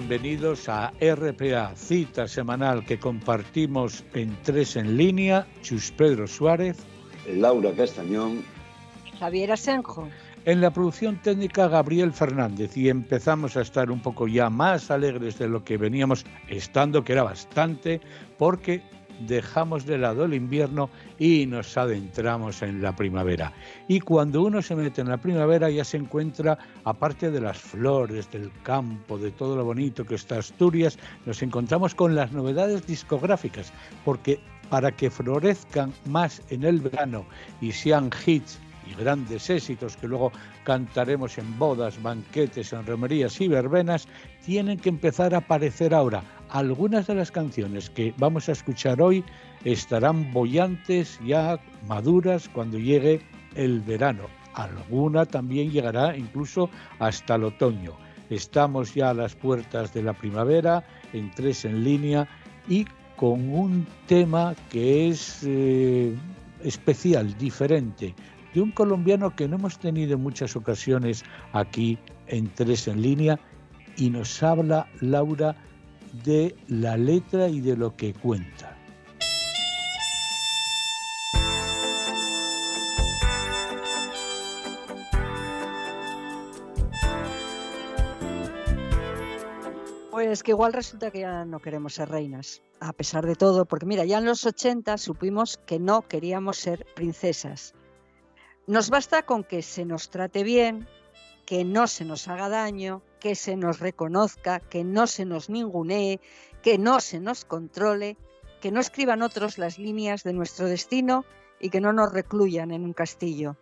bienvenidos 0.00 0.66
a 0.68 0.92
RPA, 0.98 1.76
cita 1.76 2.26
semanal 2.26 2.84
que 2.86 2.98
compartimos 2.98 4.02
en 4.14 4.34
tres 4.42 4.76
en 4.76 4.96
línea, 4.96 5.46
Chus 5.60 5.92
Pedro 5.92 6.26
Suárez, 6.26 6.78
Laura 7.28 7.70
Castañón, 7.72 8.42
Javier 9.18 9.52
Asenjo. 9.52 10.08
En 10.46 10.62
la 10.62 10.70
producción 10.70 11.20
técnica 11.20 11.68
Gabriel 11.68 12.14
Fernández. 12.14 12.74
Y 12.78 12.88
empezamos 12.88 13.58
a 13.58 13.60
estar 13.60 13.90
un 13.90 14.00
poco 14.00 14.26
ya 14.26 14.48
más 14.48 14.90
alegres 14.90 15.38
de 15.38 15.48
lo 15.48 15.62
que 15.64 15.76
veníamos 15.76 16.24
estando, 16.48 17.04
que 17.04 17.12
era 17.12 17.22
bastante, 17.22 18.00
porque 18.38 18.80
dejamos 19.20 19.86
de 19.86 19.98
lado 19.98 20.24
el 20.24 20.34
invierno 20.34 20.90
y 21.18 21.46
nos 21.46 21.76
adentramos 21.76 22.62
en 22.62 22.82
la 22.82 22.94
primavera. 22.94 23.52
Y 23.88 24.00
cuando 24.00 24.42
uno 24.42 24.62
se 24.62 24.76
mete 24.76 25.00
en 25.00 25.08
la 25.08 25.18
primavera 25.18 25.70
ya 25.70 25.84
se 25.84 25.96
encuentra, 25.96 26.58
aparte 26.84 27.30
de 27.30 27.40
las 27.40 27.58
flores, 27.58 28.30
del 28.30 28.50
campo, 28.62 29.18
de 29.18 29.30
todo 29.30 29.56
lo 29.56 29.64
bonito 29.64 30.04
que 30.04 30.14
está 30.14 30.38
Asturias, 30.38 30.98
nos 31.26 31.42
encontramos 31.42 31.94
con 31.94 32.14
las 32.14 32.32
novedades 32.32 32.86
discográficas, 32.86 33.72
porque 34.04 34.40
para 34.68 34.92
que 34.92 35.10
florezcan 35.10 35.92
más 36.06 36.40
en 36.50 36.64
el 36.64 36.80
verano 36.80 37.24
y 37.60 37.72
sean 37.72 38.10
hits 38.24 38.58
y 38.86 38.94
grandes 38.94 39.50
éxitos 39.50 39.96
que 39.96 40.08
luego 40.08 40.32
cantaremos 40.64 41.36
en 41.38 41.58
bodas, 41.58 42.00
banquetes, 42.02 42.72
en 42.72 42.86
romerías 42.86 43.40
y 43.40 43.48
verbenas, 43.48 44.08
tienen 44.44 44.78
que 44.78 44.88
empezar 44.88 45.34
a 45.34 45.38
aparecer 45.38 45.92
ahora. 45.92 46.22
Algunas 46.52 47.06
de 47.06 47.14
las 47.14 47.30
canciones 47.30 47.90
que 47.90 48.12
vamos 48.18 48.48
a 48.48 48.52
escuchar 48.52 49.00
hoy 49.00 49.24
estarán 49.64 50.32
bollantes, 50.32 51.20
ya 51.24 51.60
maduras, 51.86 52.48
cuando 52.48 52.76
llegue 52.76 53.20
el 53.54 53.80
verano. 53.80 54.24
Alguna 54.54 55.26
también 55.26 55.70
llegará 55.70 56.16
incluso 56.16 56.68
hasta 56.98 57.36
el 57.36 57.44
otoño. 57.44 57.92
Estamos 58.30 58.94
ya 58.94 59.10
a 59.10 59.14
las 59.14 59.36
puertas 59.36 59.94
de 59.94 60.02
la 60.02 60.12
primavera, 60.12 60.82
en 61.12 61.30
tres 61.30 61.64
en 61.64 61.84
línea 61.84 62.26
y 62.68 62.84
con 63.14 63.48
un 63.54 63.86
tema 64.06 64.56
que 64.70 65.08
es 65.08 65.42
eh, 65.44 66.12
especial, 66.64 67.36
diferente, 67.38 68.12
de 68.54 68.60
un 68.60 68.72
colombiano 68.72 69.36
que 69.36 69.46
no 69.46 69.54
hemos 69.54 69.78
tenido 69.78 70.14
en 70.14 70.22
muchas 70.22 70.56
ocasiones 70.56 71.22
aquí 71.52 71.96
en 72.26 72.48
Tres 72.48 72.88
en 72.88 73.02
línea 73.02 73.38
y 73.96 74.10
nos 74.10 74.42
habla 74.42 74.88
Laura 75.00 75.54
de 76.24 76.54
la 76.68 76.96
letra 76.96 77.48
y 77.48 77.60
de 77.60 77.76
lo 77.76 77.96
que 77.96 78.14
cuenta. 78.14 78.76
Pues 90.10 90.42
que 90.42 90.50
igual 90.50 90.72
resulta 90.72 91.10
que 91.10 91.20
ya 91.20 91.44
no 91.44 91.60
queremos 91.60 91.94
ser 91.94 92.10
reinas, 92.10 92.62
a 92.78 92.92
pesar 92.92 93.26
de 93.26 93.36
todo, 93.36 93.64
porque 93.64 93.86
mira, 93.86 94.04
ya 94.04 94.18
en 94.18 94.26
los 94.26 94.44
80 94.44 94.98
supimos 94.98 95.58
que 95.66 95.78
no 95.78 96.02
queríamos 96.02 96.58
ser 96.58 96.86
princesas, 96.94 97.74
nos 98.66 98.90
basta 98.90 99.22
con 99.22 99.44
que 99.44 99.62
se 99.62 99.84
nos 99.84 100.10
trate 100.10 100.44
bien, 100.44 100.86
que 101.46 101.64
no 101.64 101.86
se 101.86 102.04
nos 102.04 102.28
haga 102.28 102.48
daño, 102.48 103.02
que 103.20 103.34
se 103.34 103.56
nos 103.56 103.78
reconozca, 103.78 104.58
que 104.58 104.82
no 104.82 105.06
se 105.06 105.24
nos 105.24 105.48
ningunee, 105.48 106.20
que 106.62 106.78
no 106.78 107.00
se 107.00 107.20
nos 107.20 107.44
controle, 107.44 108.16
que 108.60 108.72
no 108.72 108.80
escriban 108.80 109.22
otros 109.22 109.58
las 109.58 109.78
líneas 109.78 110.24
de 110.24 110.32
nuestro 110.32 110.66
destino 110.66 111.24
y 111.60 111.70
que 111.70 111.80
no 111.80 111.92
nos 111.92 112.12
recluyan 112.12 112.72
en 112.72 112.84
un 112.84 112.92
castillo. 112.92 113.56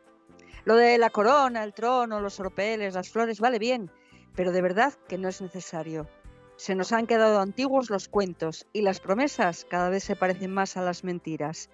Lo 0.64 0.76
de 0.76 0.98
la 0.98 1.10
corona, 1.10 1.64
el 1.64 1.74
trono, 1.74 2.20
los 2.20 2.40
oropeles, 2.40 2.94
las 2.94 3.10
flores, 3.10 3.40
vale 3.40 3.58
bien, 3.58 3.90
pero 4.34 4.52
de 4.52 4.62
verdad 4.62 4.94
que 5.08 5.18
no 5.18 5.28
es 5.28 5.40
necesario. 5.40 6.08
Se 6.56 6.74
nos 6.74 6.92
han 6.92 7.06
quedado 7.06 7.40
antiguos 7.40 7.90
los 7.90 8.08
cuentos 8.08 8.66
y 8.72 8.82
las 8.82 9.00
promesas 9.00 9.66
cada 9.68 9.90
vez 9.90 10.04
se 10.04 10.16
parecen 10.16 10.52
más 10.52 10.76
a 10.76 10.82
las 10.82 11.04
mentiras. 11.04 11.70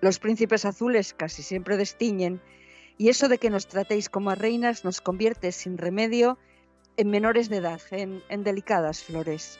Los 0.00 0.18
príncipes 0.18 0.64
azules 0.64 1.14
casi 1.14 1.42
siempre 1.42 1.76
destiñen 1.76 2.40
y 2.96 3.08
eso 3.08 3.28
de 3.28 3.38
que 3.38 3.50
nos 3.50 3.66
tratéis 3.66 4.08
como 4.08 4.30
a 4.30 4.34
reinas 4.34 4.84
nos 4.84 5.00
convierte 5.00 5.52
sin 5.52 5.78
remedio 5.78 6.38
en 7.00 7.08
menores 7.08 7.48
de 7.48 7.56
edad, 7.56 7.80
en, 7.92 8.44
delicadas 8.44 9.02
flores. 9.02 9.58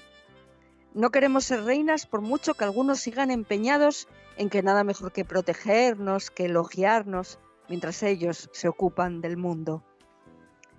No 0.92 1.08
queremos 1.08 1.46
ser 1.46 1.64
reinas 1.64 2.04
por 2.04 2.20
mucho 2.20 2.52
que 2.52 2.64
algunos 2.64 3.00
sigan 3.00 3.30
empeñados 3.30 4.08
en 4.36 4.50
que 4.50 4.62
nada 4.62 4.84
mejor 4.84 5.10
que 5.12 5.24
protegernos, 5.24 6.30
que 6.30 6.44
elogiarnos, 6.44 7.38
mientras 7.66 8.02
ellos 8.02 8.50
se 8.52 8.68
ocupan 8.68 9.22
del 9.22 9.38
mundo. 9.38 9.82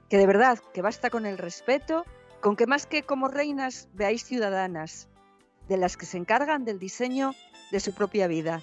Que 0.08 0.18
de 0.18 0.28
verdad, 0.28 0.60
que 0.72 0.84
basta 0.84 1.10
con 1.10 1.26
el 1.26 1.40
respeto, 1.40 2.06
con 2.42 2.56
que 2.56 2.68
más 2.68 2.86
que 2.86 3.02
como 3.02 3.28
reinas 3.28 3.90
veáis 3.94 4.24
ciudadanas, 4.24 5.10
de 5.68 5.78
las 5.78 5.98
que 5.98 6.06
se 6.06 6.18
encargan 6.18 6.64
del 6.64 6.78
diseño 6.78 7.34
de 7.72 7.80
su 7.80 7.96
propia 7.96 8.28
vida, 8.28 8.62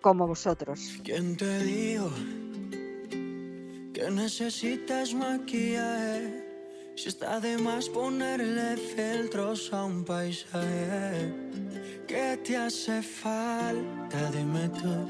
como 0.00 0.26
vosotros. 0.26 0.98
¿Quién 1.04 1.36
te 1.36 1.98
que 3.92 4.10
necesitas. 4.10 5.14
Si 6.96 7.08
está 7.08 7.40
de 7.40 7.58
más 7.58 7.88
ponerle 7.88 8.76
filtros 8.76 9.72
a 9.72 9.84
un 9.84 10.04
paisaje. 10.04 11.34
¿Qué 12.06 12.38
te 12.44 12.56
hace 12.56 13.02
falta? 13.02 14.30
Dime 14.30 14.68
tú. 14.68 15.08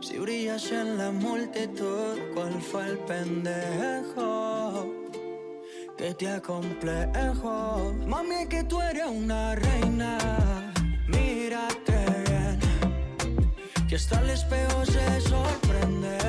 Si 0.00 0.18
brillas 0.18 0.72
en 0.72 0.96
la 0.96 1.10
multitud, 1.10 2.18
¿cuál 2.32 2.62
fue 2.62 2.86
el 2.86 2.98
pendejo? 3.00 4.86
Que 5.98 6.14
te 6.14 6.28
acomplejo. 6.28 7.94
Mami, 8.06 8.46
que 8.48 8.64
tú 8.64 8.80
eres 8.80 9.06
una 9.06 9.54
reina. 9.54 10.72
Mírate 11.08 11.98
bien. 12.26 12.58
Que 13.86 13.96
hasta 13.96 14.20
el 14.20 14.30
espejo 14.30 14.84
se 14.86 15.20
sorprende 15.20 16.25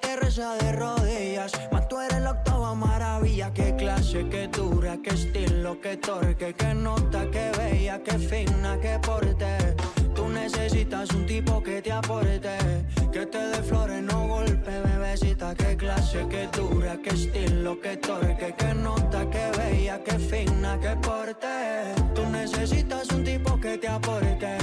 te 0.00 0.16
reza 0.16 0.54
de 0.56 0.72
rodillas. 0.72 1.52
Más 1.72 1.88
tú 1.88 1.98
eres 2.00 2.20
la 2.20 2.32
octava 2.32 2.74
maravilla. 2.74 3.50
Qué 3.52 3.74
clase, 3.76 4.28
qué 4.28 4.48
dura, 4.48 4.98
qué 5.02 5.10
estilo, 5.10 5.80
qué 5.80 5.96
torque, 5.96 6.54
qué 6.54 6.74
nota, 6.74 7.26
qué 7.30 7.50
bella, 7.56 8.02
qué 8.02 8.18
fina, 8.18 8.78
qué 8.80 8.98
porte. 9.02 9.99
Tú 10.20 10.28
necesitas 10.28 11.08
un 11.14 11.24
tipo 11.24 11.62
que 11.62 11.80
te 11.80 11.90
aporte, 11.90 12.58
que 13.10 13.24
te 13.24 13.38
dé 13.38 13.62
flores, 13.62 14.02
no 14.02 14.28
golpe, 14.28 14.70
bebecita. 14.82 15.54
Qué 15.54 15.74
clase, 15.78 16.26
qué 16.28 16.46
dura, 16.54 16.98
qué 17.02 17.08
estilo, 17.08 17.80
qué 17.80 17.96
torque, 17.96 18.54
qué 18.58 18.74
nota, 18.74 19.24
qué 19.30 19.50
bella, 19.56 19.98
qué 20.04 20.18
fina, 20.18 20.78
qué 20.78 20.94
porte. 21.00 21.94
Tú 22.14 22.26
necesitas 22.28 23.08
un 23.12 23.24
tipo 23.24 23.58
que 23.58 23.78
te 23.78 23.88
aporte, 23.88 24.58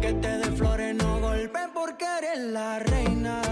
que 0.00 0.12
te 0.12 0.38
dé 0.38 0.48
flores, 0.52 0.94
no 0.94 1.18
golpe, 1.18 1.58
porque 1.74 2.04
eres 2.20 2.38
la 2.52 2.78
reina 2.78 3.42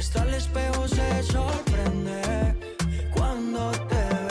hasta 0.00 0.22
el 0.22 0.32
espejo 0.32 0.88
se 0.88 1.22
sorprende 1.24 2.54
cuando 3.12 3.70
te 3.70 3.96
ve. 3.96 4.29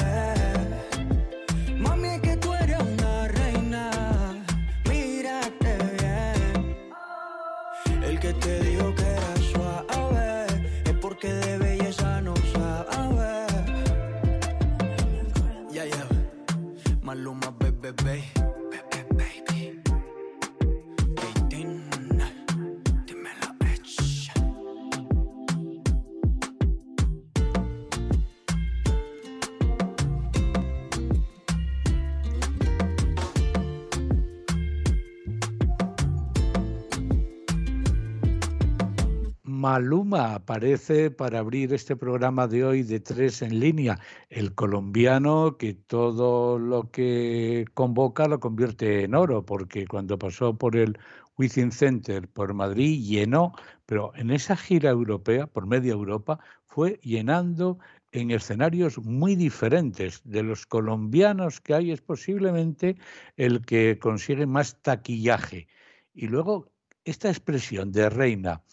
Maluma 39.60 40.36
aparece 40.36 41.12
para 41.12 41.40
abrir 41.40 41.74
este 41.74 41.98
programa 41.98 42.48
de 42.48 42.64
hoy 42.64 42.82
de 42.84 43.02
tres 43.02 43.42
en 43.42 43.60
línea. 43.60 44.00
El 44.30 44.56
colombiano 44.56 45.58
que 45.58 45.74
todo 45.74 46.58
lo 46.58 46.90
que 46.92 47.66
convoca 47.74 48.30
lo 48.30 48.40
convierte 48.40 49.04
en 49.04 49.16
oro, 49.16 49.46
porque 49.46 49.86
cuando 49.86 50.18
pasó 50.18 50.58
por 50.58 50.78
el 50.78 50.98
Within 51.38 51.74
Center 51.74 52.30
por 52.30 52.54
Madrid 52.54 53.04
llenó, 53.04 53.52
pero 53.86 54.14
en 54.16 54.32
esa 54.32 54.56
gira 54.56 54.92
europea, 54.92 55.46
por 55.46 55.68
media 55.68 55.92
Europa, 55.92 56.40
fue 56.66 56.98
llenando 57.04 57.80
en 58.14 58.32
escenarios 58.32 58.98
muy 59.00 59.36
diferentes. 59.36 60.22
De 60.24 60.42
los 60.42 60.66
colombianos 60.66 61.60
que 61.60 61.74
hay 61.74 61.92
es 61.92 62.00
posiblemente 62.02 62.96
el 63.36 63.66
que 63.66 64.00
consigue 64.00 64.46
más 64.46 64.82
taquillaje. 64.82 65.68
Y 66.14 66.28
luego 66.28 66.72
esta 67.04 67.28
expresión 67.28 67.92
de 67.92 68.10
reina, 68.10 68.64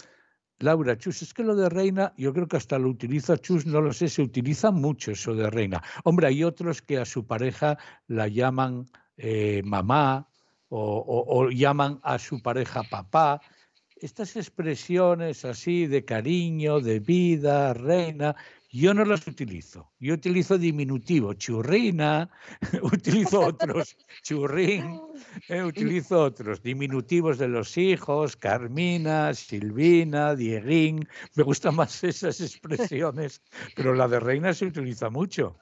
Laura 0.59 0.97
Chus, 0.97 1.23
es 1.23 1.35
que 1.35 1.43
lo 1.43 1.55
de 1.55 1.69
reina, 1.69 2.15
yo 2.17 2.33
creo 2.33 2.49
que 2.49 2.57
hasta 2.57 2.79
lo 2.79 2.89
utiliza 2.89 3.37
Chus, 3.37 3.67
no 3.67 3.81
lo 3.81 3.93
sé, 3.93 4.09
se 4.09 4.23
utiliza 4.23 4.71
mucho 4.71 5.13
eso 5.13 5.35
de 5.35 5.51
reina. 5.51 5.83
Hombre, 6.05 6.29
hay 6.29 6.45
otros 6.45 6.81
que 6.81 6.99
a 6.99 7.05
su 7.05 7.27
pareja 7.27 7.77
la 8.07 8.29
llaman 8.29 8.87
eh, 9.19 9.63
mamá 9.65 10.29
o, 10.69 11.49
llaman 11.51 12.01
a 12.03 12.19
su 12.19 12.41
pareja 12.41 12.83
papá. 12.85 13.41
Estas 13.97 14.37
expresiones 14.37 15.45
así 15.45 15.87
de 15.87 16.05
cariño, 16.05 16.81
de 16.81 17.01
vida, 17.01 17.73
reina, 17.73 18.35
yo 18.77 18.93
no 18.93 19.05
las 19.05 19.27
utilizo. 19.27 19.91
Yo 19.99 20.15
utilizo 20.15 20.59
diminutivo, 20.59 21.33
churrina, 21.35 22.31
utilizo 22.83 23.41
otros, 23.41 23.97
churrín, 24.23 25.01
eh, 25.49 25.63
utilizo 25.63 26.23
otros, 26.23 26.63
diminutivos 26.63 27.39
de 27.39 27.49
los 27.49 27.77
hijos, 27.79 28.37
Carmina, 28.37 29.33
Silvina, 29.35 30.35
Dieguín. 30.35 31.09
Me 31.35 31.43
gustan 31.43 31.77
más 31.77 32.05
esas 32.05 32.41
expresiones, 32.41 33.43
pero 33.75 33.95
la 33.95 34.09
de 34.09 34.21
reina 34.21 34.53
se 34.53 34.67
utiliza 34.67 35.11
mucho. 35.11 35.57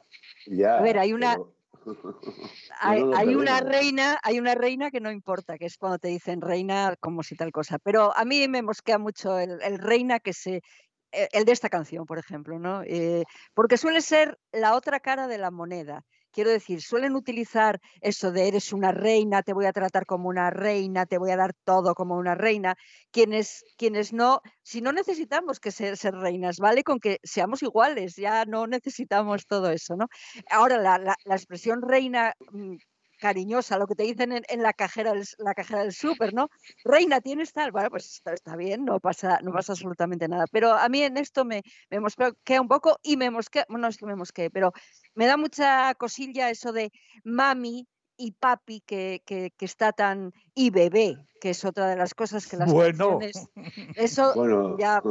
a 0.68 0.82
ver, 0.82 0.98
hay 0.98 1.12
una, 1.12 1.36
hay, 2.80 3.34
una 3.34 3.60
reina, 3.60 4.18
hay 4.22 4.40
una 4.40 4.54
reina 4.54 4.90
que 4.90 5.00
no 5.00 5.12
importa, 5.12 5.56
que 5.58 5.66
es 5.66 5.76
cuando 5.76 5.98
te 5.98 6.08
dicen 6.08 6.40
reina 6.40 6.96
como 7.00 7.22
si 7.22 7.36
tal 7.36 7.52
cosa. 7.52 7.78
Pero 7.78 8.16
a 8.16 8.24
mí 8.24 8.48
me 8.48 8.62
mosquea 8.62 8.98
mucho 8.98 9.38
el, 9.38 9.60
el 9.62 9.78
reina 9.78 10.18
que 10.20 10.32
se, 10.32 10.62
el 11.32 11.44
de 11.44 11.52
esta 11.52 11.68
canción, 11.68 12.06
por 12.06 12.18
ejemplo, 12.18 12.58
¿no? 12.58 12.82
Eh, 12.84 13.24
porque 13.54 13.76
suele 13.76 14.00
ser 14.00 14.38
la 14.52 14.74
otra 14.74 15.00
cara 15.00 15.26
de 15.28 15.38
la 15.38 15.50
moneda. 15.50 16.04
Quiero 16.32 16.50
decir, 16.50 16.82
suelen 16.82 17.14
utilizar 17.14 17.80
eso 18.00 18.32
de 18.32 18.48
eres 18.48 18.72
una 18.72 18.90
reina, 18.90 19.42
te 19.42 19.52
voy 19.52 19.66
a 19.66 19.72
tratar 19.72 20.04
como 20.04 20.28
una 20.28 20.50
reina, 20.50 21.06
te 21.06 21.16
voy 21.18 21.30
a 21.30 21.36
dar 21.36 21.54
todo 21.64 21.94
como 21.94 22.16
una 22.16 22.34
reina. 22.34 22.74
Quienes, 23.12 23.64
quienes 23.76 24.12
no, 24.12 24.40
si 24.62 24.80
no 24.80 24.92
necesitamos 24.92 25.60
que 25.60 25.70
ser, 25.70 25.96
ser 25.96 26.14
reinas, 26.14 26.56
¿vale? 26.58 26.82
Con 26.82 26.98
que 26.98 27.18
seamos 27.22 27.62
iguales, 27.62 28.16
ya 28.16 28.44
no 28.46 28.66
necesitamos 28.66 29.46
todo 29.46 29.70
eso, 29.70 29.94
¿no? 29.96 30.08
Ahora, 30.50 30.78
la, 30.78 30.98
la 30.98 31.34
expresión 31.36 31.82
reina 31.82 32.34
mm, 32.50 32.76
cariñosa, 33.24 33.78
lo 33.78 33.86
que 33.86 33.94
te 33.94 34.02
dicen 34.02 34.32
en, 34.32 34.62
la 34.62 34.74
cajera 34.74 35.14
del, 35.14 35.24
la 35.38 35.54
cajera 35.54 35.80
del 35.80 35.94
súper, 35.94 36.34
¿no? 36.34 36.50
Reina, 36.84 37.22
¿tienes 37.22 37.54
tal? 37.54 37.72
Bueno, 37.72 37.88
pues 37.88 38.20
está, 38.22 38.54
bien, 38.54 38.84
no 38.84 39.00
pasa, 39.00 39.38
no 39.42 39.50
pasa 39.50 39.72
absolutamente 39.72 40.28
nada. 40.28 40.44
Pero 40.52 40.72
a 40.74 40.86
mí 40.90 41.00
en 41.00 41.16
esto 41.16 41.42
me, 41.46 41.62
me 41.88 42.00
mosquea 42.00 42.60
un 42.60 42.68
poco 42.68 42.98
y 43.02 43.16
me 43.16 43.30
mosquea, 43.30 43.64
bueno, 43.70 43.84
no 43.84 43.88
es 43.88 43.96
que 43.96 44.04
me 44.04 44.14
mosquee, 44.14 44.50
pero 44.50 44.72
me 45.14 45.24
da 45.24 45.38
mucha 45.38 45.94
cosilla 45.94 46.50
eso 46.50 46.70
de 46.70 46.92
mami 47.24 47.88
y 48.18 48.32
papi 48.32 48.82
que, 48.82 49.22
que, 49.24 49.50
está 49.58 49.92
tan... 49.92 50.30
y 50.54 50.68
bebé, 50.68 51.16
que 51.40 51.48
es 51.50 51.64
otra 51.64 51.88
de 51.88 51.96
las 51.96 52.12
cosas 52.12 52.46
que 52.46 52.58
las 52.58 52.70
bueno. 52.70 53.20
Eso 53.96 54.76
ya... 54.76 55.02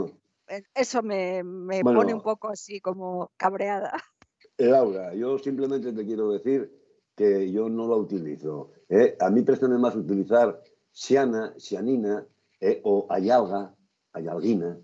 Eh, 0.49 0.61
eso 0.75 1.01
me, 1.01 1.41
me 1.41 1.81
pone 1.81 2.13
un 2.13 2.21
poco 2.21 2.49
así 2.49 2.79
como 2.79 3.31
cabreada. 3.37 3.91
Laura, 4.57 5.15
yo 5.15 5.39
simplemente 5.39 5.91
te 5.91 6.05
quiero 6.05 6.31
decir 6.31 6.82
que 7.15 7.51
yo 7.51 7.69
no 7.69 7.87
la 7.87 7.95
utilizo. 7.95 8.71
¿eh? 8.89 9.15
A 9.19 9.29
mí 9.29 9.41
préstame 9.41 9.77
más 9.77 9.95
utilizar 9.95 10.61
Siana, 10.91 11.53
Sianina 11.57 12.25
eh, 12.59 12.81
o 12.83 13.07
Ayalga, 13.09 13.73
Ayalguina. 14.13 14.77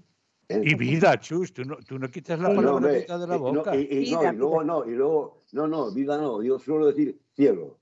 ¿eh? 0.47 0.61
Y 0.63 0.75
vida, 0.75 1.19
Chus, 1.19 1.53
tú 1.53 1.63
no, 1.63 1.77
tú 1.77 1.99
no 1.99 2.09
quitas 2.09 2.39
la 2.39 2.53
palabra 2.53 2.91
de 2.91 3.27
la 3.27 3.37
boca. 3.37 3.75
y, 3.75 4.09
y, 4.09 4.11
no, 4.11 4.23
y 4.23 4.35
luego 4.35 4.63
no, 4.63 4.85
y 4.85 4.91
luego, 4.91 5.41
no, 5.51 5.67
no, 5.67 5.91
vida 5.91 6.17
no, 6.17 6.41
yo 6.43 6.59
suelo 6.59 6.87
decir 6.87 7.19
cielo. 7.35 7.79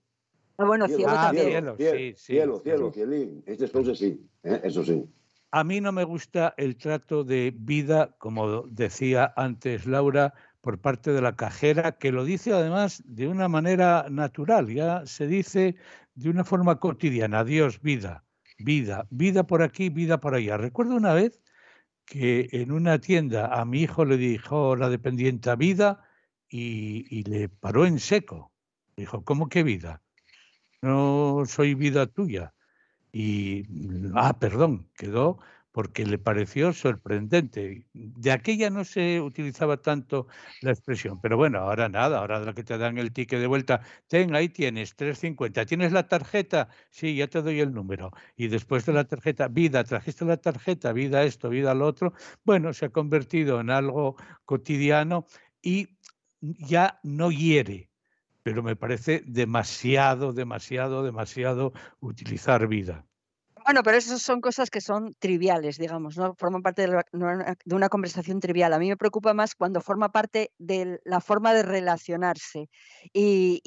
Ah, 0.57 0.65
bueno, 0.65 0.87
cielo, 0.87 1.05
ah, 1.09 1.31
cielo, 1.31 1.75
cielo, 1.77 1.97
sí, 1.97 2.13
sí, 2.15 2.25
cielo, 2.33 2.59
cielo, 2.59 2.91
cielín. 2.91 3.43
Estas 3.45 3.69
cosas 3.69 3.97
sí, 3.97 4.27
eso 4.43 4.83
sí. 4.83 5.07
A 5.51 5.63
mí 5.63 5.79
no 5.79 5.91
me 5.91 6.03
gusta 6.03 6.53
el 6.57 6.75
trato 6.75 7.23
de 7.23 7.53
vida, 7.55 8.15
como 8.17 8.63
decía 8.63 9.33
antes 9.37 9.85
Laura, 9.85 10.33
por 10.61 10.79
parte 10.79 11.11
de 11.11 11.21
la 11.21 11.35
cajera, 11.35 11.93
que 11.93 12.11
lo 12.11 12.25
dice 12.25 12.53
además 12.53 13.03
de 13.05 13.27
una 13.27 13.47
manera 13.47 14.07
natural, 14.09 14.67
ya 14.67 15.05
se 15.05 15.27
dice 15.27 15.75
de 16.15 16.29
una 16.29 16.43
forma 16.43 16.79
cotidiana, 16.79 17.43
Dios, 17.43 17.81
vida, 17.81 18.25
vida, 18.57 19.07
vida 19.09 19.45
por 19.45 19.61
aquí, 19.61 19.89
vida 19.89 20.19
por 20.19 20.35
allá. 20.35 20.57
Recuerdo 20.57 20.95
una 20.95 21.13
vez 21.13 21.41
que 22.05 22.47
en 22.51 22.71
una 22.71 22.99
tienda 22.99 23.47
a 23.53 23.65
mi 23.65 23.81
hijo 23.81 24.05
le 24.05 24.17
dijo 24.17 24.75
la 24.75 24.89
dependiente 24.89 25.55
vida 25.55 26.03
y, 26.49 27.23
le 27.23 27.49
paró 27.49 27.85
en 27.85 27.99
seco. 27.99 28.51
Dijo, 28.95 29.23
¿cómo 29.23 29.49
que 29.49 29.63
vida? 29.63 30.01
No 30.81 31.43
soy 31.45 31.75
vida 31.75 32.07
tuya. 32.07 32.53
Y, 33.11 33.63
ah, 34.15 34.39
perdón, 34.39 34.89
quedó 34.95 35.39
porque 35.77 36.07
le 36.07 36.17
pareció 36.17 36.73
sorprendente. 36.73 37.85
De 37.93 38.31
aquella 38.31 38.71
no 38.71 38.83
se 38.83 39.21
utilizaba 39.21 39.77
tanto 39.77 40.25
la 40.63 40.71
expresión, 40.71 41.21
pero 41.21 41.37
bueno, 41.37 41.59
ahora 41.59 41.87
nada, 41.87 42.17
ahora 42.17 42.39
la 42.39 42.55
que 42.55 42.63
te 42.63 42.79
dan 42.79 42.97
el 42.97 43.13
ticket 43.13 43.39
de 43.39 43.45
vuelta, 43.45 43.81
ten, 44.07 44.33
ahí 44.33 44.49
tienes, 44.49 44.95
350, 44.95 45.67
¿tienes 45.67 45.91
la 45.91 46.07
tarjeta? 46.07 46.69
Sí, 46.89 47.15
ya 47.15 47.27
te 47.27 47.43
doy 47.43 47.59
el 47.59 47.75
número. 47.75 48.11
Y 48.35 48.47
después 48.47 48.87
de 48.87 48.93
la 48.93 49.03
tarjeta, 49.03 49.49
vida, 49.49 49.83
trajiste 49.83 50.25
la 50.25 50.37
tarjeta, 50.37 50.93
vida 50.93 51.21
esto, 51.21 51.47
vida 51.47 51.75
lo 51.75 51.85
otro, 51.85 52.11
bueno, 52.43 52.73
se 52.73 52.85
ha 52.85 52.89
convertido 52.89 53.59
en 53.61 53.69
algo 53.69 54.15
cotidiano 54.45 55.27
y 55.61 55.89
ya 56.41 56.99
no 57.03 57.29
hiere, 57.29 57.91
pero 58.41 58.63
me 58.63 58.75
parece 58.75 59.21
demasiado, 59.27 60.33
demasiado, 60.33 61.03
demasiado 61.03 61.71
utilizar 61.99 62.67
vida. 62.67 63.05
Bueno, 63.67 63.83
pero 63.83 63.97
esas 63.97 64.21
son 64.21 64.39
cosas 64.39 64.69
que 64.69 64.79
son 64.79 65.13
triviales, 65.19 65.77
digamos, 65.77 66.15
no 66.17 66.33
forman 66.35 66.61
parte 66.61 66.87
de, 66.87 67.75
una 67.75 67.89
conversación 67.89 68.39
trivial. 68.39 68.71
A 68.71 68.79
mí 68.79 68.87
me 68.87 68.95
preocupa 68.95 69.33
más 69.33 69.55
cuando 69.55 69.81
forma 69.81 70.07
parte 70.07 70.51
de 70.57 71.01
la 71.03 71.19
forma 71.19 71.53
de 71.53 71.63
relacionarse. 71.63 72.69
Y, 73.11 73.59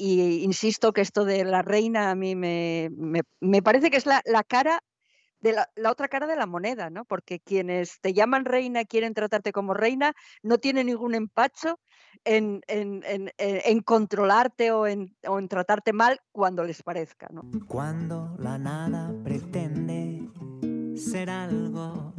insisto 0.43 0.91
que 0.91 1.01
esto 1.01 1.23
de 1.23 1.45
la 1.45 1.61
reina 1.61 2.09
a 2.09 2.15
mí 2.15 2.35
me, 2.35 2.89
parece 3.63 3.91
que 3.91 3.97
es 3.97 4.07
la, 4.07 4.23
cara 4.47 4.81
de 5.41 5.53
la, 5.53 5.69
otra 5.89 6.07
cara 6.07 6.27
de 6.27 6.35
la 6.35 6.45
moneda, 6.45 6.89
¿no? 6.89 7.05
Porque 7.05 7.39
quienes 7.39 7.99
te 7.99 8.13
llaman 8.13 8.45
reina, 8.45 8.85
quieren 8.85 9.13
tratarte 9.13 9.51
como 9.51 9.73
reina, 9.73 10.13
no 10.43 10.59
tienen 10.59 10.87
ningún 10.87 11.15
empacho 11.15 11.79
en, 12.23 12.61
controlarte 13.83 14.71
o 14.71 14.87
en, 14.87 15.15
tratarte 15.49 15.93
mal 15.93 16.19
cuando 16.31 16.63
les 16.63 16.83
parezca. 16.83 17.27
¿no? 17.31 17.43
Cuando 17.67 18.35
la 18.39 18.57
nada 18.57 19.13
pretende 19.23 20.29
ser 20.95 21.29
algo 21.29 22.13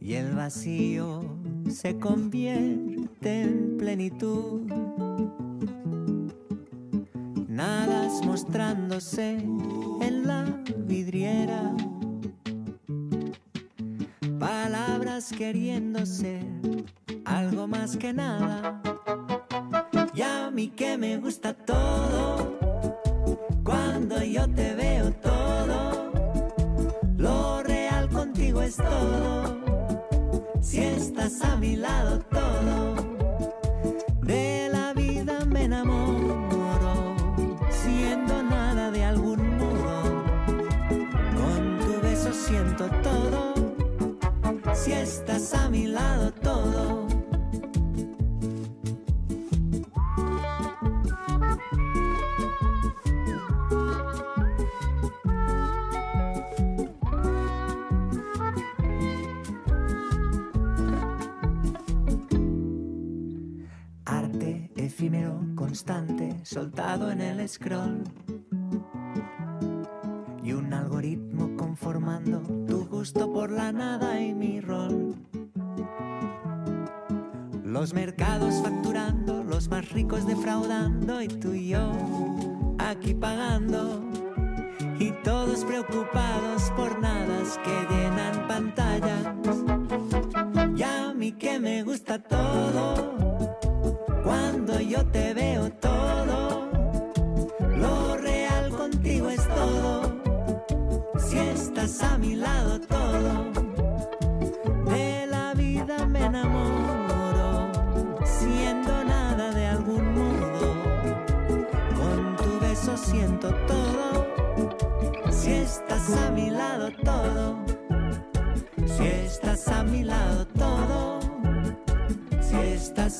y 0.00 0.14
el 0.14 0.34
vacío 0.34 1.38
se 1.70 1.98
convierte 1.98 3.42
en 3.42 3.76
plenitud. 3.78 5.03
Nadas 7.54 8.26
mostrándose 8.26 9.34
en 10.00 10.26
la 10.26 10.44
vidriera, 10.76 11.72
palabras 14.40 15.30
queriendo 15.30 16.04
ser 16.04 16.44
algo 17.24 17.68
más 17.68 17.96
que 17.96 18.12
nada. 18.12 18.82
Y 20.14 20.22
a 20.22 20.50
mí 20.50 20.66
que 20.66 20.98
me 20.98 21.16
gusta 21.18 21.54
todo, 21.54 22.58
cuando 23.62 24.20
yo 24.24 24.50
te 24.50 24.74
veo 24.74 25.12
todo, 25.12 26.10
lo 27.16 27.62
real 27.62 28.08
contigo 28.08 28.62
es 28.62 28.74
todo, 28.74 29.60
si 30.60 30.80
estás 30.80 31.40
a 31.44 31.54
mi 31.54 31.76
lado 31.76 32.18
todo, 32.18 33.03
si 44.84 44.92
estás 44.92 45.54
a 45.54 45.70
mi 45.70 45.86
lado 45.86 46.30
todo. 46.30 47.06
Arte 64.04 64.70
efímero, 64.76 65.40
constante, 65.54 66.36
soltado 66.42 67.10
en 67.10 67.22
el 67.22 67.48
scroll. 67.48 68.04
Y 70.42 70.52
un 70.52 70.74
algoritmo 70.74 71.56
conformando 71.56 72.40
tu 72.66 72.84
gusto 72.86 73.32
por 73.32 73.50
la 73.50 73.72
nada 73.72 74.13
Los 77.84 77.92
mercados 77.92 78.62
facturando, 78.62 79.44
los 79.44 79.68
más 79.68 79.90
ricos 79.90 80.26
defraudando 80.26 81.20
y 81.20 81.28
tú 81.28 81.52
y 81.52 81.68
yo 81.68 81.92
aquí 82.78 83.12
pagando. 83.12 84.02
Y 84.98 85.10
todos 85.22 85.66
preocupados 85.66 86.70
por 86.78 86.98
nada 86.98 87.42
que 87.62 87.94
llenan 87.94 88.48
pantallas. 88.48 89.26
Y 90.74 90.82
a 90.82 91.12
mí 91.12 91.32
que 91.32 91.60
me 91.60 91.82
gusta 91.82 92.18
todo, 92.18 93.13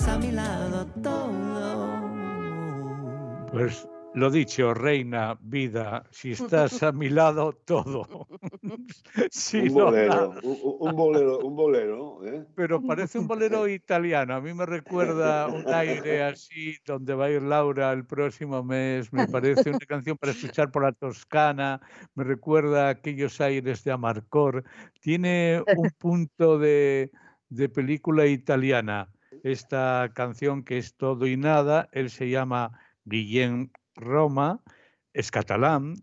a 0.09 0.19
mi 0.19 0.33
lado 0.33 0.87
todo. 1.03 2.01
Pues 3.51 3.87
lo 4.15 4.31
dicho, 4.31 4.75
reina, 4.75 5.37
vida, 5.41 6.05
si 6.11 6.33
estás 6.33 6.83
a 6.83 6.93
mi 6.93 7.09
lado, 7.09 7.53
todo. 7.65 8.29
Si 9.31 9.59
un 9.59 9.75
no, 9.75 9.85
bolero, 9.87 10.29
nada. 10.29 10.41
un, 10.43 10.97
bolero, 10.97 11.39
un 11.41 11.57
bolero, 11.57 12.25
¿eh? 12.25 12.45
Pero 12.55 12.81
parece 12.83 13.19
un 13.19 13.27
bolero 13.27 13.67
italiano. 13.69 14.35
A 14.35 14.41
mí 14.41 14.55
me 14.55 14.67
recuerda 14.67 15.49
un 15.49 15.65
aire 15.73 16.23
así, 16.23 16.77
donde 16.87 17.15
va 17.15 17.27
a 17.27 17.31
ir 17.31 17.43
Laura 17.43 17.93
el 17.93 18.07
próximo 18.07 18.63
mes. 18.63 19.13
Me 19.13 19.27
parece 19.27 19.71
una 19.71 19.79
canción 19.81 20.17
para 20.17 20.33
escuchar 20.33 20.71
por 20.71 20.85
la 20.85 20.93
Toscana. 20.93 21.81
Me 22.15 22.25
recuerda 22.25 22.89
aquellos 22.89 23.41
aires 23.41 23.83
de 23.85 23.93
Amarcor. 23.93 24.65
Tiene 25.01 25.63
un 25.77 25.91
punto 25.99 26.59
de, 26.59 27.11
de 27.49 27.69
película 27.69 28.27
italiana. 28.27 29.09
Esta 29.43 30.11
canción 30.15 30.63
que 30.65 30.79
es 30.79 30.95
todo 30.95 31.27
y 31.27 31.37
nada. 31.37 31.89
Él 31.93 32.11
se 32.11 32.31
llama 32.31 32.79
Guillem 33.05 33.71
Roma, 33.97 34.61
es 35.13 35.31
catalán. 35.31 35.95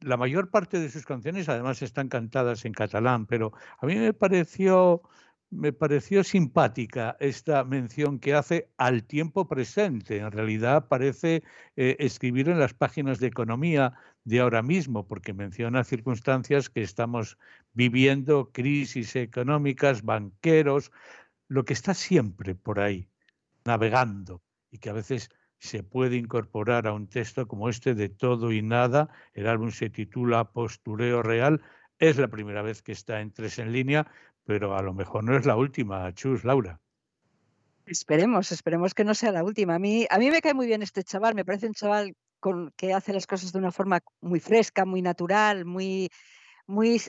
La 0.00 0.16
mayor 0.16 0.50
parte 0.50 0.78
de 0.78 0.90
sus 0.90 1.06
canciones 1.06 1.48
además 1.48 1.82
están 1.82 2.08
cantadas 2.08 2.64
en 2.64 2.72
catalán, 2.72 3.26
pero 3.26 3.52
a 3.78 3.86
mí 3.86 3.96
me 3.96 4.12
pareció 4.12 5.02
me 5.50 5.72
pareció 5.72 6.22
simpática 6.22 7.16
esta 7.18 7.64
mención 7.64 8.20
que 8.20 8.34
hace 8.34 8.70
al 8.78 9.02
tiempo 9.04 9.48
presente. 9.48 10.18
En 10.18 10.30
realidad 10.30 10.86
parece 10.88 11.42
eh, 11.76 11.96
escribir 11.98 12.48
en 12.48 12.60
las 12.60 12.72
páginas 12.72 13.18
de 13.18 13.26
economía 13.26 13.94
de 14.24 14.40
ahora 14.40 14.62
mismo, 14.62 15.08
porque 15.08 15.32
menciona 15.32 15.82
circunstancias 15.82 16.70
que 16.70 16.82
estamos 16.82 17.36
viviendo, 17.72 18.50
crisis 18.52 19.16
económicas, 19.16 20.02
banqueros, 20.02 20.92
lo 21.50 21.64
que 21.64 21.72
está 21.72 21.94
siempre 21.94 22.54
por 22.54 22.78
ahí, 22.78 23.10
navegando, 23.64 24.40
y 24.70 24.78
que 24.78 24.88
a 24.88 24.92
veces 24.92 25.30
se 25.58 25.82
puede 25.82 26.16
incorporar 26.16 26.86
a 26.86 26.92
un 26.92 27.08
texto 27.08 27.48
como 27.48 27.68
este 27.68 27.94
de 27.94 28.08
todo 28.08 28.52
y 28.52 28.62
nada. 28.62 29.10
El 29.34 29.48
álbum 29.48 29.72
se 29.72 29.90
titula 29.90 30.52
Postureo 30.52 31.22
Real. 31.22 31.60
Es 31.98 32.18
la 32.18 32.28
primera 32.28 32.62
vez 32.62 32.82
que 32.82 32.92
está 32.92 33.20
en 33.20 33.32
tres 33.32 33.58
en 33.58 33.72
línea, 33.72 34.06
pero 34.44 34.76
a 34.76 34.82
lo 34.82 34.94
mejor 34.94 35.24
no 35.24 35.36
es 35.36 35.44
la 35.44 35.56
última, 35.56 36.14
Chus, 36.14 36.44
Laura. 36.44 36.80
Esperemos, 37.84 38.52
esperemos 38.52 38.94
que 38.94 39.04
no 39.04 39.14
sea 39.14 39.32
la 39.32 39.42
última. 39.42 39.74
A 39.74 39.80
mí, 39.80 40.06
a 40.08 40.18
mí 40.18 40.30
me 40.30 40.40
cae 40.40 40.54
muy 40.54 40.68
bien 40.68 40.82
este 40.82 41.02
chaval, 41.02 41.34
me 41.34 41.44
parece 41.44 41.66
un 41.66 41.74
chaval 41.74 42.14
con, 42.38 42.72
que 42.76 42.94
hace 42.94 43.12
las 43.12 43.26
cosas 43.26 43.52
de 43.52 43.58
una 43.58 43.72
forma 43.72 43.98
muy 44.20 44.38
fresca, 44.38 44.84
muy 44.84 45.02
natural, 45.02 45.64
muy, 45.64 46.10
muy, 46.68 47.02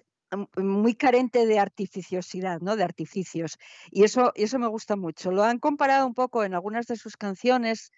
muy 0.57 0.95
carente 0.95 1.45
de 1.45 1.59
artificiosidad, 1.59 2.59
¿no? 2.61 2.75
De 2.75 2.83
artificios. 2.83 3.57
Y 3.91 4.03
eso, 4.03 4.31
y 4.35 4.43
eso 4.43 4.59
me 4.59 4.67
gusta 4.67 4.95
mucho. 4.95 5.31
Lo 5.31 5.43
han 5.43 5.59
comparado 5.59 6.07
un 6.07 6.13
poco 6.13 6.43
en 6.43 6.53
algunas 6.53 6.85
de 6.88 6.95
sus 6.97 7.17
canciones 7.17 7.91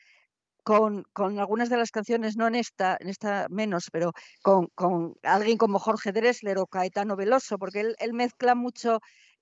con, 0.63 1.03
con 1.13 1.39
algunas 1.39 1.69
de 1.69 1.77
las 1.77 1.91
canciones, 1.91 2.37
no 2.37 2.47
en 2.47 2.55
esta, 2.55 2.97
en 2.99 3.09
esta 3.09 3.47
menos, 3.49 3.89
pero 3.91 4.13
con, 4.41 4.67
con 4.75 5.15
alguien 5.23 5.57
como 5.57 5.79
Jorge 5.79 6.11
Dressler 6.13 6.57
o 6.57 6.67
Caetano 6.67 7.15
Veloso, 7.17 7.57
porque 7.57 7.81
él, 7.81 7.95
él 7.99 8.13
mezcla 8.13 8.55
mucho 8.55 8.99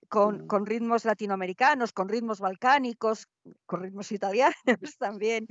con, 0.10 0.42
Mm. 0.44 0.48
con 0.48 0.66
ritmos 0.66 1.06
latinoamericanos, 1.06 1.94
con 1.94 2.10
ritmos 2.10 2.40
balcánicos, 2.40 3.28
con 3.66 3.84
ritmos 3.84 4.12
italianos 4.12 4.56
también. 5.00 5.48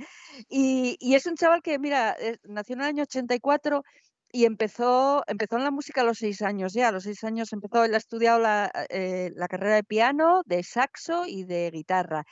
Y, 0.49 0.97
y 0.99 1.15
es 1.15 1.25
un 1.25 1.35
chaval 1.35 1.61
que, 1.61 1.79
mira, 1.79 2.15
eh, 2.19 2.37
nació 2.43 2.75
en 2.75 2.81
el 2.81 2.87
año 2.87 3.03
84 3.03 3.83
y 4.33 4.45
empezó, 4.45 5.23
empezó 5.27 5.57
en 5.57 5.63
la 5.63 5.71
música 5.71 6.01
a 6.01 6.03
los 6.03 6.17
seis 6.19 6.41
años 6.41 6.73
ya. 6.73 6.89
A 6.89 6.91
los 6.91 7.03
seis 7.03 7.23
años 7.23 7.51
empezó, 7.53 7.83
él 7.83 7.93
ha 7.93 7.97
estudiado 7.97 8.39
la, 8.39 8.71
eh, 8.89 9.31
carrera 9.47 9.75
de 9.75 9.83
piano, 9.83 10.41
de 10.45 10.63
saxo 10.63 11.25
y 11.27 11.43
de 11.45 11.69
guitarra. 11.71 12.23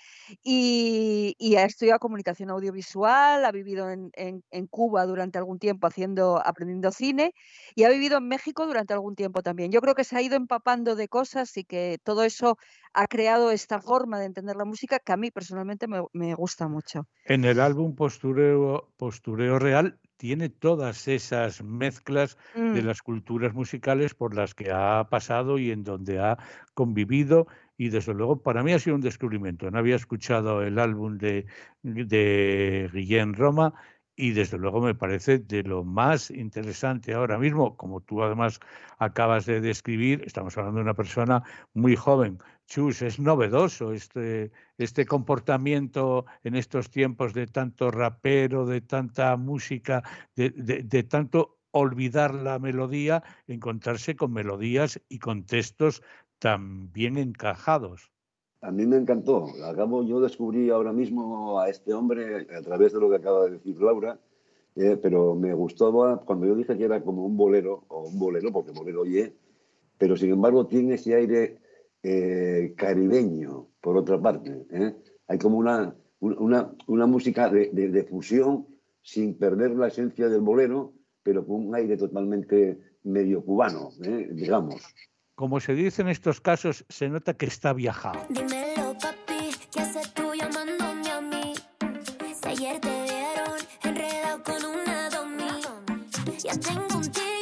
Y, 0.43 1.35
y 1.37 1.55
ha 1.55 1.65
estudiado 1.65 1.99
comunicación 1.99 2.49
audiovisual, 2.49 3.45
ha 3.45 3.51
vivido 3.51 3.89
en, 3.89 4.09
en- 4.13 4.43
en 4.51 4.67
Cuba 4.67 5.05
durante 5.05 5.37
algún 5.37 5.59
tiempo 5.59 5.87
haciendo, 5.87 6.41
aprendiendo 6.45 6.91
cine 6.91 7.33
y 7.75 7.83
ha 7.83 7.89
vivido 7.89 8.17
en 8.17 8.27
México 8.27 8.65
durante 8.65 8.93
algún 8.93 9.15
tiempo 9.15 9.41
también. 9.43 9.71
Yo 9.71 9.81
creo 9.81 9.95
que 9.95 10.03
se 10.03 10.15
ha 10.17 10.21
ido 10.21 10.35
empapando 10.35 10.95
de 10.95 11.07
cosas 11.07 11.55
y 11.57 11.63
que 11.65 11.97
todo 12.03 12.23
eso 12.23 12.57
ha 12.93 13.07
creado 13.07 13.51
esta 13.51 13.81
forma 13.81 14.19
de 14.19 14.25
entender 14.25 14.55
la 14.55 14.65
música 14.65 14.99
que 14.99 15.11
a 15.13 15.17
mí 15.17 15.31
personalmente 15.31 15.87
me, 15.87 16.01
me 16.13 16.33
gusta 16.35 16.67
mucho. 16.67 17.07
En 17.23 17.45
el 17.45 17.59
álbum 17.61 17.95
Postureo, 17.95 18.93
Postureo 18.97 19.57
Real 19.59 19.99
tiene 20.19 20.49
todas 20.49 21.07
esas 21.07 21.63
mezclas 21.63 22.37
de 22.69 22.81
Mm. 22.81 22.83
las 22.83 23.01
culturas 23.01 23.53
musicales 23.55 24.13
por 24.15 24.35
las 24.35 24.53
que 24.53 24.71
ha 24.71 25.07
pasado 25.09 25.57
y 25.59 25.71
en 25.71 25.83
donde 25.85 26.19
ha 26.19 26.37
convivido. 26.75 27.47
Y 27.77 27.89
desde 27.89 28.13
luego, 28.13 28.43
para 28.43 28.63
mí 28.63 28.73
ha 28.73 28.79
sido 28.79 28.95
un 28.97 29.01
descubrimiento. 29.01 29.71
No 29.71 29.79
había 29.79 29.95
escuchado 29.95 30.61
el 30.63 30.77
álbum 30.79 31.17
de, 31.17 31.45
de 31.83 32.89
Guillén 32.93 33.33
Roma 33.33 33.73
y 34.19 34.31
desde 34.33 34.57
luego 34.57 34.81
me 34.81 34.95
parece 34.95 35.39
de 35.39 35.63
lo 35.63 35.83
más 35.83 36.29
interesante 36.31 37.13
ahora 37.13 37.37
mismo, 37.39 37.77
como 37.77 38.01
tú 38.01 38.21
además 38.23 38.59
acabas 38.97 39.45
de 39.45 39.61
describir, 39.61 40.23
estamos 40.25 40.57
hablando 40.57 40.77
de 40.79 40.83
una 40.83 40.93
persona 40.93 41.43
muy 41.73 41.95
joven. 41.95 42.39
Chus, 42.67 43.01
es 43.01 43.19
novedoso 43.19 43.93
este, 43.93 44.51
este 44.77 45.05
comportamiento 45.05 46.25
en 46.43 46.55
estos 46.55 46.89
tiempos 46.91 47.33
de 47.33 47.47
tanto 47.47 47.91
rapero, 47.91 48.65
de 48.65 48.81
tanta 48.81 49.35
música, 49.37 50.03
de, 50.35 50.49
de- 50.51 50.83
de 50.83 51.03
tanto 51.03 51.57
olvidar 51.71 52.33
la 52.35 52.59
melodía, 52.59 53.23
encontrarse 53.47 54.15
con 54.15 54.33
melodías 54.33 55.01
y 55.09 55.19
con 55.19 55.45
textos 55.45 56.01
tan 56.39 56.91
bien 56.91 57.17
encajados. 57.17 58.11
A 58.61 58.71
mí 58.71 58.85
me 58.85 58.97
encantó. 58.97 59.47
Acabo, 59.65 60.03
yo 60.03 60.19
descubrí 60.19 60.69
ahora 60.69 60.91
mismo 60.91 61.59
a 61.59 61.69
este 61.69 61.93
hombre 61.93 62.47
a 62.55 62.61
través 62.61 62.93
de 62.93 62.99
lo 62.99 63.09
que 63.09 63.15
acaba 63.17 63.45
de 63.45 63.51
decir 63.51 63.81
Laura, 63.81 64.19
eh, 64.75 64.97
pero 65.01 65.33
me 65.35 65.53
gustó 65.53 65.91
cuando 66.25 66.45
yo 66.45 66.55
dije 66.55 66.77
que 66.77 66.83
era 66.83 67.01
como 67.01 67.25
un 67.25 67.37
bolero, 67.37 67.85
o 67.87 68.07
un 68.07 68.19
bolero, 68.19 68.51
porque 68.51 68.71
bolero 68.71 69.01
oye, 69.01 69.33
pero 69.97 70.15
sin 70.17 70.31
embargo 70.31 70.67
tiene 70.67 70.95
ese 70.95 71.15
aire 71.15 71.57
eh, 72.03 72.73
caribeño, 72.75 73.67
por 73.81 73.97
otra 73.97 74.19
parte. 74.21 74.65
¿eh? 74.71 74.95
Hay 75.27 75.37
como 75.37 75.57
una, 75.57 75.95
una, 76.19 76.73
una 76.87 77.05
música 77.07 77.49
de, 77.49 77.69
de- 77.71 78.03
fusión 78.03 78.67
sin 79.01 79.35
perder 79.37 79.71
la 79.71 79.87
esencia 79.87 80.27
del 80.27 80.41
bolero, 80.41 80.93
pero 81.23 81.45
con 81.45 81.67
un 81.67 81.75
aire 81.75 81.95
totalmente 81.97 82.77
medio 83.03 83.43
cubano, 83.43 83.89
digamos. 84.31 84.81
Como 85.39 85.61
se 85.61 85.73
dice 85.73 86.01
en 86.01 86.09
estos 86.09 86.41
casos, 86.41 86.83
se 86.89 87.07
nota 87.07 87.33
que 87.33 87.45
está 87.45 87.71
viajado. 87.71 88.19
Dímelo, 88.27 88.93
papi, 89.01 89.55
¿qué 89.71 89.79
haces 89.79 90.13
tú 90.13 90.33
llamándome 90.35 91.09
a 91.09 91.21
mí? 91.21 91.53
Si 92.43 92.49
ayer 92.49 92.77
te 92.81 93.03
vieron 93.03 93.57
enredado 93.83 94.43
con 94.43 94.65
una 94.65 95.09
domi. 95.09 95.61
Ya 96.43 96.59
tengo 96.59 96.93
un 96.93 97.09
tigre 97.09 97.38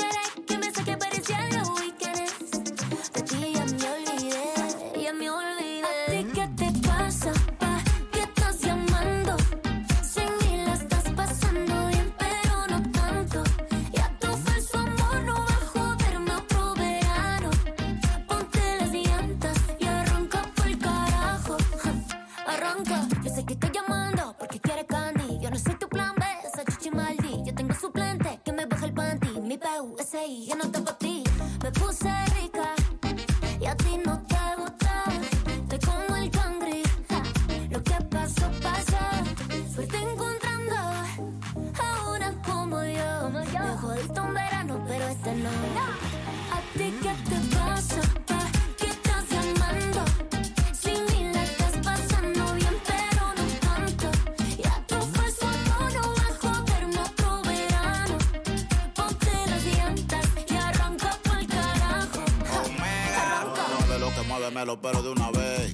de 64.60 64.66
lo 64.66 64.82
que 64.82 64.82
muévemelo, 64.82 64.82
pero 64.82 65.04
de 65.04 65.10
una 65.12 65.32
vez. 65.32 65.74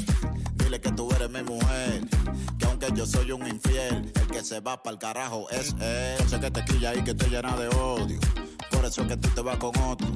Dile 0.56 0.82
que 0.82 0.92
tú 0.92 1.10
eres 1.12 1.30
mi 1.30 1.44
mujer. 1.44 2.02
Que 2.58 2.66
aunque 2.66 2.88
yo 2.94 3.06
soy 3.06 3.32
un 3.32 3.48
infiel, 3.48 4.12
el 4.14 4.28
que 4.28 4.44
se 4.44 4.60
va 4.60 4.82
para 4.82 4.94
el 4.94 5.00
carajo 5.00 5.50
es 5.50 5.76
él. 5.80 6.18
Yo 6.20 6.30
sé 6.30 6.40
que 6.40 6.52
te 6.52 6.66
quilla 6.66 6.94
y 6.96 7.04
que 7.04 7.14
te 7.14 7.30
llena 7.30 7.56
de 7.56 7.68
odio. 7.70 8.20
Por 8.72 8.86
eso 8.86 9.02
es 9.02 9.08
que 9.08 9.18
tú 9.18 9.30
te 9.30 9.42
vas 9.42 9.58
con 9.58 9.78
otro. 9.80 10.08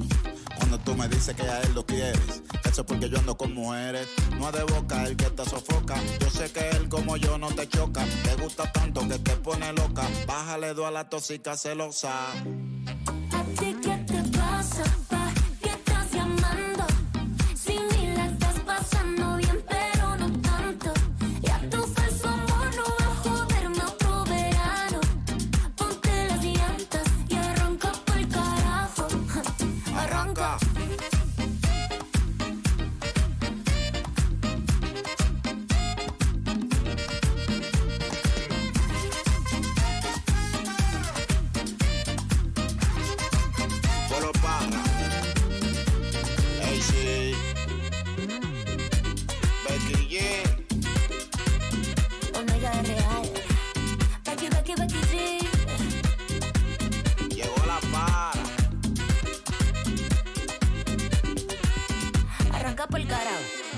Cuando 0.56 0.78
tú 0.80 0.94
me 0.94 1.08
dices 1.08 1.34
que 1.34 1.42
a 1.42 1.60
él 1.62 1.72
lo 1.74 1.86
quieres, 1.86 2.42
eso 2.64 2.80
es 2.80 2.86
porque 2.86 3.08
yo 3.08 3.18
ando 3.18 3.36
con 3.36 3.54
mujeres. 3.54 4.06
No 4.38 4.48
es 4.48 4.54
de 4.54 4.64
boca 4.64 5.04
el 5.04 5.16
que 5.16 5.30
te 5.30 5.44
sofoca. 5.44 5.96
Yo 6.20 6.30
sé 6.30 6.50
que 6.50 6.68
él 6.70 6.88
como 6.88 7.16
yo 7.16 7.38
no 7.38 7.48
te 7.48 7.68
choca. 7.68 8.04
Te 8.24 8.34
gusta 8.42 8.70
tanto 8.72 9.06
que 9.08 9.18
te 9.18 9.36
pone 9.36 9.72
loca. 9.72 10.06
Bájale 10.26 10.74
dos 10.74 10.86
a 10.86 10.90
la 10.90 11.08
tóxica 11.08 11.56
celosa. 11.56 12.12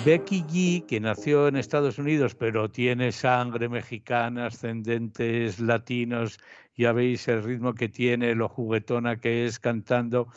Becky 0.05 0.45
G, 0.45 0.87
que 0.87 0.99
nació 0.99 1.47
en 1.49 1.57
Estados 1.57 1.99
Unidos, 1.99 2.35
pero 2.35 2.71
tiene 2.71 3.13
sangre 3.13 3.69
mexicana, 3.69 4.47
ascendentes 4.47 5.61
latinos, 5.61 6.39
ya 6.75 6.93
veis 6.93 7.29
el 7.29 7.43
ritmo 7.43 7.75
que 7.75 7.89
tiene, 7.91 8.35
lo 8.35 8.49
juguetona 8.49 9.21
que 9.21 9.45
es 9.45 9.59
cantando. 9.59 10.29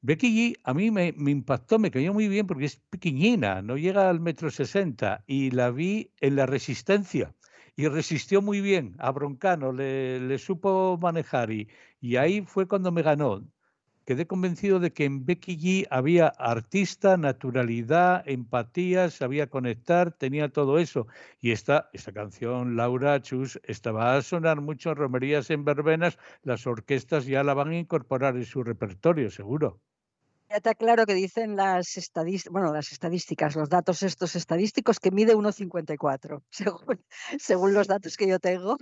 Becky 0.00 0.54
G 0.54 0.60
a 0.64 0.74
mí 0.74 0.90
me, 0.90 1.12
me 1.16 1.30
impactó, 1.30 1.78
me 1.78 1.92
cayó 1.92 2.12
muy 2.12 2.26
bien 2.26 2.48
porque 2.48 2.64
es 2.64 2.76
pequeñina, 2.90 3.62
no 3.62 3.76
llega 3.76 4.10
al 4.10 4.18
metro 4.18 4.50
sesenta 4.50 5.22
y 5.28 5.52
la 5.52 5.70
vi 5.70 6.10
en 6.20 6.34
la 6.34 6.46
resistencia 6.46 7.32
y 7.76 7.86
resistió 7.86 8.42
muy 8.42 8.60
bien 8.60 8.96
a 8.98 9.12
Broncano, 9.12 9.72
le, 9.72 10.18
le 10.20 10.38
supo 10.38 10.98
manejar 11.00 11.52
y, 11.52 11.68
y 12.00 12.16
ahí 12.16 12.42
fue 12.42 12.66
cuando 12.66 12.90
me 12.90 13.02
ganó. 13.02 13.44
Quedé 14.06 14.26
convencido 14.26 14.80
de 14.80 14.92
que 14.92 15.04
en 15.04 15.24
Becky 15.26 15.56
G 15.56 15.86
había 15.90 16.28
artista, 16.28 17.16
naturalidad, 17.16 18.22
empatía, 18.28 19.10
sabía 19.10 19.48
conectar, 19.48 20.12
tenía 20.12 20.48
todo 20.48 20.78
eso. 20.78 21.06
Y 21.40 21.52
esta, 21.52 21.88
esta 21.92 22.12
canción, 22.12 22.76
Laura 22.76 23.20
Chus, 23.22 23.60
esta 23.64 23.92
va 23.92 24.16
a 24.16 24.22
sonar 24.22 24.60
mucho 24.60 24.90
en 24.90 24.96
romerías, 24.96 25.50
en 25.50 25.64
verbenas, 25.64 26.18
las 26.42 26.66
orquestas 26.66 27.26
ya 27.26 27.44
la 27.44 27.54
van 27.54 27.70
a 27.70 27.78
incorporar 27.78 28.36
en 28.36 28.44
su 28.44 28.62
repertorio, 28.64 29.30
seguro. 29.30 29.80
Ya 30.52 30.58
está 30.58 30.74
claro 30.74 31.06
que 31.06 31.14
dicen 31.14 31.56
las 31.56 31.96
estadísticas, 31.96 32.52
bueno, 32.52 32.74
las 32.74 32.92
estadísticas, 32.92 33.56
los 33.56 33.70
datos 33.70 34.02
estos 34.02 34.36
estadísticos 34.36 35.00
que 35.00 35.10
mide 35.10 35.34
1,54, 35.34 36.42
según, 36.50 37.02
según 37.38 37.72
los 37.72 37.86
datos 37.86 38.18
que 38.18 38.26
yo 38.26 38.38
tengo. 38.38 38.76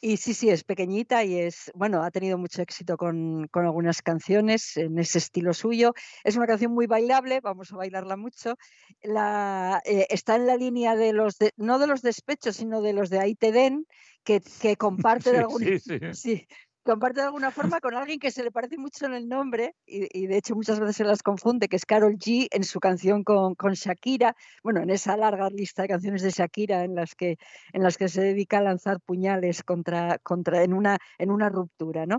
Y 0.00 0.16
sí, 0.16 0.34
sí, 0.34 0.50
es 0.50 0.64
pequeñita 0.64 1.22
y 1.22 1.38
es, 1.38 1.70
bueno, 1.76 2.02
ha 2.02 2.10
tenido 2.10 2.36
mucho 2.36 2.62
éxito 2.62 2.96
con, 2.96 3.46
con 3.52 3.64
algunas 3.64 4.02
canciones 4.02 4.76
en 4.76 4.98
ese 4.98 5.18
estilo 5.18 5.54
suyo. 5.54 5.92
Es 6.24 6.34
una 6.34 6.48
canción 6.48 6.72
muy 6.72 6.88
bailable, 6.88 7.38
vamos 7.40 7.72
a 7.72 7.76
bailarla 7.76 8.16
mucho. 8.16 8.56
La, 9.00 9.80
eh, 9.84 10.08
está 10.10 10.34
en 10.34 10.48
la 10.48 10.56
línea 10.56 10.96
de 10.96 11.12
los, 11.12 11.38
de, 11.38 11.52
no 11.56 11.78
de 11.78 11.86
los 11.86 12.02
despechos, 12.02 12.56
sino 12.56 12.82
de 12.82 12.92
los 12.92 13.08
de 13.08 13.20
Ahí 13.20 13.36
te 13.36 13.52
den, 13.52 13.86
que, 14.24 14.42
que 14.60 14.76
comparte 14.76 15.30
de 15.30 15.36
Sí, 15.38 15.42
alguna 15.42 15.66
sí, 15.66 15.78
sí. 15.78 15.98
Sí, 16.12 16.48
comparte 16.84 17.20
de 17.20 17.26
alguna 17.26 17.50
forma 17.50 17.80
con 17.80 17.94
alguien 17.94 18.18
que 18.18 18.30
se 18.30 18.44
le 18.44 18.50
parece 18.50 18.76
mucho 18.78 19.06
en 19.06 19.14
el 19.14 19.28
nombre 19.28 19.74
y, 19.86 20.06
y 20.16 20.26
de 20.26 20.36
hecho 20.36 20.54
muchas 20.54 20.78
veces 20.78 20.96
se 20.96 21.04
las 21.04 21.22
confunde, 21.22 21.68
que 21.68 21.76
es 21.76 21.86
Carol 21.86 22.16
G 22.16 22.48
en 22.50 22.64
su 22.64 22.78
canción 22.78 23.24
con, 23.24 23.54
con 23.54 23.72
Shakira, 23.72 24.36
bueno, 24.62 24.80
en 24.80 24.90
esa 24.90 25.16
larga 25.16 25.48
lista 25.50 25.82
de 25.82 25.88
canciones 25.88 26.22
de 26.22 26.30
Shakira 26.30 26.84
en 26.84 26.94
las 26.94 27.14
que, 27.14 27.38
en 27.72 27.82
las 27.82 27.96
que 27.96 28.08
se 28.08 28.22
dedica 28.22 28.58
a 28.58 28.62
lanzar 28.62 29.00
puñales 29.00 29.62
contra, 29.62 30.18
contra 30.18 30.62
en, 30.62 30.74
una, 30.74 30.98
en 31.18 31.30
una 31.30 31.48
ruptura, 31.48 32.06
¿no? 32.06 32.18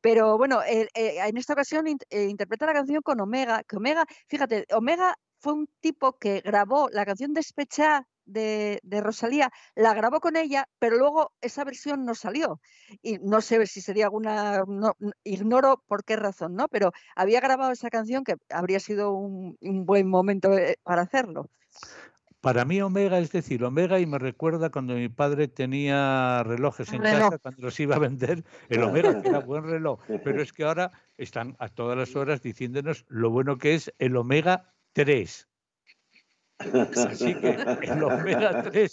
Pero 0.00 0.38
bueno, 0.38 0.62
eh, 0.62 0.88
eh, 0.94 1.18
en 1.24 1.36
esta 1.36 1.52
ocasión 1.52 1.86
eh, 1.86 2.24
interpreta 2.24 2.66
la 2.66 2.72
canción 2.72 3.02
con 3.02 3.20
Omega, 3.20 3.62
que 3.64 3.76
Omega, 3.76 4.04
fíjate, 4.28 4.66
Omega 4.72 5.14
fue 5.38 5.52
un 5.52 5.68
tipo 5.80 6.18
que 6.18 6.40
grabó 6.40 6.88
la 6.90 7.04
canción 7.04 7.32
Despechá 7.32 8.06
de, 8.28 8.80
de 8.82 9.00
Rosalía, 9.00 9.50
la 9.74 9.94
grabó 9.94 10.20
con 10.20 10.36
ella, 10.36 10.68
pero 10.78 10.96
luego 10.98 11.32
esa 11.40 11.64
versión 11.64 12.04
no 12.04 12.14
salió. 12.14 12.60
Y 13.02 13.18
no 13.18 13.40
sé 13.40 13.66
si 13.66 13.80
sería 13.80 14.04
alguna, 14.06 14.62
no- 14.66 14.94
ignoro 15.24 15.82
por 15.86 16.04
qué 16.04 16.16
razón, 16.16 16.54
¿no? 16.54 16.68
Pero 16.68 16.92
había 17.16 17.40
grabado 17.40 17.72
esa 17.72 17.90
canción 17.90 18.24
que 18.24 18.36
habría 18.50 18.80
sido 18.80 19.12
un, 19.12 19.56
un 19.60 19.86
buen 19.86 20.08
momento 20.08 20.52
eh, 20.56 20.76
para 20.82 21.02
hacerlo. 21.02 21.50
Para 22.40 22.64
mí 22.64 22.80
Omega, 22.80 23.18
es 23.18 23.32
decir, 23.32 23.64
Omega 23.64 23.98
y 23.98 24.06
me 24.06 24.18
recuerda 24.18 24.70
cuando 24.70 24.94
mi 24.94 25.08
padre 25.08 25.48
tenía 25.48 26.42
relojes 26.44 26.92
en 26.92 27.02
Reloj. 27.02 27.30
casa, 27.30 27.38
cuando 27.38 27.62
los 27.62 27.80
iba 27.80 27.96
a 27.96 27.98
vender, 27.98 28.44
el 28.68 28.82
Omega, 28.84 29.16
que 29.16 29.26
era 29.26 29.40
buen 29.40 29.64
reloj, 29.64 30.00
pero 30.22 30.40
es 30.40 30.52
que 30.52 30.62
ahora 30.64 30.92
están 31.16 31.56
a 31.58 31.68
todas 31.68 31.98
las 31.98 32.14
horas 32.14 32.40
diciéndonos 32.40 33.04
lo 33.08 33.30
bueno 33.30 33.58
que 33.58 33.74
es 33.74 33.92
el 33.98 34.16
Omega 34.16 34.72
3. 34.92 35.47
Así 36.58 37.34
que 37.34 37.56
el 37.82 38.02
Omega 38.02 38.62
3 38.62 38.90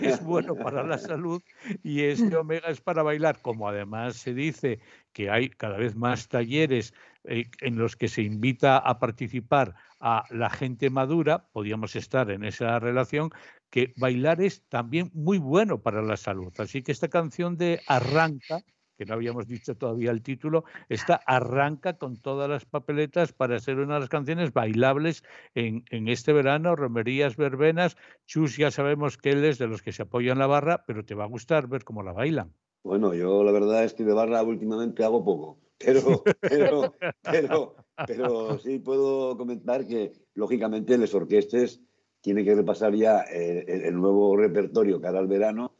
es 0.00 0.22
bueno 0.22 0.54
para 0.56 0.82
la 0.82 0.98
salud 0.98 1.42
y 1.82 2.02
este 2.02 2.36
Omega 2.36 2.68
es 2.68 2.80
para 2.80 3.02
bailar, 3.02 3.40
como 3.40 3.68
además 3.68 4.16
se 4.16 4.34
dice 4.34 4.80
que 5.12 5.30
hay 5.30 5.48
cada 5.48 5.78
vez 5.78 5.94
más 5.94 6.28
talleres 6.28 6.92
eh, 7.24 7.44
en 7.60 7.78
los 7.78 7.96
que 7.96 8.08
se 8.08 8.22
invita 8.22 8.78
a 8.78 8.98
participar 8.98 9.74
a 10.00 10.24
la 10.30 10.50
gente 10.50 10.90
madura, 10.90 11.48
podríamos 11.52 11.96
estar 11.96 12.30
en 12.30 12.44
esa 12.44 12.78
relación, 12.78 13.30
que 13.70 13.94
bailar 13.96 14.42
es 14.42 14.62
también 14.68 15.10
muy 15.14 15.38
bueno 15.38 15.80
para 15.80 16.02
la 16.02 16.16
salud. 16.16 16.52
Así 16.58 16.82
que 16.82 16.92
esta 16.92 17.08
canción 17.08 17.56
de 17.56 17.80
Arranca, 17.86 18.60
que 18.96 19.04
no 19.04 19.14
habíamos 19.14 19.46
dicho 19.46 19.76
todavía 19.76 20.10
el 20.10 20.22
título, 20.22 20.64
esta 20.88 21.20
arranca 21.26 21.98
con 21.98 22.16
todas 22.16 22.48
las 22.48 22.64
papeletas 22.64 23.32
para 23.32 23.58
ser 23.58 23.78
una 23.78 23.94
de 23.94 24.00
las 24.00 24.08
canciones 24.08 24.52
bailables 24.52 25.22
en, 25.54 25.84
en 25.90 26.08
este 26.08 26.32
verano, 26.32 26.76
romerías, 26.76 27.36
verbenas. 27.36 27.96
Chus 28.26 28.56
ya 28.56 28.70
sabemos 28.70 29.18
que 29.18 29.30
él 29.30 29.44
es 29.44 29.58
de 29.58 29.68
los 29.68 29.82
que 29.82 29.92
se 29.92 30.02
apoyan 30.02 30.38
la 30.38 30.46
barra, 30.46 30.84
pero 30.86 31.04
te 31.04 31.14
va 31.14 31.24
a 31.24 31.28
gustar 31.28 31.68
ver 31.68 31.84
cómo 31.84 32.02
la 32.02 32.12
bailan. 32.12 32.52
Bueno, 32.82 33.14
yo 33.14 33.42
la 33.44 33.52
verdad 33.52 33.84
es 33.84 33.94
que 33.94 34.04
de 34.04 34.12
barra 34.12 34.42
últimamente 34.42 35.04
hago 35.04 35.24
poco, 35.24 35.58
pero, 35.78 36.22
pero, 36.40 36.94
pero, 37.22 37.74
pero 38.06 38.58
sí 38.58 38.78
puedo 38.78 39.36
comentar 39.36 39.86
que 39.86 40.12
lógicamente 40.34 40.96
las 40.96 41.14
orquestas 41.14 41.80
tienen 42.20 42.44
que 42.44 42.54
repasar 42.54 42.94
ya 42.94 43.22
el, 43.22 43.68
el 43.68 43.94
nuevo 43.94 44.36
repertorio 44.36 45.00
cara 45.00 45.18
al 45.18 45.26
verano 45.26 45.75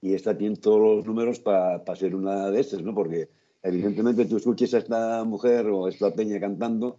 y 0.00 0.14
esta 0.14 0.36
tiene 0.36 0.56
todos 0.56 0.96
los 0.96 1.06
números 1.06 1.40
para 1.40 1.82
ser 1.96 2.14
una 2.14 2.50
de 2.50 2.60
estas, 2.60 2.82
¿no? 2.82 2.94
Porque 2.94 3.28
evidentemente 3.62 4.24
tú 4.26 4.36
escuches 4.36 4.74
a 4.74 4.78
esta 4.78 5.24
mujer 5.24 5.66
o 5.66 5.86
a 5.86 5.90
esta 5.90 6.12
peña 6.14 6.38
cantando 6.38 6.98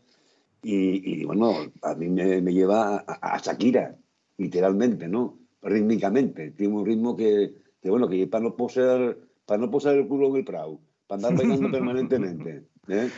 y, 0.62 1.22
y, 1.22 1.26
bueno, 1.26 1.54
a 1.82 1.96
mí 1.96 2.10
me, 2.10 2.42
me 2.42 2.54
lleva 2.54 2.98
a, 3.08 3.36
a 3.36 3.38
Shakira, 3.40 3.98
literalmente, 4.38 5.08
¿no? 5.08 5.40
Rítmicamente. 5.62 6.52
Tiene 6.52 6.76
un 6.76 6.86
ritmo 6.86 7.16
que, 7.16 7.54
que 7.82 7.90
bueno, 7.90 8.10
que 8.10 8.28
para 8.28 8.44
no 8.44 8.56
posar, 8.56 9.18
para 9.46 9.62
no 9.62 9.72
posar 9.72 9.96
el 9.96 10.08
culo 10.08 10.28
en 10.30 10.36
el 10.38 10.46
prau, 10.46 10.80
para 11.08 11.28
andar 11.28 11.38
bailando 11.38 11.72
permanentemente. 11.72 12.66
¿eh? 12.90 13.10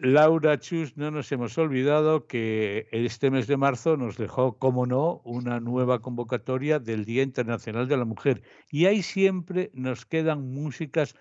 Laura 0.00 0.60
Chus, 0.60 0.96
no 0.96 1.10
nos 1.10 1.32
hemos 1.32 1.58
olvidado 1.58 2.28
que 2.28 2.86
este 2.92 3.32
mes 3.32 3.48
de 3.48 3.56
marzo 3.56 3.96
nos 3.96 4.16
dejó, 4.16 4.56
como 4.56 4.86
no, 4.86 5.20
una 5.24 5.58
nueva 5.58 5.98
convocatoria 5.98 6.78
del 6.78 7.04
Día 7.04 7.24
Internacional 7.24 7.88
de 7.88 7.96
la 7.96 8.04
Mujer. 8.04 8.42
Y 8.70 8.86
ahí 8.86 9.02
siempre 9.02 9.72
nos 9.74 10.06
quedan 10.06 10.52
músicas 10.52 11.16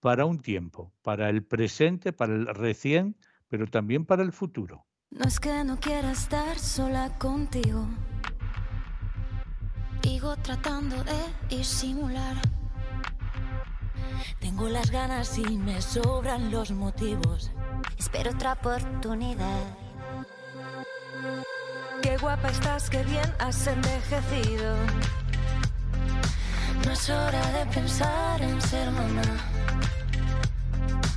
para 0.00 0.24
un 0.24 0.40
tiempo, 0.40 0.92
para 1.02 1.28
el 1.30 1.44
presente, 1.44 2.12
para 2.12 2.34
el 2.34 2.46
recién, 2.46 3.16
pero 3.46 3.68
también 3.68 4.04
para 4.04 4.24
el 4.24 4.32
futuro. 4.32 4.86
No 5.10 5.24
es 5.24 5.38
que 5.38 5.62
no 5.62 5.78
quiera 5.78 6.10
estar 6.10 6.58
sola 6.58 7.16
contigo. 7.18 7.86
Sigo 10.02 10.36
tratando 10.38 10.96
de 11.04 11.56
disimular. 11.56 12.36
Tengo 14.40 14.68
las 14.68 14.90
ganas 14.90 15.38
y 15.38 15.56
me 15.56 15.80
sobran 15.80 16.50
los 16.50 16.72
motivos. 16.72 17.52
Espero 17.98 18.30
otra 18.30 18.52
oportunidad. 18.52 19.62
Qué 22.02 22.16
guapa 22.18 22.48
estás, 22.48 22.90
qué 22.90 23.02
bien 23.04 23.34
has 23.38 23.66
envejecido. 23.66 24.76
No 26.84 26.92
es 26.92 27.10
hora 27.10 27.50
de 27.52 27.66
pensar 27.66 28.40
en 28.42 28.60
ser 28.60 28.90
mamá. 28.90 29.22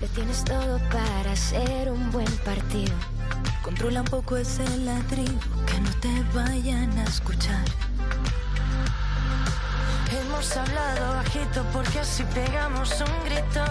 Lo 0.02 0.08
tienes 0.08 0.44
todo 0.44 0.80
para 0.90 1.36
ser 1.36 1.92
un 1.92 2.10
buen 2.12 2.32
partido. 2.38 2.96
Controla 3.62 4.02
un 4.02 4.08
poco 4.08 4.38
ese 4.38 4.66
ladrillo, 4.80 5.40
que 5.68 5.80
no 5.82 5.92
te 6.00 6.24
vayan 6.34 6.98
a 6.98 7.04
escuchar. 7.04 7.66
Hemos 10.12 10.58
hablado 10.58 11.16
bajito 11.16 11.64
porque 11.74 12.04
si 12.04 12.24
pegamos 12.24 12.90
un 13.02 13.26
grito, 13.26 13.64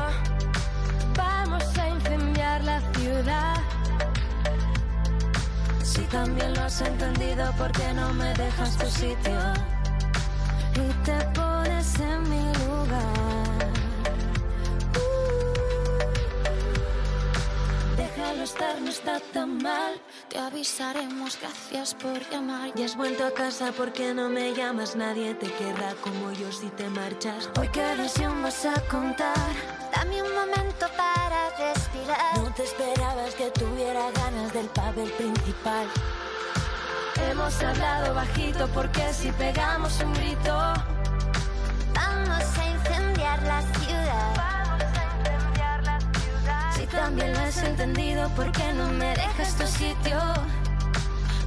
Si 5.82 6.02
también 6.02 6.54
lo 6.54 6.62
has 6.62 6.80
entendido, 6.80 7.52
¿por 7.58 7.72
qué 7.72 7.92
no 7.92 8.14
me 8.14 8.32
dejas 8.34 8.76
tu 8.76 8.86
sitio? 8.86 9.40
Y 10.74 10.92
te 11.04 11.18
pones 11.34 11.98
en 11.98 12.30
mi 12.30 12.44
lugar. 12.64 13.27
Déjalo 18.18 18.42
estar, 18.42 18.80
no 18.80 18.90
está 18.90 19.20
tan 19.32 19.62
mal. 19.62 19.94
Te 20.28 20.40
avisaremos, 20.40 21.38
gracias 21.40 21.94
por 21.94 22.18
llamar. 22.30 22.74
Ya 22.74 22.86
has 22.86 22.96
vuelto 22.96 23.24
a 23.24 23.30
casa 23.30 23.70
porque 23.70 24.12
no 24.12 24.28
me 24.28 24.52
llamas. 24.54 24.96
Nadie 24.96 25.34
te 25.34 25.46
querrá 25.52 25.94
como 26.02 26.32
yo 26.32 26.50
si 26.50 26.66
te 26.70 26.88
marchas. 26.90 27.48
Hoy 27.60 27.68
qué 27.68 27.80
versión 27.94 28.42
vas 28.42 28.66
a 28.66 28.74
contar. 28.90 29.52
Dame 29.94 30.20
un 30.20 30.34
momento 30.34 30.86
para 30.96 31.50
respirar. 31.58 32.38
No 32.38 32.52
te 32.54 32.64
esperabas 32.64 33.36
que 33.36 33.52
tuviera 33.52 34.10
ganas 34.10 34.52
del 34.52 34.66
papel 34.66 35.08
principal. 35.12 35.86
Hemos 37.30 37.62
hablado 37.62 38.14
bajito 38.14 38.66
porque 38.74 39.12
si 39.12 39.30
pegamos 39.30 39.96
un 40.00 40.12
grito, 40.14 40.58
vamos 41.94 42.58
a 42.58 42.68
incendiar 42.68 43.40
la 43.44 43.62
ciudad. 43.78 44.57
Si 46.78 46.86
también 46.86 47.32
lo 47.32 47.40
has 47.40 47.60
entendido, 47.64 48.28
¿por 48.36 48.52
qué 48.52 48.72
no 48.72 48.86
me 48.92 49.08
dejas 49.08 49.56
tu 49.56 49.66
sitio? 49.66 50.16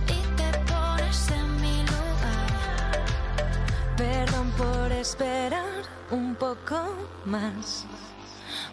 Y 0.06 0.20
te 0.36 0.60
pones 0.70 1.30
en 1.30 1.62
mi 1.62 1.78
lugar. 1.84 3.06
Perdón 3.96 4.52
por 4.58 4.92
esperar 4.92 5.84
un 6.10 6.36
poco 6.36 7.08
más. 7.24 7.86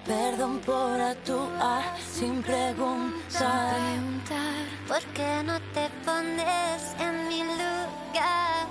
Perdón 0.04 0.58
por 0.66 1.00
actuar 1.00 1.84
sin 2.00 2.42
preguntar. 2.42 3.76
¿Por 4.88 5.02
qué 5.14 5.42
no 5.44 5.60
te 5.72 5.88
pones 6.04 6.92
en 6.98 7.28
mi 7.28 7.44
lugar? 7.44 8.66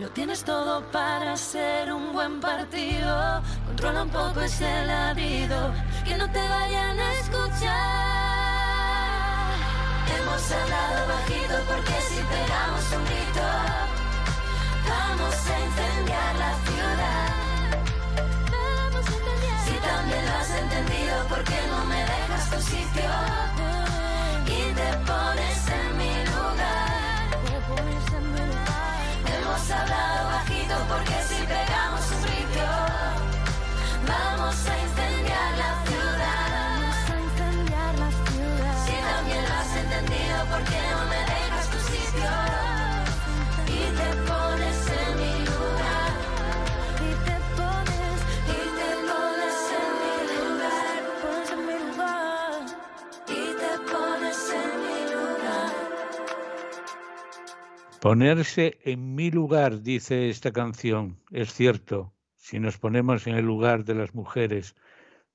Lo 0.00 0.08
tienes 0.08 0.42
todo 0.44 0.80
para 0.90 1.36
ser 1.36 1.92
un 1.92 2.14
buen 2.14 2.40
partido. 2.40 3.42
Controla 3.66 4.04
un 4.04 4.08
poco 4.08 4.40
ese 4.40 4.86
latido. 4.86 5.74
Que 6.06 6.16
no 6.16 6.26
te 6.32 6.38
vayan 6.38 6.98
a 6.98 7.12
escuchar. 7.20 7.70
Hemos 10.16 10.52
hablado 10.52 11.06
bajito 11.06 11.54
porque 11.68 11.92
si 12.08 12.16
pegamos 12.32 12.92
un 12.96 13.04
grito, 13.04 13.46
vamos 14.88 15.34
a 15.34 15.60
incendiar 15.66 16.34
la 16.44 16.54
ciudad. 16.64 17.28
Si 19.66 19.74
también 19.86 20.24
lo 20.24 20.32
has 20.32 20.50
entendido, 20.50 21.14
¿por 21.28 21.44
qué 21.44 21.60
no 21.68 21.84
me 21.84 22.00
dejas 22.00 22.50
tu 22.50 22.58
sitio? 22.62 23.79
Ponerse 58.00 58.78
en 58.84 59.14
mi 59.14 59.30
lugar, 59.30 59.82
dice 59.82 60.30
esta 60.30 60.52
canción, 60.52 61.20
es 61.30 61.52
cierto, 61.52 62.14
si 62.34 62.58
nos 62.58 62.78
ponemos 62.78 63.26
en 63.26 63.34
el 63.34 63.44
lugar 63.44 63.84
de 63.84 63.94
las 63.94 64.14
mujeres, 64.14 64.74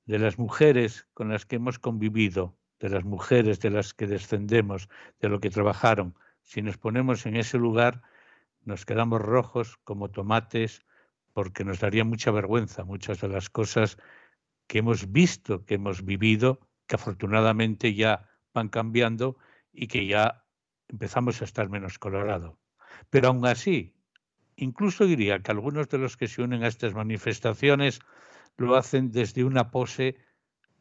de 0.08 0.18
las 0.18 0.40
mujeres 0.40 1.06
con 1.14 1.30
las 1.30 1.46
que 1.46 1.58
hemos 1.58 1.78
convivido, 1.78 2.58
de 2.80 2.90
las 2.90 3.04
mujeres 3.04 3.60
de 3.60 3.70
las 3.70 3.94
que 3.94 4.08
descendemos, 4.08 4.90
de 5.20 5.30
lo 5.30 5.40
que 5.40 5.52
trabajaron, 5.52 6.16
si 6.42 6.64
nos 6.64 6.80
ponemos 6.80 7.28
en 7.28 7.36
ese 7.36 7.60
lugar, 7.60 8.02
nos 8.64 8.84
quedamos 8.84 9.22
rojos 9.22 9.78
como 9.84 10.10
tomates 10.10 10.84
porque 11.34 11.66
nos 11.66 11.80
daría 11.82 12.04
mucha 12.04 12.32
vergüenza 12.32 12.84
muchas 12.84 13.22
de 13.22 13.28
las 13.28 13.52
cosas 13.52 13.98
que 14.66 14.80
hemos 14.80 15.12
visto, 15.12 15.66
que 15.66 15.76
hemos 15.76 16.04
vivido, 16.04 16.68
que 16.88 16.96
afortunadamente 16.96 17.94
ya 17.94 18.28
van 18.56 18.70
cambiando 18.70 19.38
y 19.72 19.86
que 19.86 20.08
ya 20.08 20.45
empezamos 20.88 21.42
a 21.42 21.46
estar 21.46 21.70
menos 21.70 22.00
colorado. 22.00 22.60
Pero 23.10 23.30
aún 23.30 23.46
así, 23.46 23.96
incluso 24.56 25.06
diría 25.06 25.40
que 25.40 25.52
algunos 25.52 25.90
de 25.90 25.98
los 25.98 26.18
que 26.18 26.28
se 26.28 26.42
unen 26.42 26.64
a 26.64 26.68
estas 26.68 26.94
manifestaciones 26.94 28.00
lo 28.58 28.76
hacen 28.76 29.12
desde 29.12 29.44
una 29.44 29.72
pose 29.72 30.18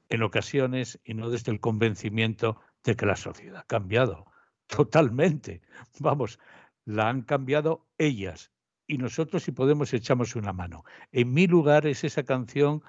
en 0.09 0.23
ocasiones 0.23 1.01
y 1.05 1.15
no 1.15 1.31
desde 1.31 1.51
el 1.53 1.61
convencimiento 1.61 2.61
de 2.85 2.95
que 2.95 3.07
la 3.07 3.17
sociedad 3.17 3.61
ha 3.61 3.67
cambiado 3.67 4.27
totalmente. 4.67 5.63
Vamos, 5.99 6.39
la 6.85 7.09
han 7.09 7.23
cambiado 7.23 7.87
ellas 7.99 8.53
y 8.87 8.99
nosotros 8.99 9.43
si 9.43 9.53
podemos 9.53 9.93
echamos 9.93 10.37
una 10.37 10.53
mano. 10.53 10.85
En 11.13 11.33
mi 11.33 11.47
lugar 11.47 11.87
es 11.87 12.05
esa 12.05 12.23
canción 12.23 12.83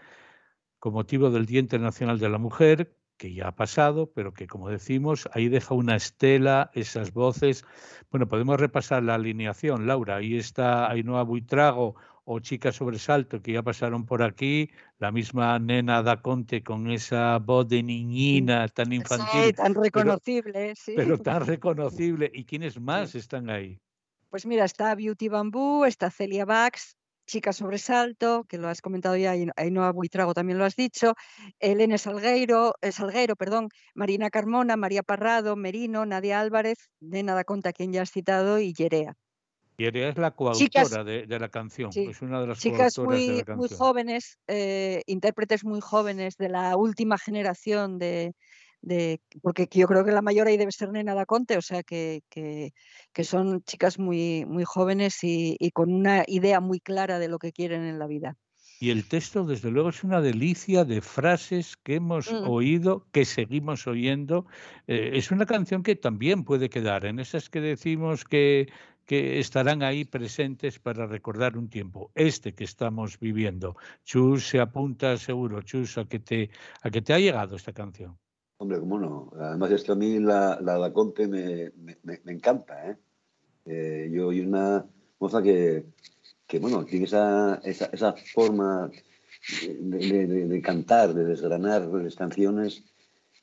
con 0.80 0.93
motivo 0.93 1.30
del 1.32 1.45
Día 1.45 1.60
Internacional 1.60 2.19
de 2.19 2.30
la 2.30 2.38
Mujer, 2.38 2.95
que 3.17 3.34
ya 3.34 3.47
ha 3.49 3.56
pasado, 3.56 4.12
pero 4.13 4.34
que 4.34 4.47
como 4.47 4.69
decimos, 4.69 5.28
ahí 5.34 5.47
deja 5.49 5.73
una 5.73 5.95
estela, 5.95 6.71
esas 6.73 7.13
voces. 7.13 7.63
Bueno, 8.12 8.28
podemos 8.28 8.60
repasar 8.60 9.04
la 9.04 9.15
alineación, 9.15 9.88
Laura. 9.88 10.17
Ahí 10.17 10.36
está 10.38 10.89
Ainhoa 10.89 11.23
Buitrago 11.23 11.95
o 12.25 12.39
Chica 12.39 12.71
Sobresalto, 12.71 13.41
que 13.41 13.54
ya 13.54 13.62
pasaron 13.62 14.06
por 14.06 14.23
aquí, 14.23 14.71
la 14.97 15.12
misma 15.12 15.60
Nena 15.60 16.01
da 16.01 16.21
Conte 16.21 16.63
con 16.63 16.89
esa 16.89 17.38
voz 17.38 17.67
de 17.67 17.84
niñina 17.84 18.67
tan 18.67 18.91
infantil. 18.91 19.43
Sí, 19.45 19.54
tan 19.54 19.73
pero- 19.73 19.84
reconocible, 19.84 20.75
sí. 20.75 20.93
Pero 20.95 21.17
tan 21.19 21.45
reconocible. 21.45 22.32
¿Y 22.34 22.45
quiénes 22.45 22.80
más 22.80 23.13
están 23.15 23.49
ahí? 23.49 23.80
Pues 24.30 24.45
mira, 24.45 24.65
está 24.65 24.93
Beauty 24.95 25.30
Bambú, 25.30 25.86
está 25.86 26.10
Celia 26.10 26.45
Bax, 26.45 26.97
Chica 27.26 27.54
Sobresalto, 27.54 28.44
que 28.48 28.58
lo 28.58 28.68
has 28.70 28.82
comentado 28.82 29.16
ya, 29.18 29.36
y 29.36 29.48
Ainhoa 29.56 29.92
Buitrago 29.92 30.34
también 30.34 30.58
lo 30.60 30.66
has 30.66 30.76
dicho, 30.76 31.14
Elena 31.60 31.98
Salgueiro, 31.98 32.74
eh, 32.82 32.92
Salguero, 32.92 33.36
perdón, 33.36 33.70
Marina 33.96 34.30
Carmona, 34.30 34.78
María 34.78 35.04
Parrado, 35.04 35.56
Merino, 35.56 36.06
Nadia 36.06 36.40
Álvarez, 36.40 36.78
Nena 37.00 37.34
da 37.36 37.44
Conta, 37.44 37.74
quien 37.74 37.92
ya 37.94 38.04
has 38.04 38.12
citado, 38.12 38.60
y 38.60 38.74
Yerea. 38.74 39.14
Y 39.78 39.88
ella 39.88 40.08
es 40.08 40.18
la 40.18 40.34
Chicas- 40.54 40.90
coautora 40.90 41.04
de, 41.04 41.26
de 41.28 41.40
la 41.40 41.50
canción, 41.50 41.92
sí, 41.92 42.08
es 42.10 42.22
una 42.22 42.40
de 42.40 42.48
las 42.48 42.60
Chicas 42.60 42.96
coautoras 42.96 43.20
de 43.20 43.28
muy, 43.28 43.38
la 43.40 43.56
muy 43.56 43.68
canción. 43.68 43.78
jóvenes, 43.80 44.38
eh, 44.48 45.02
intérpretes 45.06 45.66
muy 45.66 45.82
jóvenes 45.82 46.38
de 46.38 46.48
la 46.50 46.78
última 46.78 47.18
generación 47.18 47.98
de, 47.98 48.34
de- 48.86 49.21
porque 49.41 49.67
yo 49.71 49.88
creo 49.88 50.04
que 50.06 50.12
la 50.12 50.21
mayor 50.21 50.48
ahí 50.48 50.58
debe 50.58 50.71
ser 50.71 50.91
Nena 50.91 51.13
da 51.15 51.26
Conte, 51.26 51.58
o 51.58 51.62
sea 51.62 51.84
que, 51.84 52.21
que, 52.30 52.74
que 53.13 53.24
son 53.24 53.63
chicas 53.63 54.00
muy, 54.00 54.45
muy 54.45 54.63
jóvenes 54.65 55.24
y, 55.24 55.56
y 55.60 55.71
con 55.71 55.93
una 55.93 56.24
idea 56.28 56.60
muy 56.62 56.80
clara 56.80 57.19
de 57.19 57.28
lo 57.30 57.39
que 57.39 57.52
quieren 57.52 57.84
en 57.84 58.00
la 58.00 58.08
vida. 58.08 58.38
Y 58.80 58.89
el 58.91 59.08
texto, 59.08 59.45
desde 59.45 59.71
luego, 59.71 59.89
es 59.89 60.04
una 60.04 60.21
delicia 60.21 60.84
de 60.86 61.02
frases 61.02 61.76
que 61.78 61.95
hemos 61.95 62.34
Mm. 62.34 62.45
oído, 62.48 63.08
que 63.12 63.26
seguimos 63.26 63.88
oyendo. 63.88 64.45
Eh, 64.88 65.12
es 65.13 65.32
una 65.32 65.45
canción 65.45 65.82
que 65.84 65.95
también 65.95 66.43
puede 66.45 66.69
quedar 66.69 67.06
en 67.06 67.19
esas 67.19 67.50
que 67.50 67.62
decimos 67.62 68.24
que, 68.26 68.67
que 69.06 69.39
estarán 69.39 69.82
ahí 69.84 70.06
presentes 70.06 70.80
para 70.80 71.06
recordar 71.08 71.58
un 71.58 71.69
tiempo, 71.69 72.12
este 72.15 72.54
que 72.54 72.63
estamos 72.65 73.19
viviendo. 73.19 73.76
Chus 74.04 74.48
se 74.50 74.60
apunta 74.60 75.17
seguro, 75.17 75.62
Chus, 75.62 75.98
a 75.98 76.06
que 76.06 76.19
te, 76.19 76.50
a 76.82 76.89
que 76.91 77.02
te 77.02 77.13
ha 77.13 77.19
llegado 77.19 77.56
esta 77.56 77.74
canción. 77.74 78.19
Hombre, 78.58 78.80
cómo 78.80 79.00
no. 79.00 79.32
Además 79.39 79.72
es 79.72 79.84
que 79.84 79.91
a 79.91 79.96
mí 79.96 80.20
la, 80.20 80.60
la 80.62 80.91
Conte 80.94 81.28
me, 81.28 81.72
me- 82.04 82.32
encanta, 82.32 82.89
¿eh? 82.91 82.98
Eh, 83.65 84.10
yo 84.13 84.32
y 84.32 84.41
una 84.41 84.86
moza 85.20 85.41
que, 85.41 85.86
que, 86.48 86.60
bueno, 86.60 86.86
tiene 86.86 87.06
esa, 87.06 87.56
esa, 87.63 87.86
esa 87.88 88.13
forma 88.34 88.89
de- 89.60 90.48
de 90.48 90.62
cantar, 90.62 91.13
de 91.13 91.26
desgranar 91.26 91.82
las 91.88 92.15
canciones 92.15 92.84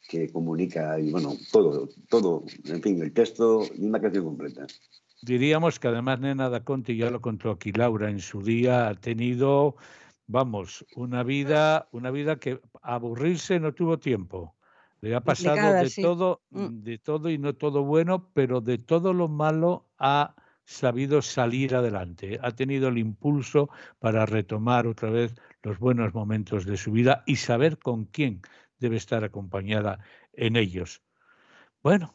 que 0.08 0.30
comunica 0.30 0.98
y, 0.98 1.10
bueno, 1.10 1.34
todo, 1.50 1.88
todo, 2.08 2.44
en 2.64 2.82
fin, 2.82 3.02
el 3.02 3.12
texto 3.12 3.62
y 3.76 3.84
una 3.86 4.00
canción 4.00 4.24
completa. 4.24 4.66
Diríamos 5.22 5.78
que 5.78 5.88
además 5.88 6.20
Nena 6.20 6.48
da 6.48 6.64
Conte, 6.64 6.96
ya 6.96 7.10
lo 7.10 7.20
contó 7.20 7.50
aquí 7.50 7.70
Laura 7.72 8.10
en 8.10 8.18
su 8.18 8.42
día, 8.42 8.88
ha 8.88 8.94
tenido, 8.94 9.76
vamos, 10.26 10.84
una 10.96 11.22
vida, 11.22 11.88
una 11.92 12.10
vida 12.10 12.36
que 12.36 12.60
aburrirse 12.82 13.60
no 13.60 13.72
tuvo 13.72 13.98
tiempo. 13.98 14.54
Le 15.02 15.14
ha 15.14 15.20
pasado 15.20 15.56
Complicada, 15.56 15.84
de 15.84 15.90
sí. 15.90 16.02
todo, 16.02 16.42
Mm. 16.50 16.68
de 16.84 16.98
todo 16.98 17.28
y 17.30 17.38
no 17.38 17.54
todo 17.54 17.84
bueno, 17.84 18.30
pero 18.34 18.60
de 18.60 18.78
todo 18.78 19.12
lo 19.12 19.28
malo 19.28 19.90
ha 19.98 20.34
sabido 20.64 21.20
salir 21.22 21.74
adelante. 21.74 22.38
Ha 22.40 22.52
tenido 22.52 22.88
el 22.88 22.98
impulso 22.98 23.68
para 23.98 24.26
retomar 24.26 24.86
otra 24.86 25.10
vez 25.10 25.34
los 25.62 25.78
buenos 25.78 26.14
momentos 26.14 26.64
de 26.64 26.76
su 26.76 26.92
vida 26.92 27.24
y 27.26 27.36
saber 27.36 27.78
con 27.78 28.04
quién 28.06 28.42
debe 28.78 28.96
estar 28.96 29.24
acompañada 29.24 29.98
en 30.32 30.56
ellos. 30.56 31.02
Bueno, 31.82 32.14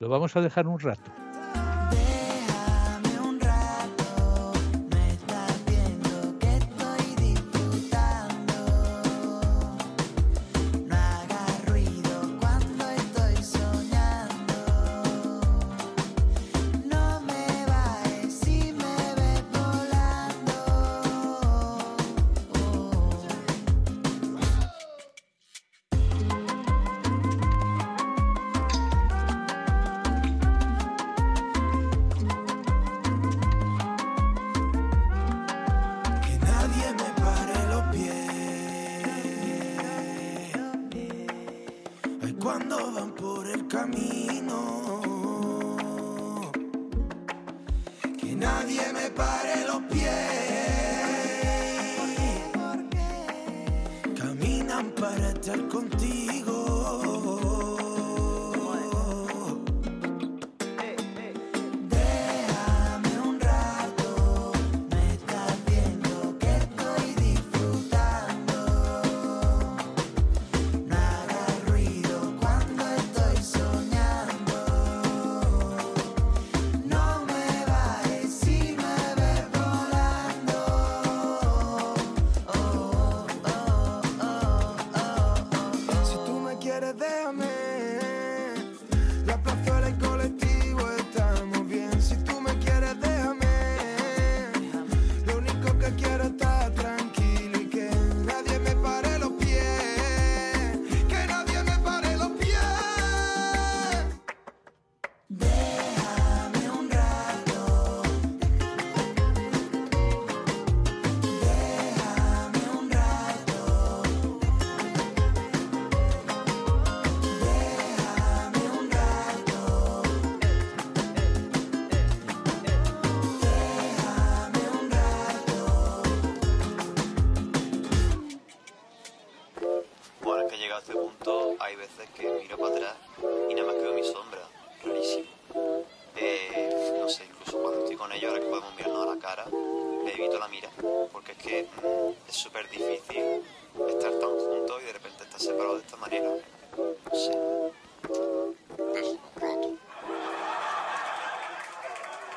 lo 0.00 0.08
vamos 0.08 0.36
a 0.36 0.42
dejar 0.42 0.68
un 0.68 0.80
rato. 0.80 1.25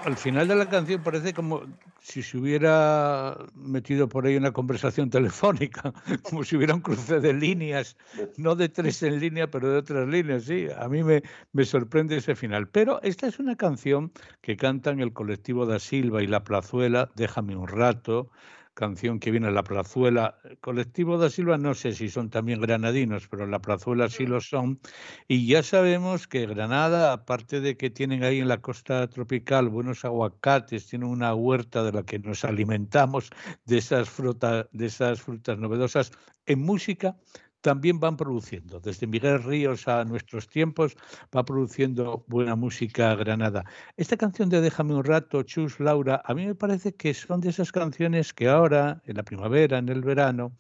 Al 0.10 0.18
final 0.18 0.48
de 0.48 0.56
la 0.56 0.68
canción 0.68 1.04
parece 1.04 1.36
como 1.36 1.62
si 2.02 2.24
se 2.24 2.40
hubiera 2.40 3.38
metido 3.54 4.10
por 4.10 4.26
ahí 4.26 4.38
una 4.38 4.52
conversación 4.52 5.08
telefónica, 5.12 5.94
como 6.24 6.44
si 6.44 6.56
hubiera 6.56 6.74
un 6.74 6.82
cruce 6.82 7.20
de 7.20 7.32
líneas, 7.32 7.96
no 8.36 8.56
de 8.56 8.70
tres 8.70 9.04
en 9.04 9.20
línea, 9.20 9.52
pero 9.52 9.72
de 9.72 9.78
otras 9.78 10.08
líneas. 10.08 10.46
Sí, 10.46 10.66
a 10.76 10.90
mí 10.90 11.04
me, 11.04 11.22
me 11.54 11.64
sorprende 11.64 12.18
ese 12.18 12.34
final. 12.34 12.68
Pero 12.70 13.00
esta 13.04 13.28
es 13.28 13.38
una 13.38 13.56
canción 13.56 14.12
que 14.42 14.58
cantan 14.58 15.00
el 15.00 15.14
colectivo 15.14 15.68
da 15.68 15.78
Silva 15.78 16.24
y 16.24 16.28
La 16.28 16.44
Plazuela, 16.44 17.12
Déjame 17.16 17.56
un 17.56 17.68
rato, 17.68 18.32
canción 18.80 19.20
que 19.20 19.32
viene 19.32 19.48
a 19.48 19.52
La 19.52 19.64
Plazuela. 19.64 20.40
El 20.46 20.58
colectivo 20.60 21.18
da 21.18 21.30
Silva 21.30 21.58
no 21.58 21.74
sé 21.76 21.92
si 21.92 22.08
son 22.10 22.30
también 22.30 22.62
granadinos, 22.62 23.28
pero 23.28 23.46
La 23.46 23.60
Plazuela 23.60 24.08
sí 24.10 24.26
lo 24.26 24.40
son. 24.40 24.80
Y 25.28 25.46
ya 25.48 25.62
sabemos 25.64 26.28
que 26.28 26.46
Granada, 26.48 27.12
aparte 27.12 27.60
de 27.60 27.76
que 27.76 27.90
tienen 27.90 28.24
ahí 28.24 28.40
en 28.40 28.48
la 28.48 28.62
costa 28.62 29.08
tropical 29.10 29.68
buenos 29.68 30.06
aguacates, 30.06 30.88
tienen 30.88 31.10
una 31.10 31.36
huerta 31.36 31.84
de 31.84 31.92
la 31.92 32.04
que 32.04 32.20
nos 32.20 32.46
alimentamos 32.46 33.30
de 33.66 33.78
esas, 33.80 34.10
fruta- 34.10 34.70
de 34.72 34.86
esas 34.86 35.22
frutas 35.22 35.58
novedosas, 35.60 36.12
en 36.46 36.62
música 36.62 37.18
también 37.62 38.00
van 38.00 38.18
produciendo. 38.18 38.80
Desde 38.80 39.08
Miguel 39.08 39.44
Ríos 39.44 39.88
a 39.88 40.06
nuestros 40.06 40.48
tiempos 40.48 40.96
va 41.36 41.44
produciendo 41.46 42.24
buena 42.28 42.56
música 42.56 43.16
Granada. 43.16 43.66
Esta 43.98 44.18
canción 44.18 44.50
de 44.50 44.62
Déjame 44.62 44.96
un 44.96 45.04
rato, 45.04 45.44
Chus, 45.44 45.80
Laura, 45.80 46.22
a 46.26 46.34
mí 46.34 46.46
me 46.46 46.56
parece 46.56 46.96
que 46.96 47.14
son 47.14 47.42
de 47.42 47.50
esas 47.50 47.72
canciones 47.72 48.34
que 48.34 48.48
ahora, 48.48 49.02
en 49.06 49.18
la 49.18 49.24
primavera, 49.24 49.78
en 49.78 49.90
el 49.90 50.02
verano, 50.02 50.54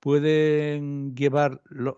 pueden 0.00 1.14
llevar 1.16 1.62
lo- 1.66 1.96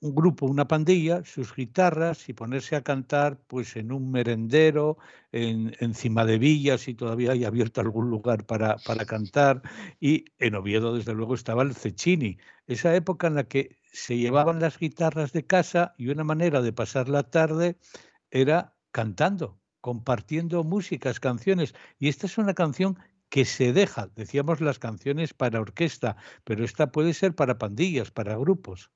un 0.00 0.14
grupo, 0.14 0.46
una 0.46 0.66
pandilla, 0.66 1.22
sus 1.24 1.54
guitarras 1.54 2.28
y 2.28 2.32
ponerse 2.32 2.74
a 2.76 2.82
cantar 2.82 3.38
pues 3.46 3.76
en 3.76 3.92
un 3.92 4.10
merendero, 4.10 4.98
en, 5.32 5.76
encima 5.80 6.24
de 6.24 6.38
villas 6.38 6.88
y 6.88 6.94
todavía 6.94 7.32
hay 7.32 7.44
abierto 7.44 7.80
algún 7.80 8.10
lugar 8.10 8.46
para, 8.46 8.76
para 8.78 9.04
cantar. 9.04 9.62
Y 10.00 10.24
en 10.38 10.54
Oviedo, 10.54 10.94
desde 10.94 11.14
luego, 11.14 11.34
estaba 11.34 11.62
el 11.62 11.74
Cecchini, 11.74 12.38
esa 12.66 12.94
época 12.94 13.26
en 13.26 13.34
la 13.34 13.44
que 13.44 13.78
se 13.92 14.16
llevaban 14.16 14.60
las 14.60 14.78
guitarras 14.78 15.32
de 15.32 15.44
casa 15.46 15.94
y 15.98 16.08
una 16.08 16.24
manera 16.24 16.62
de 16.62 16.72
pasar 16.72 17.08
la 17.08 17.24
tarde 17.24 17.76
era 18.30 18.74
cantando, 18.92 19.60
compartiendo 19.80 20.64
músicas, 20.64 21.20
canciones. 21.20 21.74
Y 21.98 22.08
esta 22.08 22.26
es 22.26 22.38
una 22.38 22.54
canción 22.54 22.98
que 23.28 23.44
se 23.44 23.72
deja, 23.72 24.08
decíamos 24.16 24.60
las 24.60 24.78
canciones 24.78 25.34
para 25.34 25.60
orquesta, 25.60 26.16
pero 26.44 26.64
esta 26.64 26.90
puede 26.90 27.14
ser 27.14 27.34
para 27.34 27.58
pandillas, 27.58 28.10
para 28.10 28.36
grupos. 28.36 28.90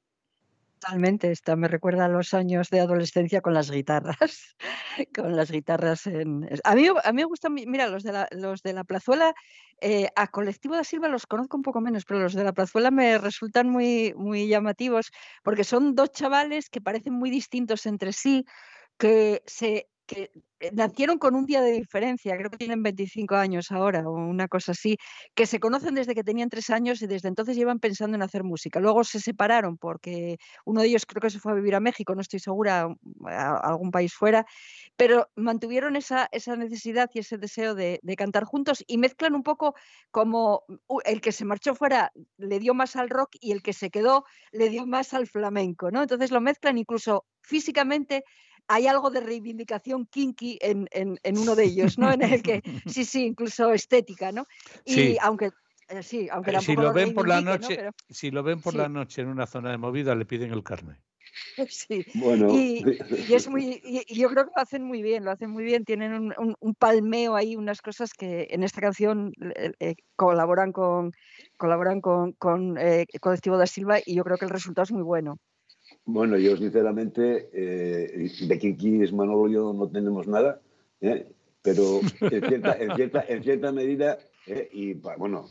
Totalmente, 0.84 1.30
esta 1.30 1.56
me 1.56 1.66
recuerda 1.66 2.04
a 2.04 2.08
los 2.08 2.34
años 2.34 2.68
de 2.68 2.80
adolescencia 2.80 3.40
con 3.40 3.54
las 3.54 3.70
guitarras, 3.70 4.54
con 5.14 5.34
las 5.34 5.50
guitarras 5.50 6.06
en... 6.06 6.46
A 6.62 6.74
mí, 6.74 6.88
a 6.88 7.12
mí 7.12 7.16
me 7.16 7.24
gustan, 7.24 7.54
mira, 7.54 7.88
los 7.88 8.02
de 8.02 8.12
la, 8.12 8.28
los 8.32 8.60
de 8.62 8.74
la 8.74 8.84
plazuela, 8.84 9.32
eh, 9.80 10.08
a 10.14 10.26
Colectivo 10.26 10.74
da 10.74 10.84
Silva 10.84 11.08
los 11.08 11.26
conozco 11.26 11.56
un 11.56 11.62
poco 11.62 11.80
menos, 11.80 12.04
pero 12.04 12.20
los 12.20 12.34
de 12.34 12.44
la 12.44 12.52
plazuela 12.52 12.90
me 12.90 13.16
resultan 13.16 13.70
muy, 13.70 14.12
muy 14.14 14.46
llamativos 14.46 15.10
porque 15.42 15.64
son 15.64 15.94
dos 15.94 16.12
chavales 16.12 16.68
que 16.68 16.82
parecen 16.82 17.14
muy 17.14 17.30
distintos 17.30 17.86
entre 17.86 18.12
sí, 18.12 18.44
que 18.98 19.42
se 19.46 19.88
que 20.06 20.30
eh, 20.60 20.70
nacieron 20.72 21.18
con 21.18 21.34
un 21.34 21.46
día 21.46 21.60
de 21.60 21.72
diferencia, 21.72 22.36
creo 22.36 22.50
que 22.50 22.56
tienen 22.56 22.82
25 22.82 23.34
años 23.34 23.70
ahora 23.70 24.08
o 24.08 24.12
una 24.12 24.48
cosa 24.48 24.72
así, 24.72 24.96
que 25.34 25.46
se 25.46 25.60
conocen 25.60 25.94
desde 25.94 26.14
que 26.14 26.24
tenían 26.24 26.48
tres 26.48 26.70
años 26.70 27.02
y 27.02 27.06
desde 27.06 27.28
entonces 27.28 27.56
llevan 27.56 27.80
pensando 27.80 28.16
en 28.16 28.22
hacer 28.22 28.44
música. 28.44 28.80
Luego 28.80 29.04
se 29.04 29.20
separaron 29.20 29.76
porque 29.78 30.38
uno 30.64 30.80
de 30.80 30.88
ellos 30.88 31.06
creo 31.06 31.20
que 31.20 31.30
se 31.30 31.38
fue 31.38 31.52
a 31.52 31.54
vivir 31.54 31.74
a 31.74 31.80
México, 31.80 32.14
no 32.14 32.20
estoy 32.20 32.40
segura, 32.40 32.88
a 33.26 33.56
algún 33.56 33.90
país 33.90 34.14
fuera, 34.14 34.46
pero 34.96 35.28
mantuvieron 35.36 35.96
esa, 35.96 36.28
esa 36.32 36.56
necesidad 36.56 37.10
y 37.14 37.20
ese 37.20 37.38
deseo 37.38 37.74
de, 37.74 38.00
de 38.02 38.16
cantar 38.16 38.44
juntos 38.44 38.84
y 38.86 38.98
mezclan 38.98 39.34
un 39.34 39.42
poco 39.42 39.74
como 40.10 40.64
el 41.04 41.20
que 41.20 41.32
se 41.32 41.44
marchó 41.44 41.74
fuera 41.74 42.12
le 42.36 42.58
dio 42.58 42.74
más 42.74 42.96
al 42.96 43.10
rock 43.10 43.30
y 43.40 43.52
el 43.52 43.62
que 43.62 43.72
se 43.72 43.90
quedó 43.90 44.24
le 44.52 44.68
dio 44.68 44.86
más 44.86 45.14
al 45.14 45.26
flamenco, 45.26 45.90
¿no? 45.90 46.02
Entonces 46.02 46.30
lo 46.30 46.40
mezclan 46.40 46.78
incluso 46.78 47.26
físicamente 47.42 48.24
hay 48.68 48.86
algo 48.86 49.10
de 49.10 49.20
reivindicación 49.20 50.06
kinky 50.06 50.58
en, 50.60 50.88
en, 50.92 51.38
uno 51.38 51.54
de 51.54 51.64
ellos, 51.64 51.98
¿no? 51.98 52.12
En 52.12 52.22
el 52.22 52.42
que, 52.42 52.62
sí, 52.86 53.04
sí, 53.04 53.26
incluso 53.26 53.72
estética, 53.72 54.32
¿no? 54.32 54.46
Y 54.84 55.16
aunque 55.20 55.50
eh, 55.88 56.02
sí, 56.02 56.28
aunque 56.30 56.52
eh, 56.52 56.60
si 56.60 56.74
lo 56.74 56.92
ven 56.92 57.14
por 57.14 57.28
la 57.28 57.40
noche, 57.40 57.90
si 58.08 58.30
lo 58.30 58.42
ven 58.42 58.60
por 58.60 58.74
la 58.74 58.88
noche 58.88 59.22
en 59.22 59.28
una 59.28 59.46
zona 59.46 59.70
de 59.70 59.78
movida, 59.78 60.14
le 60.14 60.24
piden 60.24 60.52
el 60.52 60.62
carne. 60.62 61.00
Sí. 61.68 62.06
Bueno. 62.14 62.48
Y, 62.48 62.84
es 63.28 63.48
muy, 63.48 63.80
y 63.82 64.14
yo 64.14 64.28
creo 64.28 64.44
que 64.44 64.52
lo 64.54 64.62
hacen 64.62 64.84
muy 64.84 65.02
bien, 65.02 65.24
lo 65.24 65.32
hacen 65.32 65.50
muy 65.50 65.64
bien. 65.64 65.84
Tienen 65.84 66.12
un, 66.12 66.56
un, 66.60 66.74
palmeo 66.76 67.34
ahí, 67.34 67.56
unas 67.56 67.82
cosas 67.82 68.12
que 68.12 68.46
en 68.50 68.62
esta 68.62 68.80
canción 68.80 69.32
eh, 69.80 69.96
colaboran 70.14 70.70
con 70.70 71.10
colaboran 71.56 72.00
con, 72.00 72.32
con 72.32 72.76
Colectivo 73.20 73.56
da 73.56 73.66
Silva 73.66 73.98
y 74.04 74.14
yo 74.14 74.22
creo 74.22 74.36
que 74.36 74.44
el 74.44 74.50
resultado 74.52 74.84
es 74.84 74.92
muy 74.92 75.02
bueno. 75.02 75.38
Bueno, 76.06 76.36
yo 76.36 76.56
sinceramente, 76.56 77.48
eh, 77.52 78.30
de 78.46 79.02
es 79.02 79.12
Manolo 79.12 79.48
yo 79.48 79.72
no 79.72 79.88
tenemos 79.88 80.26
nada, 80.26 80.60
¿eh? 81.00 81.26
pero 81.62 82.00
en 82.20 82.42
cierta, 82.46 82.76
en 82.78 82.94
cierta, 82.94 83.24
en 83.26 83.42
cierta 83.42 83.72
medida, 83.72 84.18
¿eh? 84.46 84.68
y 84.70 84.92
bueno, 84.92 85.46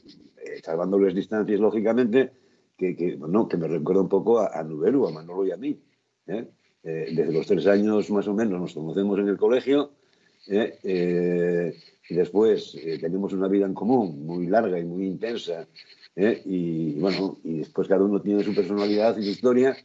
salvándoles 0.63 1.16
distancias 1.16 1.60
lógicamente, 1.60 2.32
que, 2.78 2.96
que, 2.96 3.16
bueno, 3.16 3.48
que 3.48 3.58
me 3.58 3.68
recuerda 3.68 4.02
un 4.02 4.10
poco 4.10 4.39
a, 4.39 4.60
a 4.60 4.63
Nuberu, 4.63 5.08
a 5.08 5.12
Manolo 5.12 5.46
y 5.48 5.52
a 5.52 5.58
mí. 5.58 5.80
desde 6.84 7.34
los 7.34 7.48
tres 7.48 7.66
años 7.66 8.12
más 8.12 8.28
o 8.28 8.34
menos 8.36 8.60
nos 8.62 8.74
conocemos 8.74 9.18
en 9.20 9.30
el 9.30 9.38
colegio 9.38 9.92
y 10.46 12.16
después 12.16 12.78
tenemos 13.00 13.34
una 13.34 13.48
vida 13.48 13.66
en 13.66 13.74
común 13.74 14.26
muy 14.26 14.48
larga 14.48 14.78
y 14.78 14.84
muy 14.84 15.08
intensa 15.08 15.68
¿eh? 16.15 16.41
y 16.45 16.99
bueno, 16.99 17.38
y 17.43 17.60
después 17.60 17.88
cada 17.88 18.04
uno 18.04 18.21
tiene 18.21 18.43
su 18.43 18.54
personalidad 18.54 19.17
y 19.17 19.23
su 19.23 19.30
historia, 19.30 19.76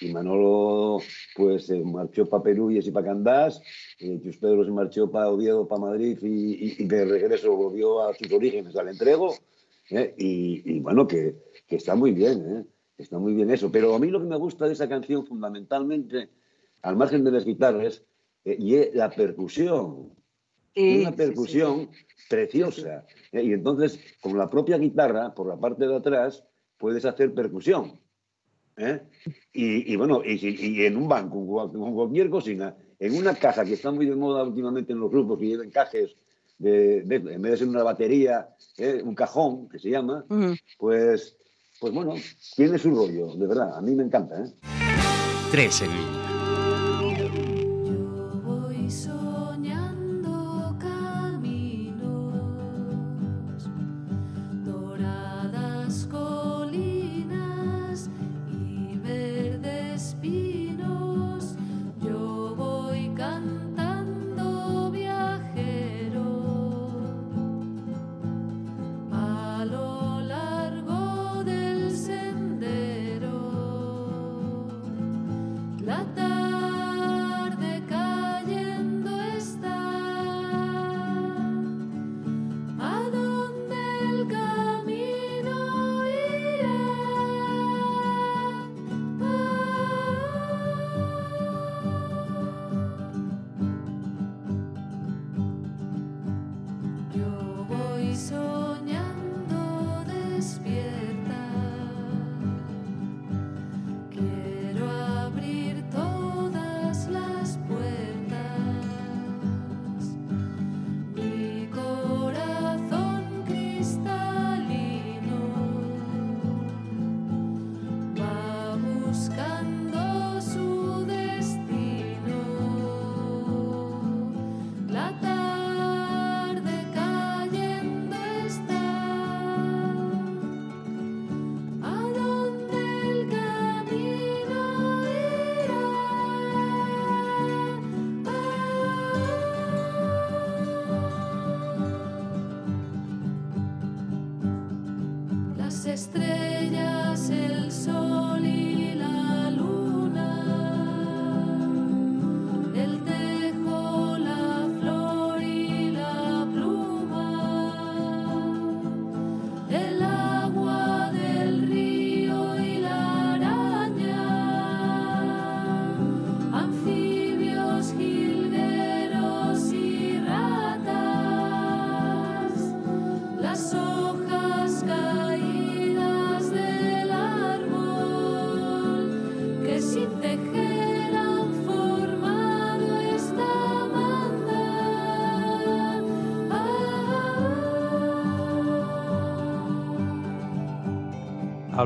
y 0.00 0.12
Manolo 0.12 1.00
pues 1.36 1.66
se 1.66 1.80
marchó 1.80 2.26
para 2.26 2.42
Perú 2.42 2.70
y 2.70 2.78
así 2.78 2.90
para 2.90 3.06
Candás, 3.06 3.60
y 3.98 4.20
Chus 4.20 4.38
Pedro 4.38 4.64
se 4.64 4.70
marchó 4.70 5.10
para 5.10 5.30
Oviedo, 5.30 5.66
para 5.66 5.82
Madrid, 5.82 6.18
y, 6.22 6.84
de 6.84 7.04
regreso 7.04 7.56
volvió 7.56 8.02
a 8.02 8.14
sus 8.14 8.30
orígenes, 8.32 8.76
al 8.76 8.88
entrego, 8.88 9.34
¿eh? 9.90 10.14
y, 10.16 10.80
bueno, 10.80 11.06
que, 11.06 11.36
que, 11.66 11.76
está 11.76 11.94
muy 11.94 12.12
bien, 12.12 12.58
¿eh? 12.58 12.64
está 12.98 13.18
muy 13.18 13.32
bien 13.32 13.50
eso, 13.50 13.70
pero 13.72 13.94
a 13.94 13.98
mí 13.98 14.08
lo 14.08 14.20
que 14.20 14.28
me 14.28 14.36
gusta 14.36 14.66
de 14.66 14.72
esa 14.72 14.88
canción 14.88 15.26
fundamentalmente, 15.26 16.28
al 16.82 16.96
margen 16.96 17.24
de 17.24 17.32
las 17.32 17.44
guitarras, 17.44 18.04
y 18.44 18.76
es 18.76 18.94
la 18.94 19.10
percusión, 19.10 20.17
una 20.78 21.12
percusión 21.12 21.90
preciosa. 22.28 23.06
¿eh? 23.32 23.42
Y 23.42 23.52
entonces, 23.52 23.98
con 24.20 24.36
la 24.38 24.48
propia 24.48 24.78
guitarra, 24.78 25.34
por 25.34 25.48
la 25.48 25.56
parte 25.56 25.86
de 25.86 25.96
atrás, 25.96 26.44
puedes 26.76 27.04
hacer 27.04 27.34
percusión. 27.34 28.00
¿eh? 28.76 29.00
Y, 29.52 29.96
bueno, 29.96 30.22
y, 30.24 30.84
en 30.84 30.96
un 30.96 31.08
banco, 31.08 31.70
con 31.72 31.94
cualquier 31.94 32.30
cocina, 32.30 32.76
en 32.98 33.14
una 33.14 33.34
caja 33.34 33.64
que 33.64 33.74
está 33.74 33.90
muy 33.90 34.06
de 34.06 34.16
moda 34.16 34.44
últimamente 34.44 34.92
en 34.92 35.00
los 35.00 35.10
grupos 35.10 35.38
que 35.38 35.46
llevan 35.46 35.70
cajes, 35.70 36.16
de, 36.58 36.98
en 36.98 37.08
vez 37.42 37.52
de 37.52 37.56
ser 37.56 37.68
una 37.68 37.82
batería, 37.82 38.48
¿eh? 38.78 39.00
un 39.04 39.14
cajón, 39.14 39.68
que 39.68 39.78
se 39.78 39.90
llama, 39.90 40.24
pues, 40.76 41.36
pues 41.80 41.92
bueno, 41.92 42.14
tiene 42.56 42.78
su 42.78 42.90
rollo, 42.90 43.34
de 43.36 43.46
verdad, 43.46 43.76
a 43.76 43.80
mí 43.80 43.94
me 43.94 44.04
encanta. 44.04 44.44
Tres 45.50 45.82
en 45.82 46.27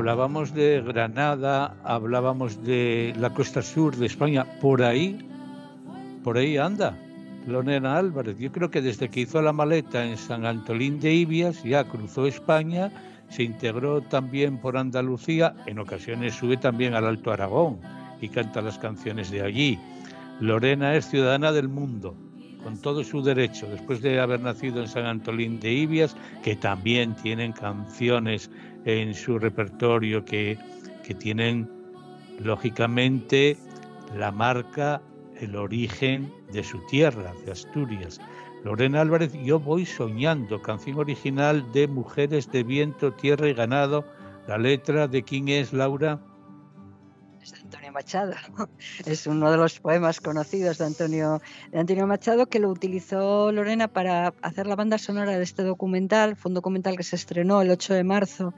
hablábamos 0.03 0.53
de 0.53 0.81
Granada, 0.81 1.77
hablábamos 1.85 2.61
de 2.61 3.13
la 3.17 3.33
costa 3.33 3.61
sur 3.61 3.95
de 3.95 4.07
España, 4.07 4.45
por 4.59 4.83
ahí, 4.83 5.17
por 6.25 6.37
ahí 6.37 6.57
anda. 6.57 6.93
Lorena 7.47 7.95
Álvarez, 7.95 8.37
yo 8.37 8.51
creo 8.51 8.69
que 8.69 8.81
desde 8.81 9.07
que 9.07 9.21
hizo 9.21 9.41
la 9.41 9.53
maleta 9.53 10.03
en 10.03 10.17
San 10.17 10.45
Antolín 10.45 10.99
de 10.99 11.13
Ibias 11.13 11.63
ya 11.63 11.85
cruzó 11.85 12.27
España, 12.27 12.91
se 13.29 13.43
integró 13.43 14.01
también 14.01 14.57
por 14.57 14.75
Andalucía, 14.75 15.55
en 15.67 15.79
ocasiones 15.79 16.33
sube 16.33 16.57
también 16.57 16.95
al 16.95 17.05
Alto 17.05 17.31
Aragón 17.31 17.79
y 18.19 18.27
canta 18.27 18.61
las 18.61 18.77
canciones 18.77 19.31
de 19.31 19.41
allí. 19.41 19.79
Lorena 20.41 20.95
es 20.95 21.07
ciudadana 21.07 21.53
del 21.53 21.69
mundo, 21.69 22.13
con 22.61 22.77
todo 22.77 23.05
su 23.05 23.21
derecho, 23.23 23.67
después 23.69 24.01
de 24.01 24.19
haber 24.19 24.41
nacido 24.41 24.81
en 24.81 24.89
San 24.89 25.05
Antolín 25.05 25.61
de 25.61 25.71
Ibias, 25.71 26.13
que 26.43 26.57
también 26.57 27.15
tienen 27.15 27.53
canciones 27.53 28.51
en 28.85 29.13
su 29.13 29.39
repertorio 29.39 30.25
que, 30.25 30.57
que 31.05 31.13
tienen, 31.13 31.69
lógicamente, 32.39 33.57
la 34.15 34.31
marca, 34.31 35.01
el 35.39 35.55
origen 35.55 36.31
de 36.51 36.63
su 36.63 36.79
tierra, 36.87 37.33
de 37.45 37.51
Asturias. 37.51 38.19
Lorena 38.63 39.01
Álvarez, 39.01 39.33
Yo 39.43 39.59
voy 39.59 39.85
soñando, 39.85 40.61
canción 40.61 40.97
original 40.97 41.65
de 41.73 41.87
Mujeres 41.87 42.49
de 42.51 42.63
Viento, 42.63 43.11
Tierra 43.13 43.49
y 43.49 43.53
Ganado. 43.53 44.05
La 44.47 44.57
letra 44.57 45.07
de 45.07 45.23
quién 45.23 45.49
es, 45.49 45.73
Laura? 45.73 46.19
Es 47.43 47.53
Antonio 47.61 47.91
Machado. 47.91 48.33
Es 49.05 49.27
uno 49.27 49.51
de 49.51 49.57
los 49.57 49.79
poemas 49.81 50.21
conocidos 50.21 50.77
de 50.77 50.85
Antonio, 50.85 51.41
de 51.71 51.79
Antonio 51.79 52.07
Machado 52.07 52.45
que 52.47 52.59
lo 52.59 52.69
utilizó 52.69 53.51
Lorena 53.51 53.89
para 53.89 54.33
hacer 54.41 54.65
la 54.65 54.77
banda 54.77 54.97
sonora 54.97 55.37
de 55.37 55.43
este 55.43 55.63
documental. 55.63 56.37
Fue 56.37 56.49
un 56.49 56.55
documental 56.55 56.95
que 56.95 57.03
se 57.03 57.17
estrenó 57.17 57.61
el 57.61 57.69
8 57.69 57.95
de 57.95 58.03
marzo 58.05 58.53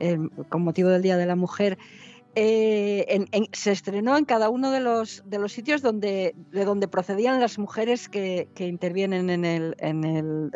eh, 0.00 0.18
con 0.48 0.62
motivo 0.62 0.88
del 0.88 1.02
Día 1.02 1.16
de 1.16 1.26
la 1.26 1.36
Mujer 1.36 1.78
eh, 2.36 3.46
se 3.52 3.70
estrenó 3.70 4.16
en 4.16 4.24
cada 4.24 4.48
uno 4.48 4.70
de 4.70 4.80
los, 4.80 5.22
de 5.24 5.38
los 5.38 5.52
sitios 5.52 5.82
donde, 5.82 6.34
de 6.50 6.64
donde 6.64 6.88
procedían 6.88 7.40
las 7.40 7.58
mujeres 7.58 8.08
que, 8.08 8.48
intervienen 8.58 9.30
en 9.30 9.44
el, 9.44 9.76
en 9.78 10.04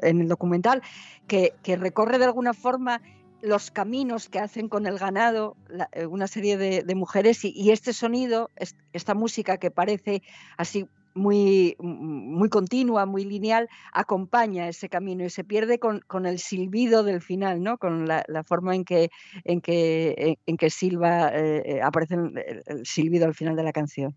el, 0.02 0.28
documental, 0.28 0.82
que, 1.26 1.52
recorre 1.76 2.18
de 2.18 2.24
alguna 2.24 2.52
forma 2.52 3.00
los 3.40 3.70
caminos 3.70 4.28
que 4.28 4.38
hacen 4.38 4.68
con 4.68 4.86
el 4.86 4.98
ganado 4.98 5.56
eh, 5.92 6.06
una 6.06 6.26
serie 6.26 6.56
de, 6.56 6.94
mujeres 6.94 7.44
y, 7.44 7.70
este 7.70 7.92
sonido, 7.92 8.50
esta 8.92 9.14
música 9.14 9.58
que 9.58 9.70
parece 9.70 10.22
así 10.56 10.86
muy, 11.14 11.76
muy 11.78 12.48
continua, 12.48 13.06
muy 13.06 13.24
lineal, 13.24 13.68
acompaña 13.92 14.68
ese 14.68 14.88
camino 14.88 15.24
y 15.24 15.30
se 15.30 15.44
pierde 15.44 15.78
con, 15.78 16.26
el 16.26 16.38
silbido 16.38 17.02
del 17.02 17.20
final, 17.20 17.62
¿no? 17.62 17.78
con 17.78 18.06
la, 18.06 18.24
forma 18.46 18.74
en 18.74 18.84
que, 18.84 19.10
en 19.44 19.60
que, 19.60 20.38
en, 20.46 20.56
que 20.56 20.70
silba, 20.70 21.28
eh, 21.28 21.62
eh, 21.64 21.82
aparece 21.82 22.14
el 22.14 22.86
silbido 22.86 23.26
al 23.26 23.34
final 23.34 23.56
de 23.56 23.62
la 23.62 23.72
canción. 23.72 24.16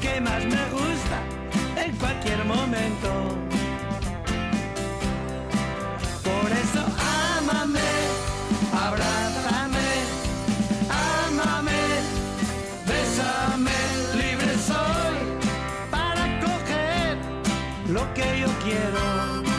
Que 0.00 0.20
más 0.20 0.44
me 0.44 0.64
gusta 0.70 1.18
en 1.84 1.96
cualquier 1.96 2.44
momento. 2.44 3.08
Por 6.24 6.52
eso 6.52 6.84
ámame, 7.38 7.90
abrázame, 8.72 9.88
ámame, 11.24 11.80
bésame, 12.86 13.78
libre 14.14 14.54
soy 14.66 15.16
para 15.90 16.24
coger 16.40 17.18
lo 17.88 18.12
que 18.14 18.40
yo 18.40 18.48
quiero. 18.64 19.57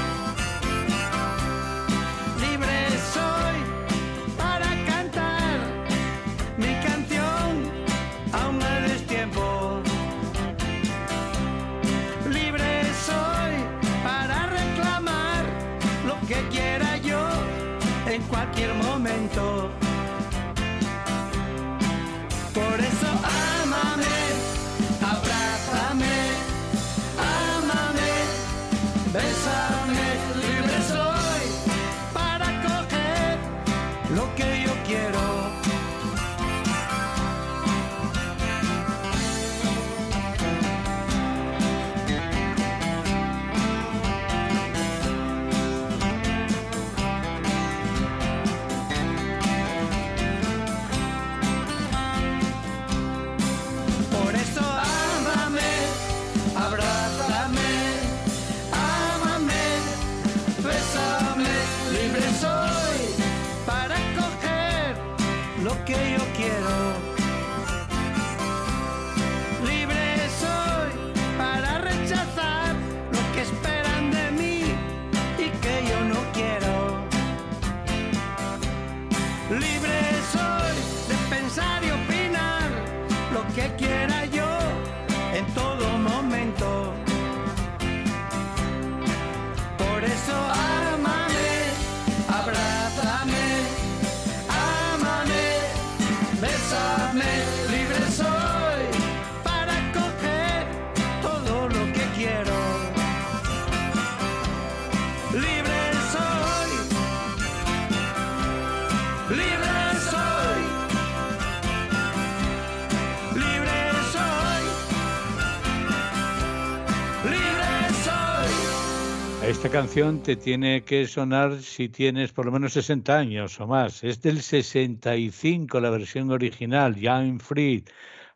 Esta 119.59 119.71
canción 119.71 120.23
te 120.23 120.37
tiene 120.37 120.85
que 120.85 121.05
sonar 121.05 121.61
si 121.61 121.89
tienes 121.89 122.31
por 122.31 122.45
lo 122.45 122.51
menos 122.53 122.71
60 122.71 123.17
años 123.17 123.59
o 123.59 123.67
más. 123.67 124.05
Es 124.05 124.21
del 124.21 124.41
65 124.41 125.81
la 125.81 125.89
versión 125.89 126.31
original, 126.31 126.95
I'm 126.95 127.41
Free, 127.41 127.83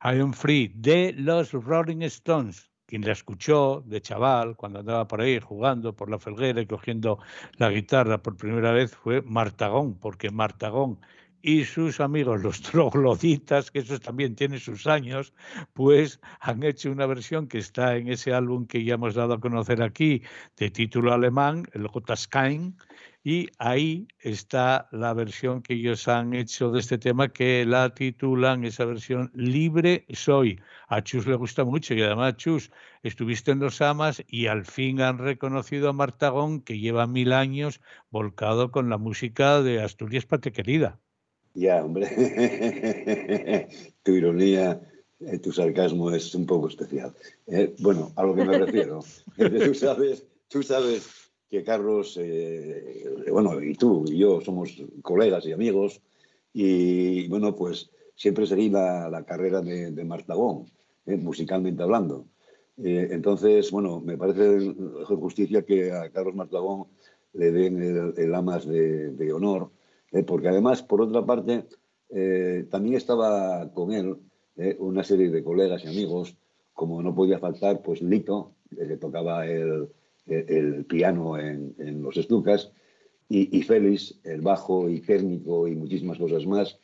I'm 0.03 0.33
Free, 0.33 0.73
de 0.75 1.13
los 1.13 1.53
Rolling 1.53 2.01
Stones. 2.01 2.69
Quien 2.85 3.05
la 3.05 3.13
escuchó 3.13 3.81
de 3.85 4.01
chaval, 4.01 4.57
cuando 4.57 4.79
andaba 4.79 5.07
por 5.07 5.21
ahí 5.21 5.39
jugando 5.39 5.95
por 5.95 6.11
la 6.11 6.19
felguera 6.19 6.59
y 6.59 6.65
cogiendo 6.65 7.19
la 7.55 7.69
guitarra 7.69 8.21
por 8.21 8.35
primera 8.35 8.73
vez, 8.73 8.93
fue 8.93 9.21
Martagón, 9.21 9.97
porque 9.97 10.29
Martagón 10.29 10.99
y 11.45 11.65
sus 11.65 11.99
amigos 11.99 12.41
los 12.41 12.61
trogloditas, 12.71 13.69
que 13.69 13.79
eso 13.79 13.99
también 13.99 14.35
tiene 14.35 14.59
sus 14.59 14.87
años, 14.87 15.33
pues 15.73 16.21
han 16.39 16.63
hecho 16.63 16.89
una 16.89 17.05
versión 17.05 17.47
que 17.47 17.57
está 17.57 17.97
en 17.97 18.07
ese 18.07 18.33
álbum 18.33 18.65
que 18.65 18.83
ya 18.83 18.95
hemos 18.95 19.13
dado 19.13 19.33
a 19.35 19.39
conocer 19.41 19.83
aquí, 19.83 20.23
de 20.57 20.71
título 20.71 21.13
alemán, 21.13 21.67
el. 21.73 21.89
Skyne, 22.15 22.73
y 23.23 23.49
ahí 23.57 24.07
está 24.19 24.87
la 24.91 25.13
versión 25.13 25.61
que 25.61 25.73
ellos 25.73 26.07
han 26.07 26.33
hecho 26.33 26.71
de 26.71 26.79
este 26.79 26.97
tema 26.97 27.29
que 27.29 27.65
la 27.65 27.93
titulan 27.93 28.63
esa 28.63 28.85
versión 28.85 29.29
Libre 29.33 30.05
Soy. 30.13 30.61
A 30.87 31.01
Chus 31.03 31.27
le 31.27 31.35
gusta 31.35 31.65
mucho 31.65 31.93
y 31.93 32.01
además 32.01 32.37
Chus, 32.37 32.71
estuviste 33.03 33.51
en 33.51 33.59
los 33.59 33.81
Amas 33.81 34.23
y 34.27 34.47
al 34.47 34.65
fin 34.65 35.01
han 35.01 35.17
reconocido 35.17 35.89
a 35.89 35.93
Martagón 35.93 36.61
que 36.61 36.79
lleva 36.79 37.05
mil 37.07 37.33
años 37.33 37.81
volcado 38.11 38.71
con 38.71 38.89
la 38.89 38.97
música 38.97 39.61
de 39.61 39.81
Asturias 39.81 40.25
Pate 40.25 40.51
Querida. 40.51 41.02
Ya, 41.55 41.85
hombre, 41.85 42.07
tu 44.03 44.11
ironía, 44.11 44.81
eh, 45.19 45.37
tu 45.37 45.51
sarcasmo 45.51 46.09
es 46.11 46.33
un 46.33 46.45
poco 46.47 46.67
especial. 46.67 47.13
Eh, 47.45 47.75
bueno, 47.79 48.11
a 48.15 48.23
lo 48.23 48.33
que 48.33 48.43
me 48.43 48.57
refiero, 48.57 49.01
tú 49.65 49.73
sabes, 49.75 50.25
tú 50.47 50.63
sabes 50.63 51.31
que 51.49 51.63
Carlos, 51.63 52.17
eh, 52.19 53.05
bueno, 53.31 53.61
y 53.61 53.75
tú 53.75 54.05
y 54.07 54.17
yo 54.17 54.41
somos 54.41 54.81
colegas 55.03 55.45
y 55.45 55.51
amigos, 55.51 56.01
y 56.51 57.27
bueno, 57.27 57.55
pues 57.55 57.91
siempre 58.15 58.47
seguí 58.47 58.69
la, 58.69 59.09
la 59.09 59.23
carrera 59.23 59.61
de, 59.61 59.91
de 59.91 60.03
Martagón, 60.05 60.65
eh, 61.05 61.17
musicalmente 61.17 61.83
hablando. 61.83 62.25
Entonces, 62.75 63.69
bueno, 63.69 63.99
me 63.99 64.17
parece 64.17 64.73
justicia 65.05 65.63
que 65.63 65.91
a 65.91 66.09
Carlos 66.09 66.33
Martagón 66.33 66.87
le 67.33 67.51
den 67.51 68.13
el, 68.17 68.33
amas 68.33 68.65
de, 68.65 69.09
de 69.09 69.31
honor, 69.31 69.69
porque 70.27 70.49
además, 70.49 70.83
por 70.83 71.01
otra 71.01 71.25
parte, 71.25 71.65
también 72.69 72.95
estaba 72.95 73.71
con 73.73 73.91
él 73.91 74.17
una 74.77 75.03
serie 75.03 75.31
de 75.31 75.43
colegas 75.43 75.83
y 75.83 75.87
amigos, 75.87 76.35
como 76.73 77.01
no 77.01 77.15
podía 77.15 77.39
faltar, 77.39 77.81
pues 77.81 78.01
Lito, 78.01 78.51
que 78.69 78.97
tocaba 78.97 79.47
el 79.47 79.89
el 80.25 80.85
piano 80.85 81.37
en, 81.37 82.01
los 82.01 82.17
estucas, 82.17 82.71
y, 83.29 83.63
Félix, 83.63 84.19
el 84.23 84.41
bajo 84.41 84.89
y 84.89 85.01
técnico 85.01 85.67
y 85.67 85.75
muchísimas 85.75 86.19
cosas 86.19 86.45
más, 86.45 86.77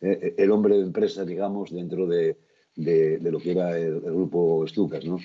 eh, 0.00 0.18
eh, 0.20 0.34
el 0.36 0.50
hombre 0.50 0.76
de 0.76 0.82
empresa, 0.82 1.24
digamos, 1.24 1.70
dentro 1.70 2.08
de, 2.08 2.36
lo 2.74 3.38
que 3.38 3.52
era 3.52 3.78
el, 3.78 4.00
grupo 4.00 4.64
Estucas, 4.64 5.04
¿no? 5.04 5.18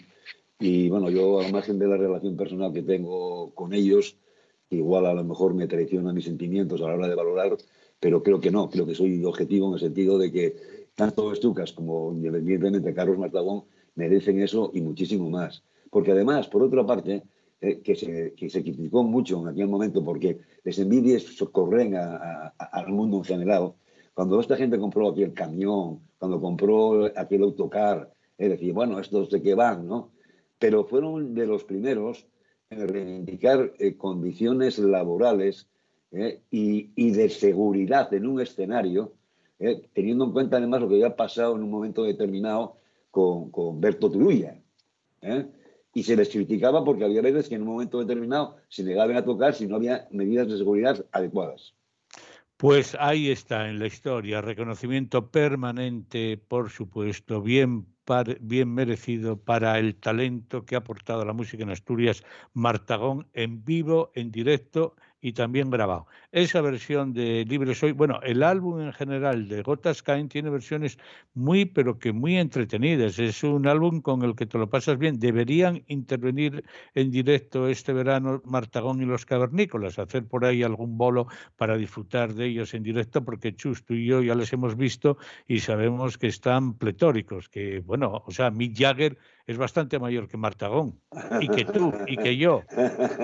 Y 0.60 0.90
bueno, 0.90 1.10
yo, 1.10 1.40
al 1.40 1.52
margen 1.52 1.80
de 1.80 1.88
la 1.88 1.98
relación 1.98 2.38
personal 2.38 2.74
que 2.74 2.84
tengo 2.84 3.52
con 3.56 3.74
ellos, 3.74 4.18
igual 4.70 5.06
a 5.06 5.14
lo 5.14 5.24
mejor 5.24 5.54
me 5.54 5.68
traiciona 5.68 6.14
mis 6.14 6.26
sentimientos 6.26 6.82
a 6.82 6.88
la 6.88 6.96
hora 6.96 7.08
de 7.08 7.16
valorar, 7.16 7.58
pero 8.00 8.22
creo 8.22 8.40
que 8.40 8.52
no, 8.52 8.70
creo 8.70 8.86
que 8.86 8.96
soy 8.96 9.24
objetivo 9.26 9.68
en 9.68 9.74
el 9.76 9.80
sentido 9.80 10.18
de 10.18 10.32
que 10.32 10.56
tanto 10.96 11.32
Estucas 11.32 11.74
como 11.74 12.12
independientemente 12.12 12.94
Carlos 12.94 13.18
Martagón 13.18 13.64
merecen 13.96 14.42
eso 14.42 14.72
y 14.74 14.82
muchísimo 14.82 15.30
más. 15.30 15.64
Porque 15.90 16.12
además, 16.12 16.48
por 16.48 16.64
otra 16.64 16.86
parte, 16.86 17.24
eh, 17.60 17.82
que, 17.82 17.96
se, 17.96 18.34
que, 18.34 18.50
se, 18.50 18.62
criticó 18.62 19.04
mucho 19.04 19.42
en 19.42 19.48
aquel 19.48 19.68
momento 19.68 20.04
porque 20.04 20.40
les 20.64 20.78
envidias 20.78 21.24
socorren 21.24 21.96
al 21.96 22.88
mundo 22.90 23.18
en 23.18 23.24
general. 23.24 23.74
Cuando 24.14 24.40
esta 24.40 24.56
gente 24.56 24.78
compró 24.78 25.10
aquel 25.10 25.34
camión, 25.34 26.02
cuando 26.20 26.40
compró 26.40 27.06
aquel 27.16 27.44
autocar, 27.44 28.12
es 28.38 28.50
decir, 28.50 28.74
bueno, 28.74 29.00
estos 29.00 29.30
de 29.32 29.42
qué 29.42 29.56
van, 29.56 29.88
¿no? 29.88 30.12
Pero 30.60 30.86
fueron 30.86 31.34
de 31.34 31.48
los 31.48 31.64
primeros 31.64 32.28
reivindicar 32.70 33.74
eh, 33.80 33.96
condiciones 33.96 34.78
laborales 34.80 35.68
eh, 36.12 36.42
y, 36.52 36.92
y, 36.96 37.12
de 37.12 37.30
seguridad 37.30 38.14
en 38.14 38.28
un 38.28 38.42
escenario, 38.42 39.14
teniendo 39.94 40.26
en 40.26 40.32
cuenta 40.32 40.58
además 40.58 40.82
lo 40.82 40.88
que 40.88 40.96
había 40.96 41.16
pasado 41.16 41.56
en 41.56 41.64
un 41.64 41.72
momento 41.72 42.04
determinado 42.04 42.78
con, 43.10 43.50
con 43.50 43.82
Berto 43.82 44.12
Turulla. 44.12 44.60
¿eh? 45.22 45.48
y 45.98 46.04
se 46.04 46.16
les 46.16 46.30
criticaba 46.30 46.86
porque 46.86 47.06
había 47.06 47.24
veces 47.24 47.50
que 47.50 47.56
en 47.56 47.64
un 47.64 47.70
momento 47.70 48.00
determinado 48.00 48.58
se 48.70 48.84
negaban 48.84 49.18
a 49.18 49.26
tocar 49.26 49.56
si 49.56 49.66
no 49.66 49.78
había 49.78 50.08
medidas 50.12 50.48
de 50.48 50.58
seguridad 50.60 51.04
adecuadas. 51.12 51.74
Pues 52.56 52.96
ahí 53.00 53.32
está 53.32 53.68
en 53.68 53.80
la 53.80 53.88
historia, 53.88 54.42
reconocimiento 54.42 55.32
permanente, 55.32 56.38
por 56.38 56.70
supuesto, 56.70 57.42
bien, 57.42 57.88
bien 58.40 58.74
merecido 58.74 59.38
para 59.38 59.78
el 59.80 59.96
talento 59.96 60.66
que 60.66 60.76
ha 60.76 60.80
aportado 60.80 61.26
la 61.26 61.34
música 61.34 61.64
en 61.64 61.70
Asturias, 61.70 62.24
Martagón 62.54 63.28
en 63.34 63.66
vivo, 63.66 64.12
en 64.16 64.32
directo 64.32 64.96
y 65.28 65.34
también 65.34 65.70
grabado. 65.70 66.08
Esa 66.32 66.62
versión 66.62 67.12
de 67.12 67.44
Libre 67.44 67.76
Soy, 67.76 67.92
bueno, 67.92 68.22
el 68.24 68.44
álbum 68.44 68.80
en 68.80 68.94
general 68.94 69.50
de 69.50 69.62
Gotas 69.62 70.02
Caen 70.02 70.30
tiene 70.30 70.50
versiones 70.50 70.98
muy, 71.34 71.66
pero 71.66 72.00
que 72.00 72.14
muy 72.14 72.38
entretenidas. 72.38 73.20
Es 73.20 73.44
un 73.44 73.68
álbum 73.68 74.00
con 74.02 74.24
el 74.24 74.36
que 74.36 74.46
te 74.46 74.58
lo 74.58 74.70
pasas 74.70 74.98
bien. 74.98 75.20
Deberían 75.20 75.84
intervenir 75.88 76.64
en 76.96 77.12
directo 77.12 77.68
este 77.68 77.92
verano 77.92 78.42
Martagón 78.46 79.02
y 79.02 79.06
los 79.06 79.26
Cavernícolas, 79.26 80.00
hacer 80.00 80.26
por 80.26 80.46
ahí 80.46 80.64
algún 80.64 80.98
bolo 80.98 81.28
para 81.58 81.76
disfrutar 81.76 82.34
de 82.34 82.46
ellos 82.46 82.74
en 82.74 82.84
directo, 82.84 83.26
porque 83.26 83.54
Chus, 83.54 83.84
tú 83.84 83.96
y 83.96 84.06
yo 84.06 84.22
ya 84.22 84.34
les 84.34 84.54
hemos 84.54 84.78
visto 84.78 85.18
y 85.46 85.60
sabemos 85.60 86.18
que 86.18 86.28
están 86.28 86.76
pletóricos, 86.76 87.50
que, 87.50 87.82
bueno, 87.82 88.24
o 88.26 88.32
sea, 88.32 88.50
Mick 88.50 88.78
Jagger 88.78 89.18
es 89.48 89.58
bastante 89.58 89.98
mayor 89.98 90.28
que 90.28 90.36
Martagón, 90.36 91.00
y 91.40 91.48
que 91.48 91.64
tú, 91.64 91.94
y 92.06 92.18
que 92.18 92.36
yo. 92.36 92.64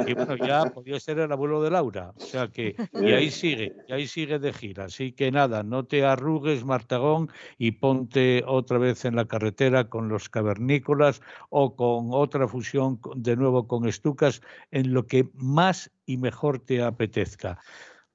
Y 0.08 0.14
bueno, 0.14 0.38
ya 0.38 0.64
podía 0.72 0.98
ser 0.98 1.20
el 1.20 1.32
abuelo 1.32 1.62
de 1.62 1.70
Laura. 1.70 2.14
O 2.16 2.20
sea 2.22 2.48
que, 2.48 2.76
y 2.94 3.12
ahí 3.12 3.30
sigue, 3.30 3.76
y 3.90 3.92
ahí 3.92 4.08
sigue 4.08 4.40
de 4.40 4.54
gira. 4.54 4.86
Así 4.86 5.12
que 5.12 5.32
nada, 5.32 5.64
no 5.64 5.84
te 5.84 6.06
arrugues, 6.06 6.64
Martagón, 6.64 7.30
y 7.58 7.72
ponte 7.72 8.42
otra 8.48 8.78
vez 8.78 9.04
en 9.04 9.18
la 9.18 9.26
carretera 9.26 9.90
con 9.90 10.08
los 10.08 10.30
cavernícolas 10.30 11.22
o 11.50 11.76
con 11.76 12.08
otra 12.12 12.48
fusión 12.48 13.02
de 13.18 13.36
nuevo 13.36 13.68
con 13.68 13.86
Estucas, 13.86 14.42
en 14.72 14.94
lo 14.94 15.06
que 15.06 15.30
más 15.34 15.92
y 16.06 16.16
mejor 16.16 16.60
te 16.60 16.82
apetezca. 16.82 17.60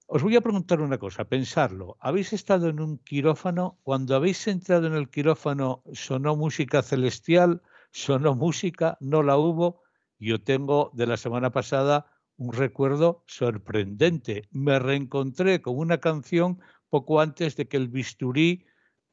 Os 0.07 0.23
voy 0.23 0.35
a 0.37 0.41
preguntar 0.41 0.81
una 0.81 0.97
cosa, 0.97 1.27
pensarlo. 1.27 1.99
¿Habéis 2.01 2.33
estado 2.33 2.71
en 2.71 2.81
un 2.81 2.97
quirófano? 2.97 3.77
Cuando 3.83 4.17
habéis 4.17 4.49
entrado 4.49 4.87
en 4.87 4.95
el 4.95 5.11
quirófano, 5.11 5.83
¿sonó 5.93 6.35
música 6.35 6.81
celestial? 6.81 7.61
Sonó 7.91 8.35
música, 8.35 8.97
no 9.01 9.23
la 9.23 9.37
hubo. 9.37 9.83
Yo 10.19 10.43
tengo 10.43 10.91
de 10.95 11.07
la 11.07 11.17
semana 11.17 11.51
pasada 11.51 12.07
un 12.37 12.53
recuerdo 12.53 13.25
sorprendente. 13.27 14.49
Me 14.51 14.79
reencontré 14.79 15.61
con 15.61 15.77
una 15.77 15.99
canción 15.99 16.61
poco 16.89 17.21
antes 17.21 17.57
de 17.57 17.69
que 17.69 17.77
el 17.77 17.89
bisturí 17.89 18.65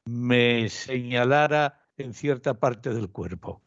me 0.05 0.69
señalara 0.69 1.81
en 1.97 2.13
cierta 2.13 2.59
parte 2.59 2.93
del 2.93 3.09
cuerpo. 3.09 3.61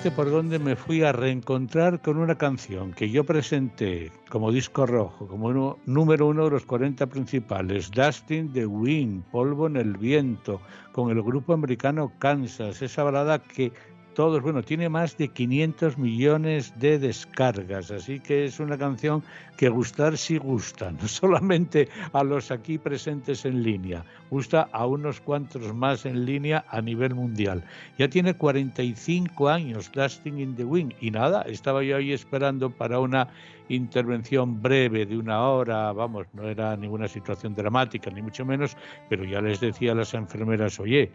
Fíjate 0.00 0.16
por 0.16 0.30
dónde 0.30 0.58
me 0.58 0.76
fui 0.76 1.02
a 1.02 1.12
reencontrar 1.12 2.00
con 2.00 2.16
una 2.16 2.34
canción 2.34 2.94
que 2.94 3.10
yo 3.10 3.22
presenté 3.24 4.10
como 4.30 4.50
disco 4.50 4.86
rojo, 4.86 5.26
como 5.26 5.76
número 5.84 6.26
uno 6.26 6.44
de 6.44 6.50
los 6.52 6.64
40 6.64 7.06
principales, 7.06 7.90
Dustin 7.90 8.50
the 8.54 8.64
Wind, 8.64 9.24
Polvo 9.30 9.66
en 9.66 9.76
el 9.76 9.98
Viento, 9.98 10.62
con 10.92 11.10
el 11.10 11.22
grupo 11.22 11.52
americano 11.52 12.10
Kansas, 12.18 12.80
esa 12.80 13.02
balada 13.02 13.40
que 13.40 13.72
todos, 14.14 14.42
bueno, 14.42 14.62
tiene 14.62 14.88
más 14.88 15.16
de 15.16 15.28
500 15.28 15.98
millones 15.98 16.72
de 16.78 16.98
descargas, 16.98 17.90
así 17.90 18.20
que 18.20 18.44
es 18.44 18.60
una 18.60 18.76
canción 18.76 19.22
que 19.56 19.68
gustar 19.68 20.16
sí 20.16 20.38
gusta, 20.38 20.90
no 21.00 21.06
solamente 21.06 21.88
a 22.12 22.24
los 22.24 22.50
aquí 22.50 22.78
presentes 22.78 23.44
en 23.44 23.62
línea, 23.62 24.04
gusta 24.30 24.68
a 24.72 24.86
unos 24.86 25.20
cuantos 25.20 25.74
más 25.74 26.06
en 26.06 26.24
línea 26.24 26.64
a 26.68 26.80
nivel 26.80 27.14
mundial. 27.14 27.62
Ya 27.98 28.08
tiene 28.08 28.34
45 28.34 29.48
años, 29.48 29.90
Dusting 29.92 30.38
in 30.38 30.56
the 30.56 30.64
Wind, 30.64 30.94
y 31.00 31.10
nada, 31.10 31.42
estaba 31.42 31.82
yo 31.82 31.96
ahí 31.96 32.12
esperando 32.12 32.70
para 32.70 32.98
una 32.98 33.28
intervención 33.68 34.60
breve 34.60 35.06
de 35.06 35.16
una 35.16 35.42
hora, 35.42 35.92
vamos, 35.92 36.26
no 36.32 36.48
era 36.48 36.76
ninguna 36.76 37.08
situación 37.08 37.54
dramática, 37.54 38.10
ni 38.10 38.22
mucho 38.22 38.44
menos, 38.44 38.76
pero 39.08 39.24
ya 39.24 39.40
les 39.40 39.60
decía 39.60 39.92
a 39.92 39.94
las 39.94 40.14
enfermeras, 40.14 40.80
oye, 40.80 41.12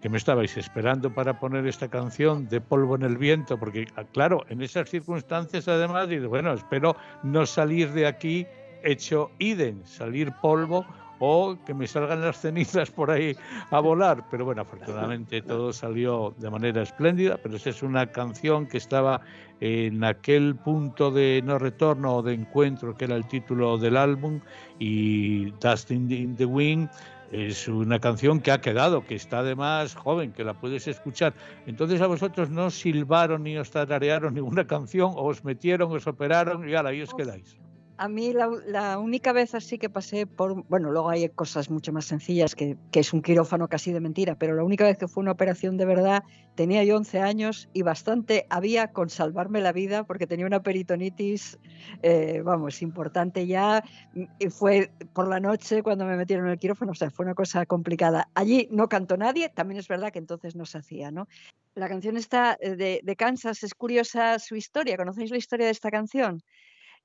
que 0.00 0.08
me 0.08 0.16
estabais 0.16 0.56
esperando 0.56 1.12
para 1.12 1.38
poner 1.38 1.66
esta 1.66 1.88
canción 1.88 2.48
de 2.48 2.60
polvo 2.60 2.96
en 2.96 3.02
el 3.02 3.18
viento, 3.18 3.58
porque 3.58 3.86
ah, 3.96 4.04
claro, 4.04 4.44
en 4.48 4.62
esas 4.62 4.88
circunstancias 4.88 5.68
además, 5.68 6.08
digo, 6.08 6.28
bueno, 6.28 6.52
espero 6.52 6.96
no 7.22 7.46
salir 7.46 7.92
de 7.92 8.06
aquí 8.06 8.46
hecho 8.82 9.30
idem, 9.38 9.84
salir 9.84 10.32
polvo 10.40 10.86
o 11.20 11.56
que 11.66 11.74
me 11.74 11.86
salgan 11.86 12.22
las 12.22 12.40
cenizas 12.40 12.90
por 12.90 13.10
ahí 13.10 13.36
a 13.70 13.78
volar. 13.78 14.24
Pero 14.30 14.46
bueno, 14.46 14.62
afortunadamente 14.62 15.42
todo 15.42 15.72
salió 15.72 16.34
de 16.38 16.50
manera 16.50 16.82
espléndida, 16.82 17.38
pero 17.42 17.56
esa 17.56 17.70
es 17.70 17.82
una 17.82 18.06
canción 18.06 18.66
que 18.66 18.78
estaba 18.78 19.20
en 19.60 20.02
aquel 20.02 20.56
punto 20.56 21.10
de 21.10 21.42
no 21.44 21.58
retorno 21.58 22.16
o 22.16 22.22
de 22.22 22.32
encuentro 22.32 22.96
que 22.96 23.04
era 23.04 23.16
el 23.16 23.28
título 23.28 23.76
del 23.76 23.98
álbum 23.98 24.40
y 24.78 25.50
Dustin 25.60 26.10
in 26.10 26.36
the 26.36 26.46
Wind 26.46 26.88
es 27.30 27.68
una 27.68 28.00
canción 28.00 28.40
que 28.40 28.50
ha 28.50 28.60
quedado, 28.60 29.06
que 29.06 29.14
está 29.14 29.38
además 29.38 29.94
joven, 29.94 30.32
que 30.32 30.44
la 30.44 30.54
puedes 30.54 30.88
escuchar. 30.88 31.34
Entonces 31.66 32.00
a 32.00 32.06
vosotros 32.06 32.50
no 32.50 32.70
silbaron 32.70 33.44
ni 33.44 33.56
os 33.56 33.70
tararearon 33.70 34.34
ninguna 34.34 34.66
canción, 34.66 35.12
o 35.14 35.26
os 35.26 35.44
metieron, 35.44 35.92
os 35.92 36.06
operaron 36.06 36.68
y 36.68 36.74
ahora 36.74 36.90
ahí 36.90 37.02
os 37.02 37.14
quedáis. 37.14 37.56
A 38.00 38.08
mí 38.08 38.32
la, 38.32 38.98
única 38.98 39.34
vez 39.34 39.54
así 39.54 39.76
que 39.76 39.90
pasé 39.90 40.26
por, 40.26 40.64
bueno, 40.68 40.90
luego 40.90 41.10
hay 41.10 41.28
cosas 41.28 41.68
mucho 41.68 41.92
más 41.92 42.06
sencillas 42.06 42.54
que, 42.54 42.78
es 42.94 43.12
un 43.12 43.20
quirófano 43.20 43.68
casi 43.68 43.92
de 43.92 44.00
mentira, 44.00 44.36
pero 44.36 44.54
la 44.54 44.64
única 44.64 44.84
vez 44.84 44.96
que 44.96 45.06
fue 45.06 45.20
una 45.20 45.32
operación 45.32 45.76
de 45.76 45.84
verdad 45.84 46.22
tenía 46.54 46.82
yo 46.82 46.96
11 46.96 47.20
años 47.20 47.68
y 47.74 47.82
bastante 47.82 48.46
había 48.48 48.90
con 48.94 49.10
salvarme 49.10 49.60
la 49.60 49.72
vida 49.72 50.04
porque 50.04 50.26
tenía 50.26 50.46
una 50.46 50.62
peritonitis, 50.62 51.58
eh, 52.02 52.40
vamos, 52.42 52.80
importante 52.80 53.46
ya. 53.46 53.84
Y 54.14 54.48
fue 54.48 54.90
por 55.12 55.28
la 55.28 55.38
noche 55.38 55.82
cuando 55.82 56.06
me 56.06 56.16
metieron 56.16 56.46
en 56.46 56.52
el 56.52 56.58
quirófano, 56.58 56.92
o 56.92 56.94
sea, 56.94 57.10
fue 57.10 57.26
una 57.26 57.34
cosa 57.34 57.66
complicada. 57.66 58.30
Allí 58.34 58.66
no 58.70 58.88
cantó 58.88 59.18
nadie, 59.18 59.50
también 59.50 59.78
es 59.78 59.88
verdad 59.88 60.10
que 60.10 60.20
entonces 60.20 60.56
no 60.56 60.64
se 60.64 60.78
hacía, 60.78 61.10
¿no? 61.10 61.28
La 61.74 61.90
canción 61.90 62.16
está 62.16 62.56
eh, 62.62 63.00
de 63.02 63.16
Kansas, 63.16 63.62
es 63.62 63.74
curiosa 63.74 64.38
su 64.38 64.56
historia. 64.56 64.96
¿Conocéis 64.96 65.30
la 65.30 65.36
historia 65.36 65.66
de 65.66 65.72
esta 65.72 65.90
canción? 65.90 66.42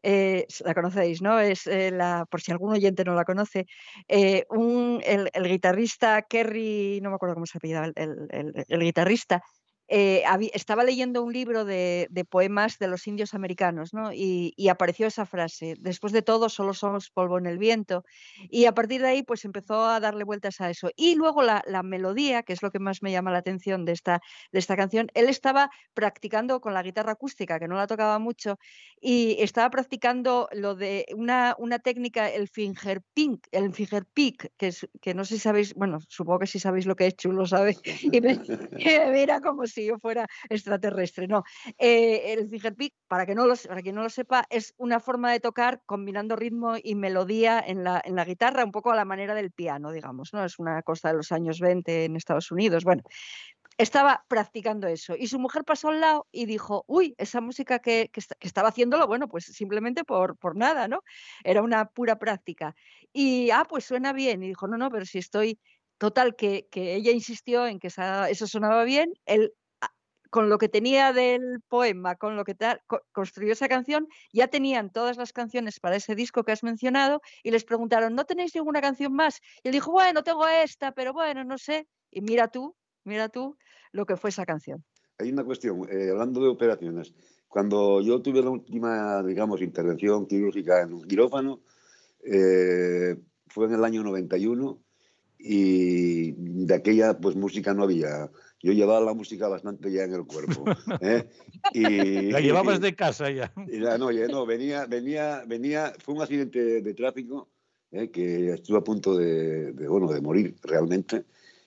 Eh, 0.08 0.46
la 0.64 0.76
conocéis, 0.76 1.24
¿no? 1.24 1.40
Es 1.40 1.66
eh, 1.66 1.90
la, 1.90 2.28
por 2.30 2.40
si 2.40 2.52
algún 2.52 2.72
oyente 2.74 3.04
no 3.04 3.16
la 3.16 3.26
conoce, 3.26 3.66
eh, 4.08 4.46
un, 4.52 5.02
el, 5.04 5.32
guitarrista 5.50 6.22
Kerry, 6.22 7.00
no 7.02 7.10
me 7.10 7.16
acuerdo 7.16 7.34
cómo 7.34 7.48
se 7.48 7.58
apellidaba, 7.58 7.88
el 7.96 8.80
guitarrista, 8.82 9.42
eh, 9.88 10.24
estaba 10.54 10.84
leyendo 10.84 11.22
un 11.24 11.32
libro 11.32 11.64
de, 11.64 12.10
poemas 12.30 12.80
de 12.80 12.88
los 12.88 13.06
indios 13.08 13.34
americanos, 13.34 13.94
¿no? 13.94 14.12
Y, 14.14 14.54
apareció 14.70 15.08
esa 15.08 15.26
frase, 15.26 15.76
después 15.80 16.12
de 16.12 16.22
todo 16.22 16.50
solo 16.50 16.74
somos 16.74 17.10
polvo 17.12 17.38
en 17.38 17.46
el 17.46 17.58
viento. 17.58 18.04
Y 18.50 18.66
a 18.66 18.74
partir 18.74 19.02
de 19.02 19.08
ahí, 19.10 19.24
pues 19.24 19.46
empezó 19.46 19.86
a 19.86 20.00
darle 20.00 20.24
vueltas 20.24 20.60
a 20.60 20.70
eso. 20.70 20.90
Y 20.96 21.16
luego 21.16 21.44
la, 21.44 21.64
melodía, 21.84 22.44
que 22.44 22.54
es 22.54 22.64
lo 22.64 22.72
que 22.72 22.80
más 22.80 23.04
me 23.04 23.12
llama 23.12 23.32
la 23.32 23.38
atención 23.38 23.86
de 23.86 23.92
esta, 23.92 24.22
de 24.52 24.60
esta 24.60 24.76
canción, 24.76 25.08
él 25.14 25.30
estaba 25.30 25.70
practicando 25.94 26.60
con 26.62 26.74
la 26.74 26.82
guitarra 26.82 27.14
acústica, 27.14 27.60
que 27.60 27.68
no 27.68 27.76
la 27.76 27.88
tocaba 27.88 28.18
mucho, 28.18 28.58
y 29.00 29.38
estaba 29.40 29.70
practicando 29.70 30.50
lo 30.52 30.76
de 30.76 31.06
una, 31.16 31.56
una 31.60 31.80
técnica, 31.80 32.30
el 32.30 32.48
finger 32.48 33.04
pink, 33.14 33.46
el 33.52 33.72
finger 33.74 34.06
pick, 34.06 34.52
que, 34.58 34.68
es, 34.68 34.88
que 35.00 35.14
no 35.14 35.26
sé 35.26 35.36
si 35.36 35.42
sabéis, 35.42 35.76
bueno, 35.76 36.00
supongo 36.08 36.40
que 36.40 36.48
si 36.48 36.60
sabéis 36.60 36.88
lo 36.88 36.96
que 36.96 37.08
es, 37.08 37.16
chulo 37.16 37.46
sabe, 37.46 37.78
y 38.02 38.22
me, 38.22 38.40
mira 39.12 39.42
como 39.42 39.68
si 39.76 39.86
yo 39.86 40.00
fuera 40.00 40.28
extraterrestre. 40.50 41.28
No, 41.28 41.44
eh, 41.78 42.34
el 42.34 42.50
fingerpick, 42.50 42.94
para, 43.08 43.26
no 43.34 43.46
para 43.68 43.82
quien 43.82 43.96
no 43.96 44.04
lo 44.04 44.10
sepa, 44.10 44.46
es 44.50 44.74
una 44.78 45.00
forma 45.00 45.32
de 45.32 45.40
tocar 45.40 45.82
combinando 45.86 46.36
ritmo 46.36 46.76
y 46.82 46.96
melodía 46.96 47.64
en 47.66 47.84
la, 47.84 48.02
en 48.04 48.16
la 48.16 48.26
guitarra, 48.26 48.64
un 48.64 48.72
poco 48.72 48.92
a 48.92 48.96
la 48.96 49.06
manera 49.06 49.36
del 49.36 49.52
piano, 49.52 49.92
digamos. 49.92 50.34
¿no? 50.34 50.44
Es 50.44 50.60
una 50.60 50.82
cosa 50.82 51.10
de 51.10 51.16
los 51.16 51.32
años 51.32 51.60
20 51.60 52.06
en 52.06 52.16
Estados 52.16 52.52
Unidos. 52.52 52.84
Bueno, 52.84 53.04
estaba 53.78 54.26
practicando 54.28 54.88
eso. 54.88 55.16
Y 55.18 55.28
su 55.28 55.40
mujer 55.40 55.64
pasó 55.64 55.90
al 55.90 56.02
lado 56.02 56.28
y 56.32 56.46
dijo, 56.46 56.86
uy, 56.88 57.16
esa 57.18 57.42
música 57.42 57.80
que, 57.80 58.10
que, 58.12 58.22
estaba 58.40 58.70
haciéndolo, 58.70 59.08
bueno, 59.08 59.28
pues 59.28 59.46
simplemente 59.46 60.04
por, 60.04 60.38
por 60.38 60.56
nada, 60.56 60.88
¿no? 60.88 61.04
Era 61.44 61.62
una 61.62 61.86
pura 61.86 62.18
práctica. 62.18 62.76
Y, 63.12 63.50
ah, 63.52 63.66
pues 63.70 63.86
suena 63.86 64.14
bien. 64.14 64.44
Y 64.44 64.48
dijo, 64.50 64.68
no, 64.68 64.78
no, 64.78 64.90
pero 64.90 65.06
si 65.06 65.20
estoy... 65.20 65.60
Total, 65.98 66.36
que, 66.36 66.68
que 66.70 66.94
ella 66.96 67.12
insistió 67.12 67.66
en 67.68 67.80
que 67.80 67.88
eso 67.88 68.48
sonaba 68.48 68.84
bien, 68.84 69.14
él 69.26 69.54
con 70.36 70.50
lo 70.50 70.58
que 70.58 70.68
tenía 70.68 71.14
del 71.14 71.62
poema, 71.70 72.18
con 72.18 72.36
lo 72.36 72.44
que 72.44 72.58
construyó 73.14 73.54
esa 73.54 73.70
canción, 73.70 74.06
ya 74.34 74.50
tenían 74.50 74.92
todas 74.92 75.16
las 75.16 75.32
canciones 75.32 75.80
para 75.80 75.96
ese 75.96 76.14
disco 76.14 76.44
que 76.44 76.52
has 76.52 76.62
mencionado 76.62 77.22
y 77.42 77.52
les 77.52 77.64
preguntaron, 77.64 78.16
¿no 78.16 78.26
tenéis 78.26 78.54
ninguna 78.54 78.82
canción 78.82 79.14
más? 79.14 79.40
Y 79.64 79.70
él 79.70 79.72
dijo, 79.72 79.94
bueno, 79.94 80.24
tengo 80.24 80.46
esta, 80.46 80.92
pero 80.92 81.14
bueno, 81.14 81.46
no 81.46 81.58
sé. 81.58 81.88
Y 82.12 82.20
mira 82.20 82.50
tú, 82.50 82.76
mira 83.06 83.30
tú 83.30 83.56
lo 83.94 84.06
que 84.06 84.18
fue 84.18 84.30
esa 84.30 84.46
canción. 84.46 84.84
Hay 85.20 85.32
una 85.32 85.46
cuestión, 85.46 85.88
eh, 85.90 86.10
hablando 86.12 86.42
de 86.42 86.50
operaciones. 86.50 87.14
Cuando 87.48 88.02
yo 88.02 88.22
tuve 88.22 88.42
la 88.42 88.50
última, 88.50 89.24
digamos, 89.24 89.62
intervención 89.62 90.26
quirúrgica 90.28 90.82
en 90.82 90.96
un 90.96 91.04
quirófano, 91.08 91.62
eh, 92.26 93.16
fue 93.48 93.68
en 93.68 93.74
el 93.74 93.86
año 93.86 94.04
91 94.04 94.82
y 95.40 96.34
de 96.66 96.74
aquella 96.74 97.18
pues 97.18 97.38
música 97.38 97.74
no 97.74 97.84
había 97.84 98.30
yo 98.62 98.72
llevaba 98.72 99.00
la 99.02 99.14
música 99.14 99.48
bastante 99.48 99.92
ya 99.92 100.04
en 100.04 100.14
el 100.14 100.26
cuerpo. 100.26 100.66
¿eh? 101.02 101.30
Y, 101.74 102.32
la 102.32 102.40
llevabas 102.40 102.80
de 102.82 102.96
casa 102.96 103.30
ya. 103.30 103.52
no, 103.56 104.12
no, 104.12 104.46
venía, 104.46 104.86
venía, 104.86 105.44
venía, 105.46 105.94
fue 106.00 106.16
un 106.16 106.22
accidente 106.22 106.82
de 106.82 106.94
tráfico 106.94 107.50
¿eh? 107.92 108.10
que 108.10 108.54
estuve 108.54 108.78
a 108.78 108.84
punto 108.84 109.16
de, 109.16 109.72
bueno, 109.88 110.12
de 110.12 110.22
morir 110.22 110.56
realmente 110.64 111.26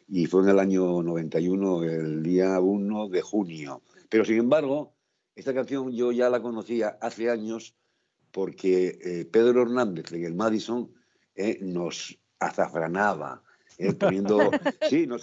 y 0.09 0.27
fue 0.27 0.43
en 0.43 0.49
el 0.49 0.59
año 0.59 1.03
91, 1.03 1.85
el 1.85 2.23
día 2.23 2.59
1 2.59 3.09
de 3.09 3.23
junio. 3.23 3.83
Pero 4.09 4.25
sin 4.25 4.39
embargo, 4.39 4.95
esta 5.37 5.55
canción 5.55 5.93
yo 5.93 6.13
ya 6.13 6.31
la 6.31 6.41
conocía 6.41 6.99
hace 7.01 7.31
años 7.31 7.77
porque 8.33 8.99
eh, 9.03 9.25
Pedro 9.27 9.63
Hernández 9.63 10.13
en 10.13 10.25
el 10.25 10.35
Madison 10.35 10.93
nos 11.61 12.19
azafranaba 12.41 13.45
¿eh? 13.79 14.51
sí, 14.89 15.07
nos 15.07 15.23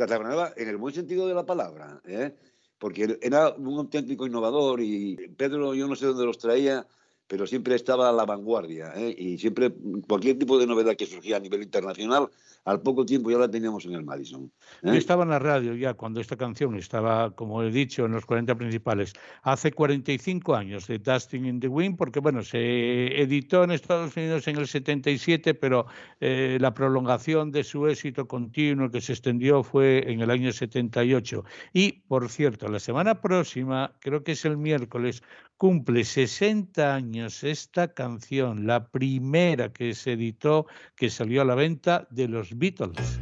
en 0.55 0.69
el 0.69 0.77
buen 0.77 0.93
sentido 0.93 1.27
de 1.27 1.33
la 1.33 1.45
palabra, 1.45 2.01
¿eh? 2.05 2.35
porque 2.79 3.17
era 3.21 3.49
un 3.49 3.77
auténtico 3.77 4.25
innovador 4.25 4.81
y 4.81 5.15
Pedro, 5.37 5.73
yo 5.73 5.87
no 5.87 5.95
sé 5.95 6.07
dónde 6.07 6.25
los 6.25 6.37
traía, 6.37 6.87
pero 7.27 7.47
siempre 7.47 7.75
estaba 7.75 8.09
a 8.09 8.11
la 8.11 8.25
vanguardia 8.25 8.93
¿eh? 8.95 9.15
y 9.17 9.37
siempre 9.37 9.73
cualquier 10.07 10.37
tipo 10.37 10.57
de 10.57 10.67
novedad 10.67 10.95
que 10.95 11.05
surgía 11.05 11.37
a 11.37 11.39
nivel 11.39 11.63
internacional 11.63 12.29
al 12.65 12.81
poco 12.81 13.05
tiempo 13.05 13.29
ya 13.29 13.37
la 13.37 13.49
teníamos 13.49 13.85
en 13.85 13.93
el 13.93 14.03
Madison. 14.03 14.51
¿eh? 14.83 14.97
estaba 14.97 15.23
en 15.23 15.29
la 15.29 15.39
radio 15.39 15.75
ya 15.75 15.93
cuando 15.93 16.19
esta 16.19 16.35
canción 16.35 16.75
estaba, 16.75 17.31
como 17.35 17.61
he 17.63 17.71
dicho, 17.71 18.05
en 18.05 18.11
los 18.11 18.25
40 18.25 18.55
principales. 18.55 19.13
Hace 19.43 19.71
45 19.71 20.55
años 20.55 20.87
de 20.87 20.97
Dusting 20.97 21.45
in 21.45 21.59
the 21.59 21.67
Wind, 21.67 21.95
porque 21.95 22.19
bueno, 22.19 22.43
se 22.43 23.21
editó 23.21 23.63
en 23.63 23.71
Estados 23.71 24.17
Unidos 24.17 24.47
en 24.47 24.57
el 24.57 24.67
77, 24.67 25.53
pero 25.53 25.85
eh, 26.19 26.57
la 26.59 26.73
prolongación 26.73 27.51
de 27.51 27.63
su 27.63 27.87
éxito 27.87 28.27
continuo 28.27 28.89
que 28.89 29.01
se 29.01 29.13
extendió 29.13 29.63
fue 29.63 30.11
en 30.11 30.21
el 30.21 30.31
año 30.31 30.51
78. 30.51 31.43
Y, 31.71 31.91
por 32.07 32.29
cierto, 32.29 32.67
la 32.67 32.79
semana 32.79 33.21
próxima, 33.21 33.95
creo 33.99 34.23
que 34.23 34.31
es 34.31 34.43
el 34.43 34.57
miércoles, 34.57 35.21
cumple 35.57 36.03
60 36.03 36.95
años 36.95 37.14
esta 37.23 37.93
canción, 37.93 38.67
la 38.67 38.87
primera 38.87 39.71
que 39.71 39.93
se 39.93 40.13
editó, 40.13 40.67
que 40.95 41.09
salió 41.09 41.41
a 41.41 41.45
la 41.45 41.55
venta 41.55 42.07
de 42.11 42.27
los 42.27 42.57
Beatles. 42.57 43.19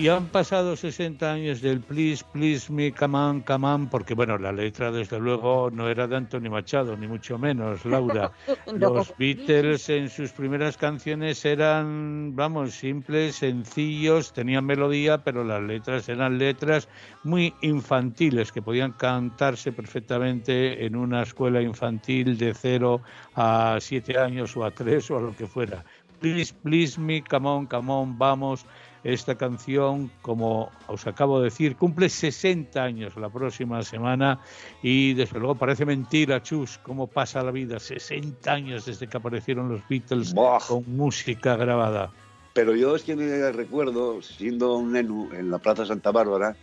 Y 0.00 0.08
han 0.08 0.28
pasado 0.28 0.76
60 0.76 1.30
años 1.30 1.60
del 1.60 1.80
Please, 1.80 2.24
Please 2.32 2.72
Me, 2.72 2.90
Come 2.90 3.18
On, 3.18 3.40
Come 3.42 3.66
On, 3.66 3.86
porque 3.86 4.14
bueno, 4.14 4.38
la 4.38 4.50
letra 4.50 4.90
desde 4.90 5.20
luego 5.20 5.70
no 5.70 5.90
era 5.90 6.06
de 6.06 6.16
Anthony 6.16 6.48
Machado, 6.48 6.96
ni 6.96 7.06
mucho 7.06 7.36
menos, 7.36 7.84
Laura. 7.84 8.32
Los 8.72 9.14
Beatles 9.18 9.90
en 9.90 10.08
sus 10.08 10.32
primeras 10.32 10.78
canciones 10.78 11.44
eran, 11.44 12.34
vamos, 12.34 12.72
simples, 12.72 13.36
sencillos, 13.36 14.32
tenían 14.32 14.64
melodía, 14.64 15.18
pero 15.18 15.44
las 15.44 15.62
letras 15.62 16.08
eran 16.08 16.38
letras 16.38 16.88
muy 17.22 17.52
infantiles, 17.60 18.52
que 18.52 18.62
podían 18.62 18.92
cantarse 18.92 19.70
perfectamente 19.70 20.86
en 20.86 20.96
una 20.96 21.24
escuela 21.24 21.60
infantil 21.60 22.38
de 22.38 22.54
0 22.54 23.02
a 23.34 23.76
7 23.78 24.18
años 24.18 24.56
o 24.56 24.64
a 24.64 24.70
3 24.70 25.10
o 25.10 25.18
a 25.18 25.20
lo 25.20 25.36
que 25.36 25.46
fuera. 25.46 25.84
Please, 26.20 26.54
please 26.62 26.98
me, 26.98 27.22
come 27.22 27.48
on, 27.48 27.66
come 27.66 27.92
on, 27.92 28.18
vamos 28.18 28.64
esta 29.04 29.36
canción, 29.36 30.10
como 30.22 30.70
os 30.86 31.06
acabo 31.06 31.38
de 31.38 31.44
decir, 31.46 31.76
cumple 31.76 32.08
60 32.08 32.82
años 32.82 33.16
la 33.16 33.30
próxima 33.30 33.82
semana 33.82 34.40
y 34.82 35.14
desde 35.14 35.38
luego 35.38 35.54
parece 35.54 35.86
mentira, 35.86 36.42
Chus, 36.42 36.78
cómo 36.82 37.06
pasa 37.06 37.42
la 37.42 37.50
vida. 37.50 37.78
60 37.78 38.52
años 38.52 38.84
desde 38.84 39.06
que 39.06 39.16
aparecieron 39.16 39.68
los 39.68 39.80
Beatles 39.88 40.34
con 40.66 40.84
música 40.96 41.56
grabada. 41.56 42.10
Pero 42.52 42.74
yo 42.74 42.96
es 42.96 43.04
que 43.04 43.16
me 43.16 43.52
recuerdo, 43.52 44.20
siendo 44.22 44.76
un 44.76 44.92
nenu 44.92 45.32
en 45.32 45.50
la 45.50 45.58
Plaza 45.58 45.86
Santa 45.86 46.10
Bárbara, 46.10 46.56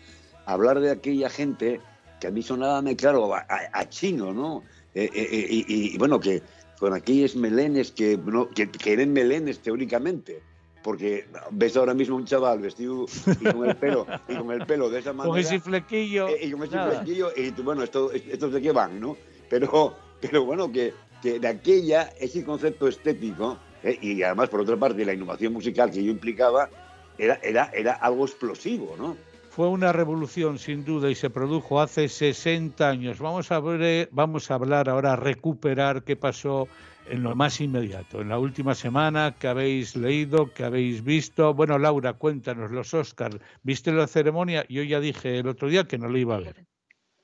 hablar 0.45 0.79
de 0.79 0.91
aquella 0.91 1.29
gente 1.29 1.81
que 2.19 2.27
a 2.27 2.31
mí 2.31 2.43
sonaba, 2.43 2.83
claro, 2.95 3.33
a, 3.33 3.89
chino, 3.89 4.33
¿no? 4.33 4.63
Eh, 4.93 5.09
eh, 5.13 5.27
eh, 5.31 5.65
y, 5.67 5.97
bueno, 5.97 6.19
que 6.19 6.41
con 6.79 6.93
aquellos 6.93 7.35
melenes 7.35 7.91
que, 7.91 8.19
que, 8.53 8.69
que 8.69 8.93
eran 8.93 9.13
melenes 9.13 9.59
teóricamente 9.59 10.41
porque 10.87 11.25
ves 11.51 11.75
ahora 11.75 11.93
mismo 11.93 12.15
un 12.15 12.23
chaval 12.23 12.59
vestido 12.59 13.07
y 13.41 13.43
con 13.43 13.67
el 13.67 13.75
pelo, 13.75 14.07
y 14.25 14.35
con 14.37 14.49
el 14.53 14.65
pelo 14.65 14.89
de 14.89 14.99
esa 14.99 15.11
manera. 15.11 15.31
Con 15.31 15.37
ese 15.37 15.59
flequillo. 15.59 16.29
Eh, 16.29 16.45
y 16.45 16.51
con 16.51 16.63
ese 16.63 16.79
flequillo, 16.79 17.29
y 17.35 17.49
bueno, 17.61 17.83
esto, 17.83 18.09
estos 18.13 18.53
de 18.53 18.61
qué 18.61 18.71
van, 18.71 18.97
¿no? 18.97 19.17
Pero, 19.49 19.97
pero 20.21 20.45
bueno, 20.45 20.71
que, 20.71 20.93
que 21.21 21.41
de 21.41 21.47
aquella, 21.49 22.13
ese 22.17 22.45
concepto 22.45 22.87
estético, 22.87 23.57
eh, 23.83 23.99
y 24.01 24.23
además, 24.23 24.47
por 24.47 24.61
otra 24.61 24.77
parte, 24.77 25.03
la 25.03 25.13
innovación 25.13 25.51
musical 25.51 25.91
que 25.91 26.01
yo 26.01 26.09
implicaba, 26.09 26.69
era, 27.17 27.37
era, 27.43 27.69
era 27.73 27.91
algo 27.95 28.23
explosivo, 28.23 28.95
¿no? 28.97 29.17
Fue 29.57 29.69
una 29.69 29.91
revolución 29.91 30.59
sin 30.59 30.85
duda 30.85 31.09
y 31.09 31.15
se 31.15 31.31
produjo 31.31 31.81
hace 31.81 32.09
60 32.09 32.87
años. 32.87 33.17
Vamos 33.17 33.51
a 33.51 33.59
ver, 33.59 34.07
vamos 34.11 34.51
a 34.51 34.53
hablar 34.53 34.87
ahora, 34.87 35.13
a 35.13 35.15
recuperar 35.15 36.03
qué 36.03 36.15
pasó 36.15 36.67
en 37.09 37.23
lo 37.23 37.35
más 37.35 37.59
inmediato, 37.59 38.21
en 38.21 38.29
la 38.29 38.37
última 38.37 38.75
semana 38.75 39.35
que 39.39 39.47
habéis 39.47 39.95
leído, 39.95 40.53
que 40.53 40.63
habéis 40.63 41.03
visto. 41.03 41.55
Bueno, 41.55 41.79
Laura, 41.79 42.13
cuéntanos 42.13 42.69
los 42.69 42.93
Oscars. 42.93 43.39
¿Viste 43.63 43.91
la 43.91 44.05
ceremonia? 44.05 44.63
Yo 44.69 44.83
ya 44.83 44.99
dije 44.99 45.39
el 45.39 45.47
otro 45.47 45.69
día 45.69 45.85
que 45.85 45.97
no 45.97 46.07
lo 46.07 46.19
iba 46.19 46.35
a 46.35 46.39
ver. 46.39 46.67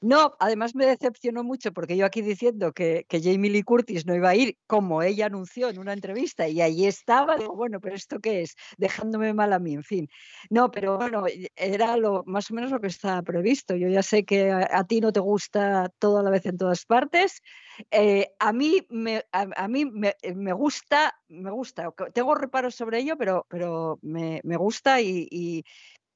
No, 0.04 0.36
además 0.38 0.76
me 0.76 0.86
decepcionó 0.86 1.46
mucho 1.46 1.72
porque 1.72 1.96
yo 1.96 2.06
aquí 2.06 2.22
diciendo 2.22 2.74
que, 2.74 3.06
que, 3.08 3.22
Jamie 3.22 3.50
Lee 3.50 3.64
Curtis 3.64 4.06
no 4.06 4.14
iba 4.14 4.28
a 4.28 4.36
ir, 4.36 4.58
como 4.68 5.02
ella 5.02 5.28
anunció 5.28 5.70
en 5.70 5.80
una 5.80 5.94
entrevista, 5.94 6.46
y 6.46 6.60
ahí 6.60 6.86
estaba, 6.86 7.38
digo, 7.38 7.56
bueno, 7.56 7.80
pero 7.80 7.96
¿esto 7.96 8.20
qué 8.20 8.42
es? 8.42 8.58
Dejándome 8.78 9.34
mal 9.34 9.54
a 9.54 9.60
mí, 9.60 9.76
en 9.76 9.84
fin. 9.84 10.10
No, 10.50 10.72
pero 10.72 10.98
bueno, 10.98 11.24
era 11.56 11.96
lo, 11.96 12.24
más 12.26 12.52
o 12.52 12.54
menos 12.54 12.72
lo 12.72 12.82
que 12.82 12.88
estaba 12.88 13.22
previsto. 13.22 13.78
Yo 13.78 13.88
ya 13.88 14.04
sé 14.04 14.26
que 14.26 14.52
a, 14.52 14.84
ti 14.84 15.00
no 15.00 15.14
te 15.14 15.22
gusta 15.22 15.90
todo 16.00 16.18
a 16.20 16.24
la 16.24 16.32
vez 16.32 16.46
en 16.48 16.58
todas 16.58 16.84
partes. 16.84 17.42
Eh, 17.90 18.28
a 18.40 18.52
mí, 18.52 18.86
me, 18.90 19.24
a, 19.32 19.68
mí 19.70 19.86
me, 19.86 20.18
me, 20.36 20.52
gusta, 20.52 21.18
me 21.30 21.50
gusta, 21.50 21.94
tengo 22.14 22.36
reparos 22.36 22.76
sobre 22.76 23.00
ello, 23.00 23.16
pero, 23.18 23.46
pero 23.48 24.00
me, 24.02 24.42
me 24.44 24.58
gusta 24.58 25.00
y 25.00 25.64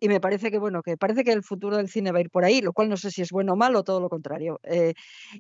me 0.02 0.20
parece 0.20 0.52
que 0.52 0.60
bueno 0.60 0.84
que 0.84 0.98
parece 0.98 1.24
que 1.24 1.32
el 1.32 1.44
futuro 1.44 1.78
del 1.78 1.90
cine 1.90 2.12
va 2.12 2.20
a 2.20 2.22
ir 2.22 2.30
por 2.30 2.46
ahí 2.46 2.62
lo 2.62 2.74
cual 2.74 2.90
no 2.90 2.98
sé 2.98 3.12
si 3.12 3.22
es 3.22 3.32
bueno 3.32 3.54
o 3.54 3.56
malo 3.56 3.84
todo 3.84 4.00
lo 4.00 4.10
contrario 4.10 4.60
eh, 4.64 4.94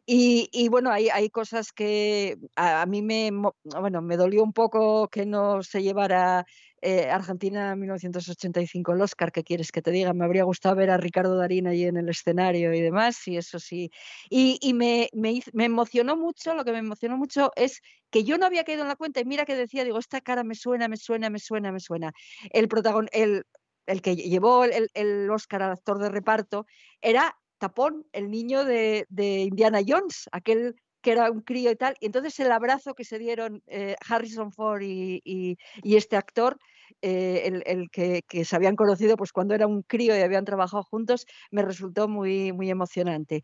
y, 0.05 0.67
bueno 0.69 0.91
hay, 0.91 1.09
hay 1.09 1.29
cosas 1.29 1.71
que 1.71 2.37
a, 2.55 2.85
mí 2.85 3.01
me 3.01 3.31
bueno 3.63 4.01
me 4.01 4.17
dolió 4.17 4.43
un 4.43 4.53
poco 4.53 5.07
que 5.09 5.25
no 5.25 5.61
se 5.61 5.83
llevara 5.83 6.45
eh, 6.81 7.09
Argentina 7.09 7.75
1985 7.75 8.93
el 8.93 9.01
Oscar 9.01 9.31
qué 9.31 9.43
quieres 9.43 9.71
que 9.71 9.81
te 9.81 9.91
diga 9.91 10.13
me 10.13 10.25
habría 10.25 10.43
gustado 10.43 10.75
ver 10.75 10.89
a 10.91 10.97
Ricardo 10.97 11.37
Darín 11.37 11.67
allí 11.67 11.85
en 11.85 11.97
el 11.97 12.09
escenario 12.09 12.73
y 12.73 12.81
demás 12.81 13.27
y 13.27 13.37
eso 13.37 13.59
sí 13.59 13.91
y, 14.29 14.57
y 14.61 14.73
me, 14.73 15.09
me, 15.13 15.41
me 15.53 15.65
emocionó 15.65 16.15
mucho 16.15 16.53
lo 16.53 16.63
que 16.63 16.71
me 16.71 16.79
emocionó 16.79 17.17
mucho 17.17 17.51
es 17.55 17.81
que 18.09 18.23
yo 18.23 18.37
no 18.37 18.45
había 18.45 18.63
caído 18.63 18.83
en 18.83 18.87
la 18.87 18.95
cuenta 18.95 19.19
y 19.19 19.25
mira 19.25 19.45
que 19.45 19.55
decía, 19.55 19.83
digo, 19.83 19.99
esta 19.99 20.21
cara 20.21 20.43
me 20.43 20.55
suena, 20.55 20.87
me 20.87 20.97
suena, 20.97 21.29
me 21.29 21.39
suena, 21.39 21.71
me 21.71 21.79
suena. 21.79 22.13
El, 22.51 22.67
protagon 22.67 23.09
el 23.11 23.43
el 23.87 24.01
que 24.01 24.15
llevó 24.15 24.65
el, 24.65 24.89
el 24.93 25.29
Oscar 25.31 25.63
al 25.63 25.71
actor 25.71 25.97
de 25.99 26.09
reparto, 26.09 26.65
era 27.01 27.35
Tapón, 27.57 28.05
el 28.11 28.29
niño 28.29 28.63
de, 28.65 29.05
Indiana 29.17 29.79
Jones, 29.85 30.29
aquel 30.31 30.75
que 31.01 31.11
era 31.11 31.31
un 31.31 31.41
crío 31.41 31.71
y 31.71 31.75
tal. 31.75 31.95
Y 31.99 32.07
entonces 32.07 32.39
el 32.39 32.51
abrazo 32.51 32.93
que 32.93 33.05
se 33.05 33.19
dieron 33.19 33.63
eh, 33.67 33.95
Harrison 34.07 34.51
Ford 34.51 34.81
y, 34.81 35.57
este 35.83 36.17
actor, 36.17 36.57
eh, 37.01 37.61
el, 37.65 37.89
que, 37.91 38.23
que, 38.27 38.45
se 38.45 38.55
habían 38.55 38.75
conocido 38.75 39.17
pues 39.17 39.31
cuando 39.31 39.53
era 39.53 39.67
un 39.67 39.83
crío 39.83 40.15
y 40.17 40.21
habían 40.21 40.45
trabajado 40.45 40.83
juntos, 40.83 41.25
me 41.51 41.61
resultó 41.61 42.07
muy, 42.07 42.51
muy 42.51 42.69
emocionante. 42.69 43.43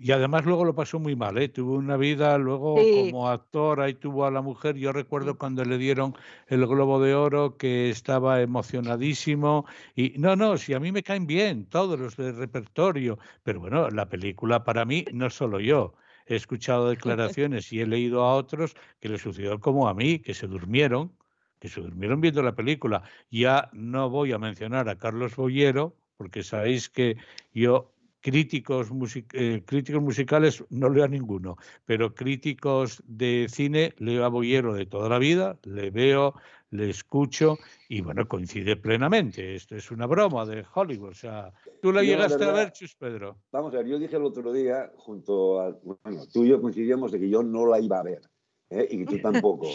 Y 0.00 0.10
además 0.10 0.44
luego 0.44 0.64
lo 0.64 0.74
pasó 0.74 0.98
muy 0.98 1.14
mal, 1.14 1.38
¿eh? 1.38 1.48
tuvo 1.48 1.74
una 1.74 1.96
vida 1.96 2.36
luego 2.36 2.74
como 2.74 3.28
actor, 3.28 3.80
ahí 3.80 3.94
tuvo 3.94 4.24
a 4.26 4.30
la 4.30 4.42
mujer, 4.42 4.76
yo 4.76 4.92
recuerdo 4.92 5.38
cuando 5.38 5.64
le 5.64 5.78
dieron 5.78 6.16
el 6.48 6.66
Globo 6.66 7.00
de 7.00 7.14
Oro 7.14 7.56
que 7.56 7.90
estaba 7.90 8.40
emocionadísimo 8.40 9.66
y 9.94 10.14
no, 10.18 10.34
no, 10.34 10.58
si 10.58 10.74
a 10.74 10.80
mí 10.80 10.90
me 10.90 11.04
caen 11.04 11.28
bien 11.28 11.66
todos 11.66 11.98
los 12.00 12.16
del 12.16 12.34
repertorio, 12.36 13.20
pero 13.44 13.60
bueno, 13.60 13.88
la 13.88 14.08
película 14.08 14.64
para 14.64 14.84
mí, 14.84 15.04
no 15.12 15.30
solo 15.30 15.60
yo, 15.60 15.94
he 16.26 16.34
escuchado 16.34 16.88
declaraciones 16.90 17.72
y 17.72 17.80
he 17.80 17.86
leído 17.86 18.24
a 18.24 18.34
otros 18.34 18.74
que 18.98 19.08
le 19.08 19.18
sucedió 19.18 19.60
como 19.60 19.88
a 19.88 19.94
mí, 19.94 20.18
que 20.18 20.34
se 20.34 20.48
durmieron, 20.48 21.12
que 21.60 21.68
se 21.68 21.80
durmieron 21.80 22.20
viendo 22.20 22.42
la 22.42 22.54
película. 22.54 23.04
Ya 23.30 23.70
no 23.72 24.10
voy 24.10 24.32
a 24.32 24.38
mencionar 24.38 24.88
a 24.88 24.98
Carlos 24.98 25.36
Boyero, 25.36 25.96
porque 26.16 26.42
sabéis 26.42 26.88
que 26.88 27.16
yo 27.52 27.93
críticos, 28.24 28.88
eh, 29.34 29.62
críticos 29.66 30.02
musicales 30.02 30.64
no 30.70 30.88
leo 30.88 31.04
a 31.04 31.08
ninguno, 31.08 31.58
pero 31.84 32.14
críticos 32.14 33.02
de 33.06 33.48
cine 33.50 33.92
leo 33.98 34.24
a 34.24 34.28
Boyero 34.28 34.72
de 34.72 34.86
toda 34.86 35.10
la 35.10 35.18
vida, 35.18 35.58
le 35.64 35.90
veo, 35.90 36.32
le 36.70 36.88
escucho 36.88 37.58
y 37.86 38.00
bueno, 38.00 38.26
coincide 38.26 38.76
plenamente. 38.76 39.54
Esto 39.54 39.76
es 39.76 39.90
una 39.90 40.06
broma 40.06 40.46
de 40.46 40.64
Hollywood. 40.74 41.10
O 41.10 41.14
sea, 41.14 41.52
¿tú 41.82 41.92
la 41.92 42.02
llegaste 42.02 42.42
a 42.44 42.52
ver, 42.52 42.72
Chus 42.72 42.94
Pedro? 42.94 43.40
Vamos 43.52 43.74
a 43.74 43.78
ver, 43.78 43.88
yo 43.88 43.98
dije 43.98 44.16
el 44.16 44.24
otro 44.24 44.54
día, 44.54 44.90
junto 44.96 45.60
a. 45.60 45.78
Bueno, 45.82 46.26
tú 46.32 46.44
y 46.44 46.48
yo 46.48 46.62
coincidíamos 46.62 47.12
de 47.12 47.20
que 47.20 47.28
yo 47.28 47.42
no 47.42 47.66
la 47.66 47.78
iba 47.78 47.98
a 47.98 48.04
ver 48.04 48.22
¿eh? 48.70 48.88
y 48.90 49.04
que 49.04 49.04
tú 49.04 49.18
tampoco. 49.20 49.68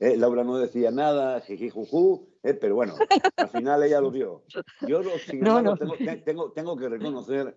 ¿eh? 0.00 0.16
Laura 0.16 0.42
no 0.42 0.58
decía 0.58 0.90
nada, 0.90 1.40
jiji, 1.40 1.70
juju, 1.70 2.28
pero 2.42 2.74
bueno, 2.74 2.94
al 3.36 3.48
final 3.48 3.80
ella 3.84 4.00
lo 4.00 4.10
vio. 4.10 4.42
Yo, 4.88 5.02
Tengo, 6.24 6.50
tengo 6.50 6.76
que 6.76 6.88
reconocer 6.88 7.56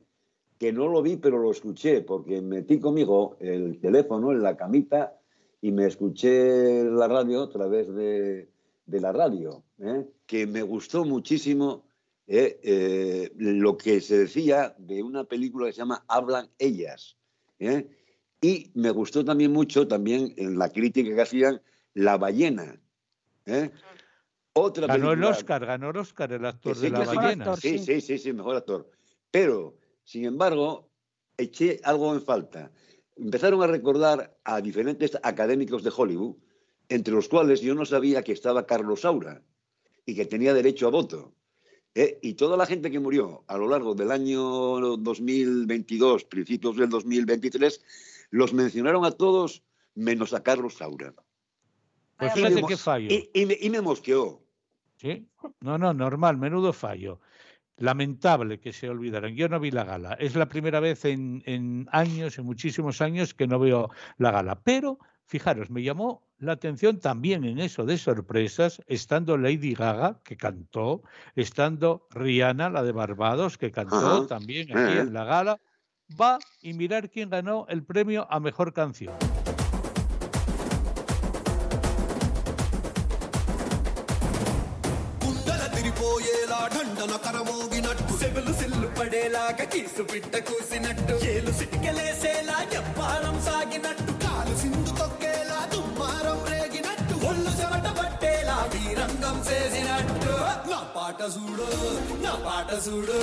que 0.58 0.72
no 0.72 0.88
lo 0.88 1.02
vi, 1.02 1.18
pero 1.18 1.38
lo 1.38 1.52
escuché, 1.52 2.02
porque 2.02 2.42
metí 2.42 2.80
conmigo 2.80 3.38
el 3.40 3.80
teléfono 3.80 4.32
en 4.32 4.42
la 4.42 4.56
camita 4.56 5.20
y 5.62 5.72
me 5.72 5.88
escuché 5.88 6.84
la 6.84 7.08
radio 7.08 7.44
a 7.44 7.50
través 7.50 7.94
de, 7.94 8.50
la 8.88 9.12
radio, 9.12 9.64
¿eh? 9.80 10.06
que 10.26 10.48
me 10.48 10.62
gustó 10.62 11.04
muchísimo 11.06 11.86
¿eh? 12.28 12.60
Eh, 12.64 13.32
lo 13.36 13.78
que 13.78 14.00
se 14.00 14.20
decía 14.20 14.76
de 14.78 15.04
una 15.04 15.24
película 15.26 15.68
que 15.68 15.74
se 15.74 15.80
llama 15.80 16.06
Hablan 16.08 16.50
ellas. 16.60 17.18
Y 18.42 18.72
me 18.76 18.92
gustó 18.92 19.26
también 19.26 19.52
mucho, 19.52 19.88
también 19.88 20.34
en 20.38 20.58
la 20.60 20.70
crítica 20.70 21.16
que 21.16 21.22
hacían, 21.22 21.62
La 21.94 22.18
ballena. 22.18 22.80
Otra 24.54 24.88
ganó 24.88 25.14
el 25.14 25.24
Oscar, 25.24 25.66
ganó 25.66 25.90
el 25.90 25.98
Oscar 25.98 26.32
el 26.32 26.46
actor 26.46 26.78
de 26.78 26.90
La 26.92 27.06
ballena. 27.06 27.56
sí, 27.56 27.80
sí, 27.80 28.02
sí, 28.02 28.18
sí, 28.18 28.34
mejor 28.34 28.58
actor. 28.58 28.90
Pero 29.32 29.78
sin 30.06 30.26
embargo, 30.26 30.92
eché 31.36 31.82
algo 31.84 32.14
en 32.14 32.22
falta. 32.22 32.72
Empezaron 33.18 33.62
a 33.64 33.68
recordar 33.68 34.38
a 34.44 34.62
diferentes 34.62 35.18
académicos 35.24 35.84
de 35.84 35.92
Hollywood, 35.96 36.36
entre 36.90 37.14
los 37.14 37.28
cuales 37.28 37.62
yo 37.62 37.74
no 37.74 37.86
sabía 37.86 38.24
que 38.24 38.32
estaba 38.32 38.68
Carlos 38.68 39.02
Saura 39.02 39.42
y 40.06 40.16
que 40.16 40.26
tenía 40.26 40.54
derecho 40.54 40.88
a 40.88 40.92
voto. 40.92 41.34
¿eh? 41.96 42.20
Y 42.22 42.36
toda 42.36 42.56
la 42.56 42.68
gente 42.68 42.92
que 42.92 43.00
murió 43.00 43.44
a 43.48 43.58
lo 43.58 43.68
largo 43.68 43.96
del 43.96 44.12
año 44.12 44.40
2022, 44.98 46.26
principios 46.26 46.78
del 46.78 46.90
2023, 46.90 47.84
los 48.30 48.54
mencionaron 48.54 49.06
a 49.06 49.12
todos 49.12 49.64
menos 49.96 50.34
a 50.34 50.44
Carlos 50.44 50.76
Saura. 50.76 51.16
Pues 52.18 52.34
fíjate 52.34 52.62
qué 52.68 52.78
fallo. 52.78 53.08
Y, 53.10 53.46
me, 53.46 53.58
y 53.60 53.70
me 53.72 53.82
mosqueó. 53.82 54.42
Sí, 54.98 55.28
no, 55.62 55.80
no, 55.80 55.94
normal, 55.94 56.38
menudo 56.38 56.72
fallo 56.74 57.20
lamentable 57.78 58.60
que 58.60 58.74
se 58.74 58.90
olvidaran. 58.90 59.36
Yo 59.36 59.50
no 59.50 59.60
vi 59.60 59.72
la 59.72 59.84
gala. 59.84 60.14
Es 60.14 60.36
la 60.36 60.48
primera 60.48 60.80
vez 60.80 61.06
en, 61.06 61.88
años, 61.92 62.38
en 62.38 62.46
muchísimos 62.46 63.02
años, 63.02 63.34
que 63.34 63.48
no 63.48 63.60
veo 63.60 63.90
la 64.18 64.32
gala. 64.32 64.62
Pero, 64.64 65.00
fijaros, 65.26 65.70
me 65.70 65.84
llamó 65.84 66.24
la 66.38 66.54
atención 66.54 67.00
también 67.00 67.44
en 67.44 67.60
eso 67.60 67.86
de 67.86 67.98
sorpresas, 67.98 68.82
estando 68.88 69.38
Lady 69.38 69.74
Gaga, 69.74 70.20
que 70.24 70.38
cantó, 70.38 71.04
estando 71.36 72.08
Rihanna, 72.12 72.70
la 72.70 72.84
de 72.84 72.92
Barbados, 72.92 73.58
que 73.58 73.72
cantó 73.72 74.28
también 74.28 74.76
aquí 74.76 74.98
en 75.00 75.14
la 75.14 75.24
gala, 75.24 75.60
va 76.20 76.40
y 76.62 76.74
mirar 76.74 77.10
quién 77.10 77.30
ganó 77.30 77.66
el 77.70 77.84
premio 77.84 78.28
a 78.30 78.40
mejor 78.40 78.74
canción. 78.74 79.16
సెవులు 88.20 88.54
సిల్లు 88.60 88.88
పడేలాగా 88.98 89.66
కీసు 89.74 90.04
పిట్ట 90.12 90.36
కూసినట్టు. 90.48 91.16
ఏలు 91.32 91.52
సిటికెలేసేలా 91.52 92.58
ఎప్పారం 92.80 93.36
సాగినట్టు. 93.48 94.14
కాలు 94.24 94.56
సింధు 94.62 94.92
తొక్కేలా 95.00 95.60
దుమ్మారం 95.74 96.40
రేగినట్టు. 96.52 97.16
ఒళ్ళు 97.30 97.52
చెమట 97.60 97.88
పట్టేలా 98.00 98.58
వీరంగం 98.74 99.38
చేసినట్టు. 99.50 100.34
నా 100.72 100.80
పాట 100.96 101.22
చూడు 101.36 101.70
నా 102.26 102.34
పాట 102.48 102.70
చూడు 102.88 103.20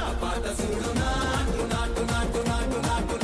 నా 0.00 0.08
పాట 0.22 0.44
చూడు. 0.60 0.90
నాటు 1.00 1.62
నాటు 1.74 2.02
నాటు 2.12 2.42
నాటు 2.50 2.78
నాటు 2.88 3.19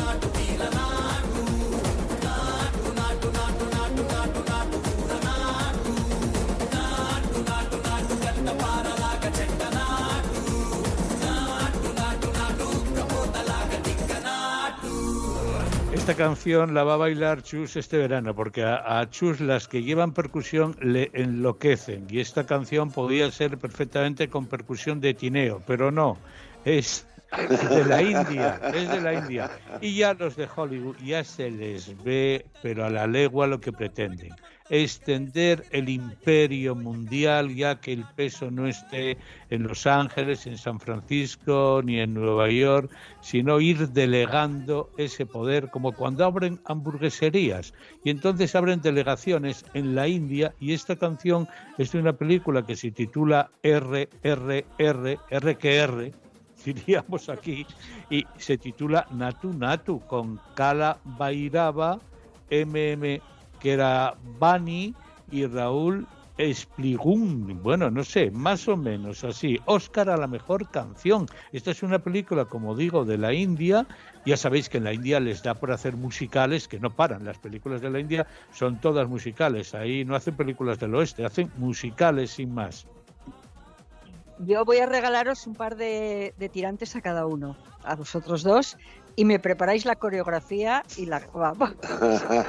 Esta 16.07 16.23
canción 16.23 16.73
la 16.73 16.85
va 16.85 16.95
a 16.95 16.99
bailar 16.99 17.43
Chus 17.43 17.75
este 17.75 17.99
verano, 17.99 18.33
porque 18.33 18.63
a, 18.63 19.05
Chus 19.11 19.41
las 19.41 19.67
que 19.67 19.83
llevan 19.83 20.13
percusión 20.13 20.77
le 20.81 21.11
enloquecen. 21.15 22.07
Y 22.09 22.21
esta 22.21 22.47
canción 22.47 22.93
podía 22.93 23.29
ser 23.33 23.59
perfectamente 23.59 24.29
con 24.29 24.47
percusión 24.47 25.01
de 25.01 25.15
tineo, 25.15 25.65
pero 25.67 25.91
no, 25.91 26.17
es 26.65 27.09
de 27.49 27.85
la 27.87 28.03
India, 28.03 28.61
es 28.73 28.89
de 28.89 29.01
la 29.01 29.15
India. 29.15 29.51
Y 29.81 29.97
ya 29.97 30.15
los 30.15 30.37
de 30.37 30.47
Hollywood 30.55 30.95
ya 31.05 31.25
se 31.25 31.51
les 31.51 32.01
ve, 32.05 32.47
pero 32.63 32.85
a 32.85 32.91
la 32.91 33.09
legua 33.09 33.49
lo 33.49 33.61
que 33.61 33.73
pretenden. 33.73 34.31
Extender 34.69 35.65
el 35.71 35.89
imperio 35.89 36.75
mundial, 36.75 37.55
ya 37.55 37.81
que 37.81 37.93
el 37.93 38.05
peso 38.17 38.51
no 38.51 38.67
esté 38.67 39.17
en 39.51 39.63
Los 39.63 39.87
Ángeles, 39.87 40.47
en 40.47 40.59
San 40.59 40.81
Francisco, 40.81 41.81
ni 41.85 42.01
en 42.01 42.15
Nueva 42.15 42.51
York, 42.51 42.91
sino 43.21 43.61
ir 43.61 43.89
delegando 43.91 44.91
ese 44.97 45.27
poder, 45.27 45.71
como 45.71 45.93
cuando 45.93 46.25
abren 46.25 46.61
hamburgueserías. 46.65 47.75
Y 48.05 48.11
entonces 48.11 48.55
abren 48.55 48.81
delegaciones 48.81 49.65
en 49.75 49.95
la 49.95 50.09
India, 50.09 50.55
y 50.61 50.73
esta 50.73 50.97
canción 50.97 51.49
es 51.79 51.93
de 51.93 52.01
una 52.01 52.13
película 52.13 52.65
que 52.65 52.77
se 52.77 52.91
titula 52.91 53.51
RRR, 53.63 54.65
R 55.31 55.59
que 55.59 55.77
R, 55.77 56.13
diríamos 56.65 57.29
aquí, 57.29 57.67
y 58.11 58.25
se 58.39 58.59
titula 58.59 59.07
Natu 59.11 59.53
Natu, 59.53 60.01
con 60.07 60.41
Kala 60.55 60.99
Bairaba, 61.05 62.01
MM, 62.51 63.21
que 63.67 63.73
era 63.73 64.15
Bani, 64.39 64.95
y 65.33 65.45
Raúl 65.45 66.07
Espligún. 66.39 67.61
Bueno, 67.65 67.91
no 67.91 68.05
sé, 68.05 68.31
más 68.31 68.69
o 68.69 68.77
menos 68.77 69.25
así. 69.25 69.59
Oscar 69.65 70.09
a 70.09 70.17
la 70.17 70.29
mejor 70.29 70.71
canción. 70.71 71.27
Esta 71.51 71.73
es 71.73 71.83
una 71.83 71.99
película, 71.99 72.45
como 72.45 72.77
digo, 72.77 73.05
de 73.05 73.19
la 73.19 73.33
India. 73.33 73.85
Ya 74.25 74.37
sabéis 74.37 74.69
que 74.69 74.79
en 74.79 74.85
la 74.85 74.93
India 74.93 75.19
les 75.19 75.43
da 75.43 75.55
por 75.55 75.73
hacer 75.73 75.97
musicales 75.97 76.69
que 76.69 76.79
no 76.79 76.95
paran. 76.95 77.25
Las 77.25 77.39
películas 77.39 77.81
de 77.81 77.91
la 77.91 77.99
India 77.99 78.29
son 78.53 78.81
todas 78.81 79.09
musicales. 79.09 79.75
Ahí 79.75 80.05
no 80.05 80.15
hacen 80.15 80.37
películas 80.37 80.79
del 80.79 80.95
oeste, 80.95 81.25
hacen 81.25 81.51
musicales 81.57 82.31
sin 82.31 82.55
más. 82.55 82.87
Yo 84.39 84.65
voy 84.65 84.77
a 84.77 84.87
regalaros 84.87 85.45
un 85.49 85.57
par 85.57 85.75
de, 85.75 86.35
de 86.39 86.49
tirantes 86.49 86.95
a 86.95 87.01
cada 87.01 87.27
uno, 87.27 87.57
a 87.83 87.97
vosotros 87.97 88.45
dos, 88.45 88.77
y 89.17 89.25
me 89.25 89.39
preparáis 89.39 89.87
la 89.87 89.97
coreografía 89.97 90.83
y 90.97 91.07
la 91.07 91.23
vamos. 91.33 91.71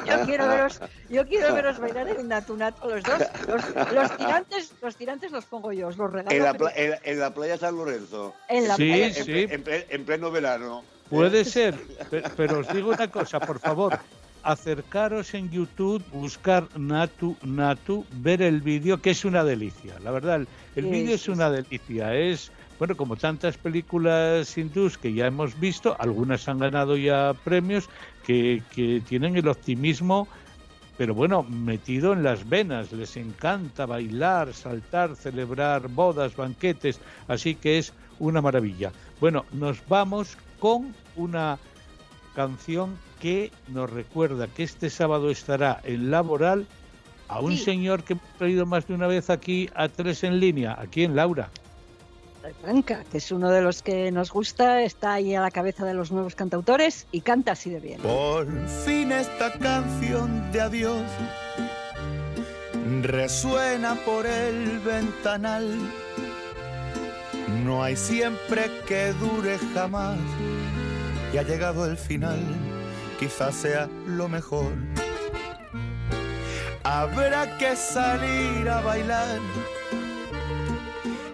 Yo 0.05 0.26
quiero 0.26 0.47
veros, 0.49 0.80
yo 1.09 1.26
quiero 1.26 1.53
veros 1.53 1.80
bailar 1.80 2.09
en 2.09 2.28
Natunato 2.28 2.89
los 2.89 3.03
dos. 3.03 3.20
Los, 3.47 3.93
los 3.93 4.18
tirantes, 4.18 4.74
los 4.82 4.95
tirantes 4.97 5.32
los 5.32 5.45
pongo 5.45 5.72
yo, 5.72 5.88
os 5.88 5.97
los 5.97 6.11
regalo. 6.11 6.36
En 6.36 6.43
la, 6.43 6.53
pla- 6.53 6.74
en 6.76 6.93
en 7.03 7.20
la 7.20 7.34
playa 7.34 7.57
San 7.57 7.76
Lorenzo. 7.78 8.34
En 8.49 8.68
la 8.68 8.76
Sí, 8.76 8.89
playa- 8.89 9.13
sí. 9.24 9.47
en 9.49 9.63
en 9.89 10.05
pleno 10.05 10.30
verano. 10.30 10.84
Puede 11.09 11.45
ser, 11.45 11.76
pe- 12.09 12.24
pero 12.36 12.59
os 12.59 12.68
digo 12.74 12.89
una 12.91 13.09
cosa, 13.09 13.39
por 13.39 13.59
favor, 13.59 13.97
acercaros 14.43 15.34
en 15.34 15.49
YouTube, 15.49 16.03
buscar 16.11 16.68
Natu 16.78 17.38
Natu, 17.43 18.05
ver 18.11 18.41
el 18.41 18.59
vídeo, 18.59 19.01
que 19.01 19.11
es 19.11 19.24
una 19.24 19.45
delicia. 19.45 19.93
La 20.03 20.11
verdad, 20.11 20.36
el, 20.36 20.47
el 20.76 20.84
Sí, 20.84 20.89
vídeo 20.89 21.15
es 21.15 21.22
sí, 21.22 21.32
una 21.32 21.49
delicia. 21.49 22.13
Es, 22.13 22.51
bueno, 22.80 22.95
como 22.95 23.15
tantas 23.15 23.57
películas 23.57 24.57
hindús 24.57 24.97
que 24.97 25.13
ya 25.13 25.28
hemos 25.28 25.59
visto, 25.59 25.95
algunas 25.99 26.47
han 26.47 26.59
ganado 26.59 26.95
ya 26.97 27.34
premios, 27.43 27.89
que, 28.25 28.61
que 28.73 29.01
tienen 29.07 29.36
el 29.38 29.47
optimismo 29.47 30.28
pero 30.97 31.13
bueno, 31.13 31.43
metido 31.43 32.11
en 32.11 32.23
las 32.23 32.49
venas, 32.49 32.91
les 32.91 33.17
encanta 33.17 33.86
bailar, 33.86 34.51
saltar, 34.51 35.15
celebrar 35.15 35.88
bodas, 35.89 36.36
banquetes, 36.36 36.99
así 37.28 37.53
que 37.53 37.78
es 37.78 37.93
una 38.17 38.41
maravilla. 38.41 38.91
Bueno, 39.19 39.45
nos 39.51 39.88
vamos 39.88 40.36
con 40.59 40.95
una 41.15 41.59
canción 42.36 42.97
que 43.21 43.51
nos 43.67 43.91
recuerda 43.91 44.47
que 44.47 44.63
este 44.63 44.89
sábado 44.89 45.30
estará 45.30 45.82
en 45.84 46.09
Laboral 46.09 46.65
a 47.28 47.41
un 47.41 47.51
Sí. 47.55 47.63
señor 47.65 48.03
que 48.03 48.13
hemos 48.13 48.34
traído 48.39 48.65
más 48.65 48.88
de 48.88 48.95
una 48.95 49.05
vez 49.05 49.30
aquí 49.30 49.69
a 49.75 49.89
tres 49.89 50.23
en 50.23 50.39
línea, 50.39 50.75
aquí 50.80 51.03
en 51.03 51.15
Laura. 51.15 51.51
Franca, 52.54 53.04
que 53.12 53.18
es 53.18 53.32
uno 53.32 53.50
de 53.50 53.62
los 53.62 53.82
que 53.82 54.12
nos 54.12 54.32
gusta, 54.32 54.82
está 54.82 55.14
ahí 55.14 55.36
a 55.36 55.41
la 55.41 55.52
cabeza 55.52 55.86
de 55.86 55.93
los 55.93 56.12
nuevos 56.12 56.36
cantautores 56.36 57.08
y 57.12 57.22
canta 57.22 57.54
así 57.54 57.70
de 57.70 57.80
bien. 57.80 58.02
Por 58.02 58.48
fin 58.86 59.12
esta 59.12 59.54
canción 59.54 60.52
de 60.52 60.62
adiós 60.62 61.04
resuena 63.02 63.95
por 64.06 64.26
el 64.26 64.80
ventanal. 64.80 65.78
No 67.64 67.84
hay 67.84 67.95
siempre 67.95 68.70
que 68.88 69.14
dure 69.14 69.58
jamás 69.74 70.18
y 71.34 71.38
ha 71.38 71.43
llegado 71.43 71.86
el 71.86 71.98
final, 71.98 72.39
quizás 73.20 73.56
sea 73.56 73.89
lo 74.06 74.28
mejor. 74.28 74.72
Habrá 76.84 77.58
que 77.58 77.76
salir 77.76 78.70
a 78.70 78.82
bailar, 78.82 79.39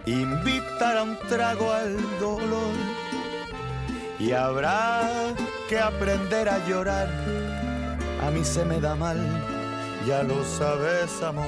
invitar 0.05 0.97
a 0.97 1.03
un 1.03 1.17
trago 1.29 1.71
al 1.71 1.97
dolor 2.19 2.73
y 4.19 4.31
habrá 4.31 5.09
que 5.69 5.79
aprender 5.79 6.49
a 6.49 6.65
llorar. 6.67 7.09
A 8.21 8.29
mí 8.31 8.43
se 8.43 8.63
me 8.65 8.79
da 8.79 8.95
mal, 8.95 9.17
ya 10.07 10.23
lo 10.23 10.43
sabes, 10.43 11.21
amor. 11.21 11.45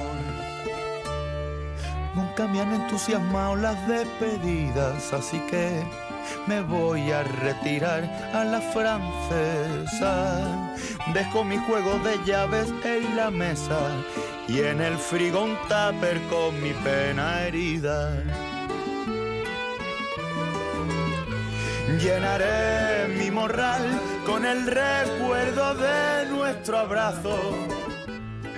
Nunca 2.14 2.46
me 2.48 2.60
han 2.60 2.72
entusiasmado 2.72 3.56
las 3.56 3.88
despedidas, 3.88 5.12
así 5.12 5.38
que 5.50 5.82
me 6.46 6.60
voy 6.62 7.12
a 7.12 7.22
retirar 7.22 8.04
a 8.34 8.44
la 8.44 8.60
francesa. 8.60 10.44
Dejo 11.12 11.44
mi 11.44 11.58
juego 11.58 11.98
de 12.00 12.18
llaves 12.24 12.72
en 12.84 13.16
la 13.16 13.30
mesa 13.30 13.78
y 14.48 14.60
en 14.60 14.80
el 14.80 14.96
frigo 14.96 15.44
un 15.44 15.56
tupper 15.68 16.20
con 16.28 16.60
mi 16.62 16.72
pena 16.72 17.42
herida. 17.42 18.45
Llenaré 22.00 23.08
mi 23.18 23.30
morral 23.30 23.82
con 24.26 24.44
el 24.44 24.66
recuerdo 24.66 25.74
de 25.76 26.30
nuestro 26.30 26.78
abrazo. 26.78 27.38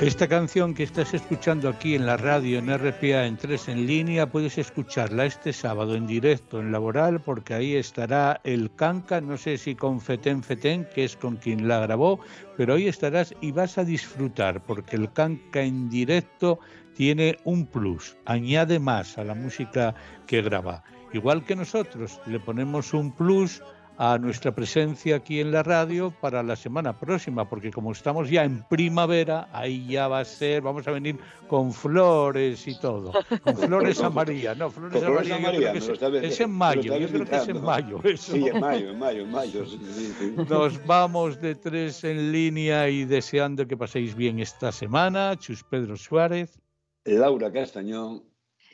Esta 0.01 0.27
canción 0.27 0.75
que 0.75 0.83
estás 0.83 1.15
escuchando 1.15 1.69
aquí 1.69 1.95
en 1.95 2.07
la 2.07 2.17
radio 2.17 2.59
en 2.59 2.69
RPA 2.73 3.27
en 3.27 3.37
3 3.37 3.69
en 3.69 3.87
línea, 3.87 4.31
puedes 4.31 4.59
escucharla 4.59 5.27
este 5.27 5.53
sábado 5.53 5.95
en 5.95 6.07
directo 6.07 6.61
en 6.61 6.73
Laboral, 6.73 7.21
porque 7.21 7.55
ahí 7.55 7.77
estará 7.77 8.41
el 8.45 8.75
Canca, 8.75 9.21
no 9.21 9.37
sé 9.37 9.57
si 9.57 9.75
con 9.75 10.01
Feten 10.01 10.43
Feten, 10.43 10.87
que 10.95 11.05
es 11.05 11.17
con 11.17 11.37
quien 11.37 11.69
la 11.69 11.81
grabó, 11.81 12.21
pero 12.57 12.75
ahí 12.75 12.89
estarás 12.89 13.35
y 13.41 13.53
vas 13.53 13.79
a 13.79 13.85
disfrutar, 13.85 14.65
porque 14.65 14.97
el 14.97 15.13
Canca 15.13 15.63
en 15.63 15.89
directo 15.89 16.59
tiene 16.95 17.39
un 17.45 17.67
plus, 17.67 18.17
añade 18.25 18.79
más 18.79 19.19
a 19.19 19.25
la 19.25 19.35
música 19.35 19.95
que 20.27 20.43
graba. 20.43 20.83
Igual 21.13 21.45
que 21.45 21.57
nosotros 21.57 22.21
le 22.27 22.39
ponemos 22.41 22.93
un 22.95 23.13
plus 23.13 23.63
a 23.99 24.17
nuestra 24.17 24.55
presencia 24.55 25.17
aquí 25.17 25.41
en 25.41 25.51
la 25.51 25.65
radio 25.65 26.13
para 26.21 26.41
la 26.45 26.55
semana 26.55 26.97
próxima, 26.97 27.49
porque 27.49 27.73
como 27.73 27.91
estamos 27.91 28.31
ya 28.31 28.45
en 28.45 28.63
primavera, 28.69 29.49
ahí 29.53 29.89
ya 29.89 30.07
va 30.07 30.21
a 30.21 30.25
ser, 30.25 30.63
vamos 30.63 30.87
a 30.87 30.93
venir 30.93 31.19
con 31.49 31.73
flores 31.73 32.69
y 32.69 32.79
todo, 32.79 33.13
con 33.43 33.57
flores 33.57 34.01
amarillas, 34.01 34.57
no, 34.57 34.71
flores 34.71 35.03
amarillas, 35.03 35.89
lo 35.89 35.95
es, 36.17 36.25
es 36.25 36.41
en 36.41 36.51
mayo, 36.51 36.97
yo 36.97 37.09
creo 37.09 37.25
que 37.27 37.37
es 37.37 37.49
en 37.49 37.61
mayo. 37.61 38.01
Eso. 38.05 38.33
Sí, 38.35 38.47
en 38.47 38.61
mayo, 38.61 38.91
en 38.91 38.99
mayo, 39.01 39.23
en 39.23 39.31
mayo. 39.33 39.67
sí, 39.67 39.81
sí, 39.93 40.15
sí. 40.17 40.35
Nos 40.49 40.87
vamos 40.87 41.41
de 41.41 41.57
tres 41.57 42.05
en 42.05 42.31
línea 42.31 42.89
y 42.89 43.05
deseando 43.05 43.67
que 43.67 43.77
paséis 43.77 44.15
bien 44.15 44.39
esta 44.39 44.71
semana. 44.71 45.35
Chus 45.37 45.65
Pedro 45.65 45.97
Suárez. 45.97 46.61
Laura 47.05 47.51
Castañón. 47.51 48.23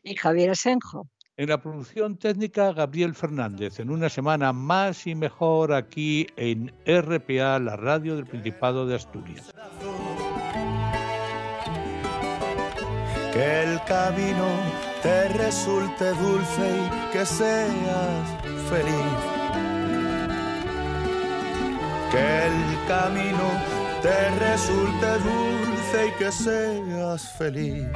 Y 0.03 0.17
Javier 0.17 0.51
Asenjo. 0.51 1.09
En 1.37 1.49
la 1.49 1.61
producción 1.61 2.17
técnica, 2.17 2.73
Gabriel 2.73 3.13
Fernández. 3.13 3.81
En 3.81 3.91
una 3.91 4.09
semana 4.09 4.53
más 4.53 5.05
y 5.09 5.17
mejor 5.17 5.73
aquí 5.73 6.29
en 6.37 6.73
RPA, 6.87 7.59
la 7.59 7.75
radio 7.75 8.15
del 8.15 8.25
Principado 8.25 8.87
de 8.87 8.95
Asturias. 8.95 9.51
Que 13.33 13.63
el 13.65 13.83
camino 13.83 14.47
te 15.03 15.29
resulte 15.31 16.11
dulce 16.11 16.71
y 16.87 17.13
que 17.13 17.27
seas 17.27 18.31
feliz. 18.71 18.95
Que 22.13 22.47
el 22.47 22.87
camino 22.87 23.51
te 24.03 24.31
resulte 24.39 25.07
dulce 25.19 26.07
y 26.07 26.11
que 26.13 26.31
seas 26.31 27.29
feliz. 27.33 27.89